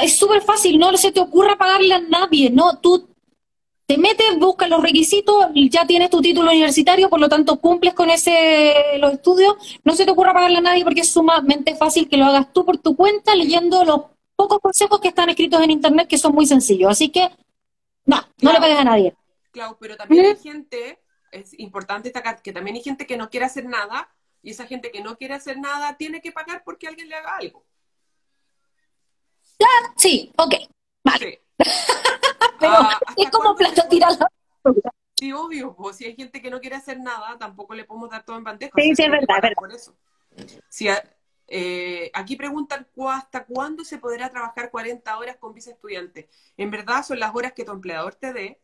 [0.00, 3.15] es súper fácil, no se te ocurra pagarle a nadie, no, tú
[3.86, 8.10] te metes, buscas los requisitos, ya tienes tu título universitario, por lo tanto cumples con
[8.10, 12.16] ese los estudios, no se te ocurra pagarle a nadie porque es sumamente fácil que
[12.16, 14.02] lo hagas tú por tu cuenta leyendo los
[14.34, 17.30] pocos consejos que están escritos en internet que son muy sencillos, así que
[18.04, 19.14] no, no le pagues a nadie.
[19.52, 21.00] Claro, pero también hay gente
[21.30, 24.10] es importante destacar que también hay gente que no quiere hacer nada
[24.42, 27.36] y esa gente que no quiere hacer nada tiene que pagar porque alguien le haga
[27.36, 27.64] algo.
[29.58, 30.54] Ya, sí, ok,
[31.04, 31.45] vale.
[31.58, 34.26] Pero ah, es como plato tirado.
[35.18, 38.24] Sí, obvio, pues si hay gente que no quiere hacer nada, tampoco le podemos dar
[38.24, 38.72] todo en bandeja.
[38.76, 39.56] Sí, sí, es verdad, verdad.
[39.56, 39.96] Por eso.
[40.68, 40.88] Si,
[41.48, 46.28] eh, aquí preguntan hasta cuándo se podrá trabajar 40 horas con visa estudiante.
[46.56, 48.60] En verdad son las horas que tu empleador te dé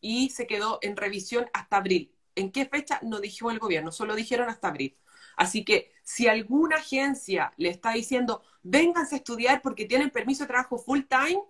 [0.00, 2.12] y se quedó en revisión hasta abril.
[2.34, 3.00] ¿En qué fecha?
[3.02, 4.96] No dijo el gobierno, solo dijeron hasta abril.
[5.36, 10.48] Así que si alguna agencia le está diciendo, vénganse a estudiar porque tienen permiso de
[10.48, 11.42] trabajo full time,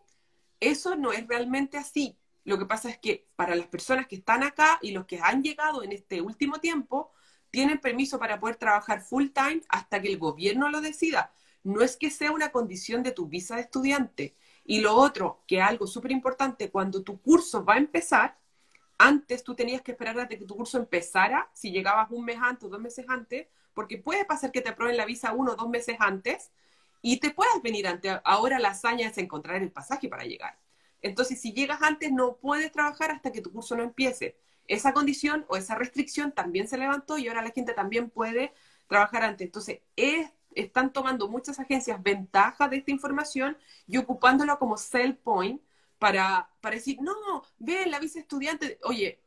[0.60, 2.16] eso no es realmente así.
[2.44, 5.42] Lo que pasa es que para las personas que están acá y los que han
[5.42, 7.10] llegado en este último tiempo,
[7.50, 11.32] tienen permiso para poder trabajar full time hasta que el gobierno lo decida.
[11.64, 14.36] No es que sea una condición de tu visa de estudiante.
[14.64, 18.38] Y lo otro, que algo súper importante, cuando tu curso va a empezar,
[18.98, 22.64] antes tú tenías que esperar hasta que tu curso empezara, si llegabas un mes antes
[22.64, 25.68] o dos meses antes, porque puede pasar que te aprueben la visa uno o dos
[25.68, 26.50] meses antes
[27.02, 28.12] y te puedas venir antes.
[28.24, 30.58] Ahora la hazaña es encontrar el pasaje para llegar.
[31.02, 34.36] Entonces, si llegas antes, no puedes trabajar hasta que tu curso no empiece.
[34.66, 38.52] Esa condición o esa restricción también se levantó y ahora la gente también puede
[38.88, 39.46] trabajar antes.
[39.46, 39.80] Entonces,
[40.54, 43.56] están tomando muchas agencias ventaja de esta información
[43.86, 45.62] y ocupándola como sell point
[45.98, 47.14] para, para decir, no,
[47.58, 49.20] vean la visa estudiante, oye,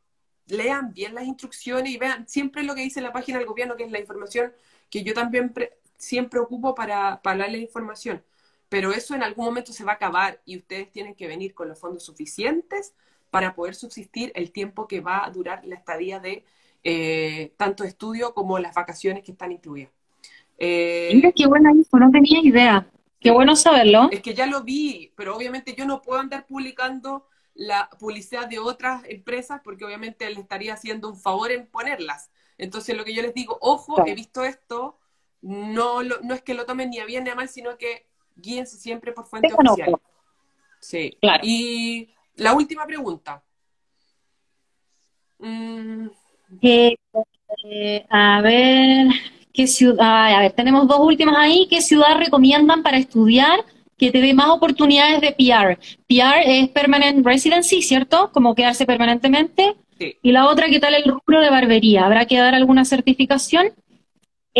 [0.46, 3.84] lean bien las instrucciones y vean siempre lo que dice la página del gobierno, que
[3.84, 4.52] es la información
[4.90, 5.54] que yo también
[6.00, 8.24] siempre ocupo para, para darle información.
[8.68, 11.68] Pero eso en algún momento se va a acabar y ustedes tienen que venir con
[11.68, 12.94] los fondos suficientes
[13.30, 16.44] para poder subsistir el tiempo que va a durar la estadía de
[16.82, 19.90] eh, tanto estudio como las vacaciones que están incluidas.
[20.58, 22.90] Eh, Mira, qué buena info, no tenía idea.
[23.20, 24.08] Qué bueno saberlo.
[24.10, 28.58] Es que ya lo vi, pero obviamente yo no puedo andar publicando la publicidad de
[28.58, 32.30] otras empresas porque obviamente le estaría haciendo un favor en ponerlas.
[32.56, 34.98] Entonces lo que yo les digo, ojo, he visto esto,
[35.42, 38.06] no, no es que lo tomen ni a bien ni a mal, sino que
[38.36, 39.96] guíense siempre por fuente oficial.
[40.80, 41.16] Sí.
[41.20, 41.40] Claro.
[41.44, 43.42] Y la última pregunta.
[45.38, 46.08] Mm.
[46.62, 49.08] Eh, a ver,
[49.52, 50.34] ¿qué ciudad?
[50.34, 51.66] A ver, tenemos dos últimas ahí.
[51.68, 53.64] ¿Qué ciudad recomiendan para estudiar
[53.96, 55.78] que te dé más oportunidades de PR?
[56.06, 58.30] PR es Permanent Residency, ¿cierto?
[58.32, 59.76] Como quedarse permanentemente.
[59.98, 60.16] Sí.
[60.22, 62.06] Y la otra, ¿qué tal el rubro de barbería?
[62.06, 63.72] ¿Habrá que dar alguna certificación?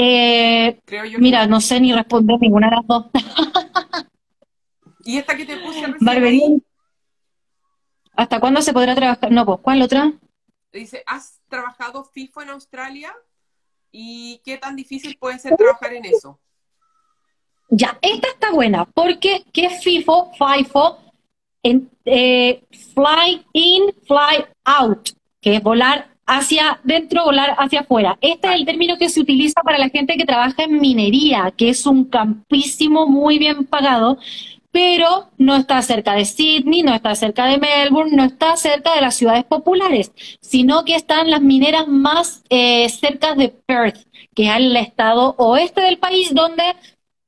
[0.03, 0.81] Eh,
[1.19, 3.07] mira, no sé ni responder ninguna de las dos.
[5.05, 6.57] ¿Y esta que te puse Barbería.
[8.17, 9.31] ¿Hasta cuándo se podrá trabajar?
[9.31, 10.11] No, pues, ¿cuál otra?
[10.73, 13.15] Dice, ¿has trabajado FIFO en Australia?
[13.93, 16.41] ¿Y qué tan difícil puede ser trabajar en eso?
[17.69, 20.33] Ya, esta está buena, porque ¿qué es FIFO?
[20.33, 20.99] FIFO,
[21.63, 22.65] en, eh,
[22.95, 25.11] fly in, fly out,
[25.43, 28.17] que es volar hacia dentro, volar hacia afuera.
[28.21, 31.71] Este es el término que se utiliza para la gente que trabaja en minería, que
[31.71, 34.17] es un campísimo muy bien pagado,
[34.71, 39.01] pero no está cerca de Sydney, no está cerca de Melbourne, no está cerca de
[39.01, 43.99] las ciudades populares, sino que están las mineras más eh, cerca de Perth,
[44.33, 46.63] que es el estado oeste del país, donde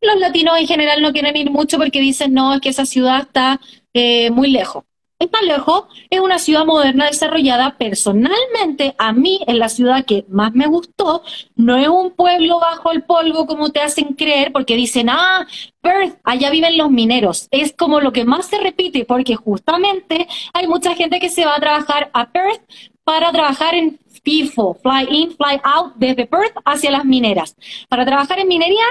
[0.01, 3.23] los latinos en general no quieren ir mucho porque dicen, no, es que esa ciudad
[3.23, 3.61] está
[3.95, 4.85] eh, muy lejos
[5.25, 7.77] es lejos, es una ciudad moderna desarrollada.
[7.79, 11.23] Personalmente, a mí es la ciudad que más me gustó.
[11.57, 15.47] No es un pueblo bajo el polvo como te hacen creer, porque dicen, ah,
[15.81, 17.49] Perth, allá viven los mineros.
[17.51, 21.57] Es como lo que más se repite, porque justamente hay mucha gente que se va
[21.57, 22.63] a trabajar a Perth
[23.05, 27.57] para trabajar en FIFO, Fly In, Fly Out, desde Perth hacia las mineras.
[27.89, 28.85] Para trabajar en minería,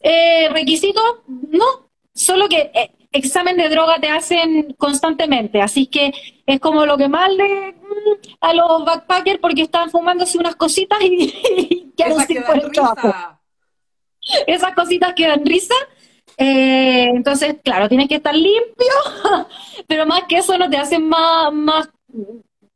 [0.00, 6.12] eh, requisito, no, solo que eh, examen de droga te hacen constantemente, así que
[6.46, 10.98] es como lo que más le mm, a los backpackers porque están fumándose unas cositas
[11.02, 13.38] y, quedan sin el trabajo.
[14.46, 15.74] Esas cositas que dan risa.
[16.36, 18.86] Eh, entonces, claro, tienes que estar limpio,
[19.88, 21.88] pero más que eso no te hacen más, más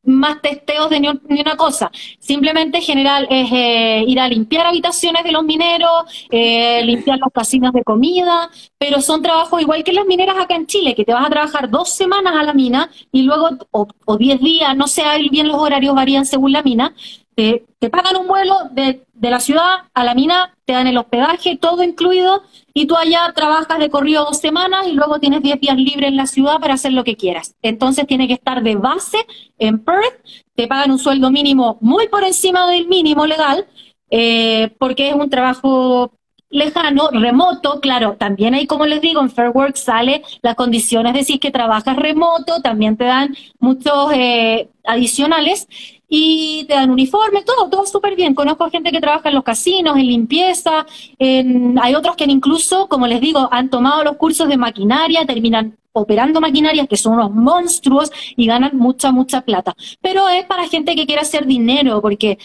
[0.05, 1.91] más testeos de ni, una cosa.
[2.19, 7.73] Simplemente general es eh, ir a limpiar habitaciones de los mineros, eh, limpiar los casinos
[7.73, 11.27] de comida, pero son trabajos igual que las mineras acá en Chile, que te vas
[11.27, 15.49] a trabajar dos semanas a la mina y luego, o, diez días, no sé bien
[15.49, 16.95] los horarios varían según la mina,
[17.35, 21.57] te, pagan un vuelo de, de, la ciudad a la mina, te dan el hospedaje,
[21.57, 22.43] todo incluido,
[22.75, 26.17] y tú allá trabajas de corrido dos semanas y luego tienes diez días libres en
[26.17, 27.55] la ciudad para hacer lo que quieras.
[27.63, 29.19] Entonces tiene que estar de base
[29.59, 33.67] en Perth, te pagan un sueldo mínimo muy por encima del mínimo legal,
[34.11, 36.13] eh, porque es un trabajo
[36.53, 41.25] lejano, remoto, claro, también hay, como les digo, en Fair Work sale las condiciones de
[41.25, 45.67] si que trabajas remoto, también te dan muchos eh, adicionales
[46.15, 48.35] y te dan uniforme, todo, todo súper bien.
[48.35, 50.85] Conozco gente que trabaja en los casinos, en limpieza,
[51.19, 56.39] hay otros que incluso, como les digo, han tomado los cursos de maquinaria, terminan operando
[56.39, 59.75] maquinarias que son unos monstruos y ganan mucha, mucha plata.
[60.03, 62.37] Pero es para gente que quiere hacer dinero, porque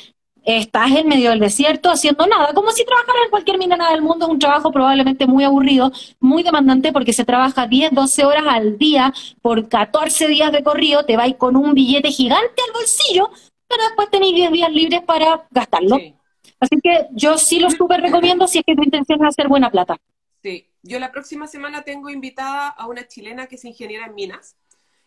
[0.45, 4.27] estás en medio del desierto haciendo nada, como si trabajaras en cualquier minera del mundo,
[4.27, 5.91] es un trabajo probablemente muy aburrido,
[6.21, 11.03] muy demandante porque se trabaja 10, 12 horas al día por 14 días de corrido,
[11.03, 13.29] te vais con un billete gigante al bolsillo,
[13.67, 15.97] pero después tenéis 10 días libres para gastarlo.
[16.59, 19.69] Así que yo sí lo súper recomiendo si es que tu intención es hacer buena
[19.69, 19.97] plata.
[20.41, 24.55] Sí, yo la próxima semana tengo invitada a una chilena que es ingeniera en minas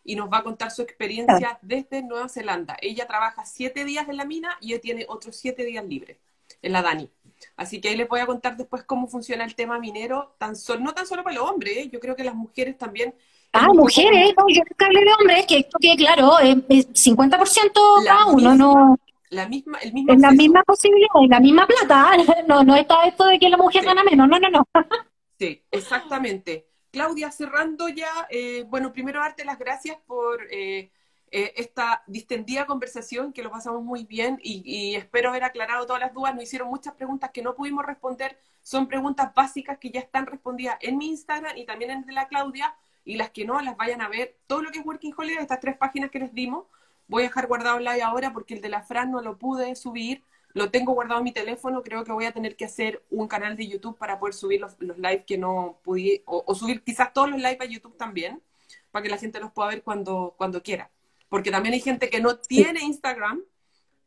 [0.05, 2.77] y nos va a contar su experiencia desde Nueva Zelanda.
[2.81, 6.19] Ella trabaja siete días en la mina y ella tiene otros siete días libres
[6.63, 7.11] en la Dani.
[7.57, 10.95] Así que ahí les voy a contar después cómo funciona el tema minero, tan no
[10.95, 11.89] tan solo para los hombres, ¿eh?
[11.91, 13.15] yo creo que las mujeres también.
[13.53, 18.27] Ah, mujeres, no, yo nunca hablé de hombres, que esto que claro, es, 50% cada
[18.27, 18.99] uno, no.
[19.31, 22.13] La misma, el mismo es la misma posibilidad, la misma plata,
[22.49, 24.67] no, no está esto de que la mujer gana menos, no, no, no.
[25.39, 26.67] Sí, exactamente.
[26.91, 30.91] Claudia, cerrando ya, eh, bueno, primero darte las gracias por eh,
[31.31, 36.13] eh, esta distendida conversación, que lo pasamos muy bien y, espero haber aclarado todas las
[36.13, 36.35] dudas.
[36.35, 40.77] Nos hicieron muchas preguntas que no pudimos responder, son preguntas básicas que ya están respondidas
[40.81, 42.75] en mi Instagram y también en de la Claudia,
[43.05, 44.37] y las que no, las vayan a ver.
[44.47, 46.67] Todo lo que es Working Holiday, estas tres páginas que les dimos,
[47.09, 49.75] voy a dejar guardado el live ahora porque el de la Fran no lo pude
[49.75, 50.23] subir
[50.53, 53.57] lo tengo guardado en mi teléfono, creo que voy a tener que hacer un canal
[53.57, 57.31] de YouTube para poder subir los, los lives que no pude, o, subir quizás todos
[57.31, 58.43] los lives a YouTube también,
[58.91, 60.91] para que la gente los pueda ver cuando, cuando quiera.
[61.29, 63.43] Porque también hay gente que no tiene Instagram,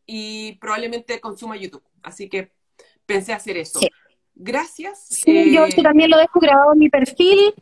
[0.05, 1.83] y probablemente consuma YouTube.
[2.01, 2.51] Así que
[3.05, 3.79] pensé hacer eso.
[4.35, 5.05] Gracias.
[5.07, 7.53] Sí, yo eh, también lo dejo grabado en mi perfil.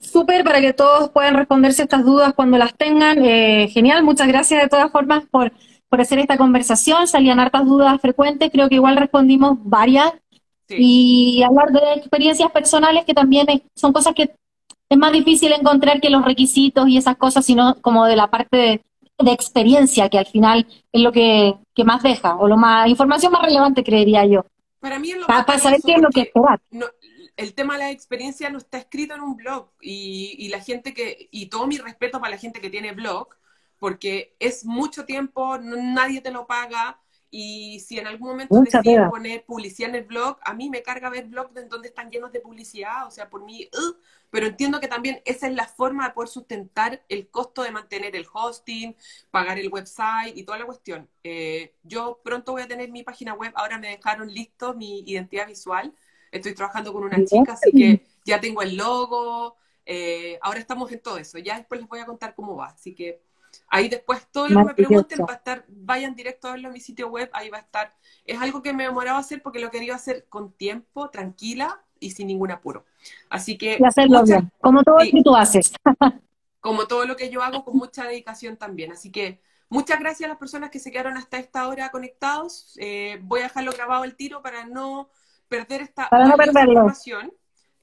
[0.00, 3.22] Súper para que todos puedan responderse estas dudas cuando las tengan.
[3.24, 5.52] Eh, genial, muchas gracias de todas formas por,
[5.88, 7.06] por hacer esta conversación.
[7.06, 10.12] Salían hartas dudas frecuentes, creo que igual respondimos varias.
[10.68, 13.44] Y hablar de experiencias personales que también
[13.74, 14.30] son cosas que
[14.90, 18.82] es más difícil encontrar que los requisitos y esas cosas, sino como de la parte
[19.18, 21.54] de, experiencia, que al final es lo que,
[21.84, 24.44] más deja, o lo más, información más relevante, creería yo.
[24.80, 26.60] Para mí lo para, saber qué es lo que esperar.
[27.40, 30.92] El tema de la experiencia no está escrito en un blog y, y, la gente
[30.92, 33.28] que, y todo mi respeto para la gente que tiene blog,
[33.78, 37.00] porque es mucho tiempo, nadie te lo paga,
[37.30, 41.08] y si en algún momento deciden poner publicidad en el blog, a mí me carga
[41.08, 43.70] ver blogs en donde están llenos de publicidad, o sea, por mí,
[44.30, 48.16] pero entiendo que también esa es la forma de poder sustentar el costo de mantener
[48.16, 48.96] el hosting,
[49.30, 51.08] pagar el website y toda la cuestión.
[51.22, 55.46] Eh, yo pronto voy a tener mi página web, ahora me dejaron listo mi identidad
[55.46, 55.94] visual,
[56.30, 61.00] estoy trabajando con una chica, así que ya tengo el logo, eh, ahora estamos en
[61.00, 63.22] todo eso, ya después les voy a contar cómo va, así que
[63.68, 66.74] Ahí después todo lo que me pregunten va a estar, vayan directo a verlo en
[66.74, 67.94] mi sitio web, ahí va a estar.
[68.24, 72.26] Es algo que me demoraba hacer porque lo quería hacer con tiempo, tranquila y sin
[72.26, 72.84] ningún apuro.
[73.28, 73.78] Así que...
[73.78, 75.72] Y hacerlo bien, como todo lo que tú haces.
[76.60, 78.92] como todo lo que yo hago con mucha dedicación también.
[78.92, 82.76] Así que muchas gracias a las personas que se quedaron hasta esta hora conectados.
[82.80, 85.10] Eh, voy a dejarlo grabado el tiro para no
[85.50, 87.32] perder esta para no información.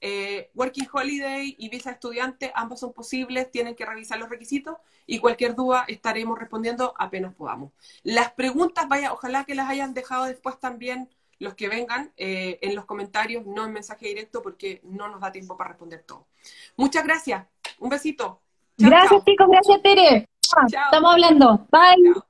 [0.00, 4.76] Eh, working Holiday y visa estudiante, ambos son posibles, tienen que revisar los requisitos
[5.06, 7.72] y cualquier duda estaremos respondiendo apenas podamos.
[8.04, 11.08] Las preguntas, vaya, ojalá que las hayan dejado después también
[11.40, 15.32] los que vengan eh, en los comentarios, no en mensaje directo, porque no nos da
[15.32, 16.26] tiempo para responder todo.
[16.76, 17.46] Muchas gracias.
[17.78, 18.40] Un besito.
[18.76, 19.48] gracias, chicos.
[19.50, 20.28] Gracias, Tere.
[20.40, 21.66] Estamos hablando.
[21.70, 22.22] Bye.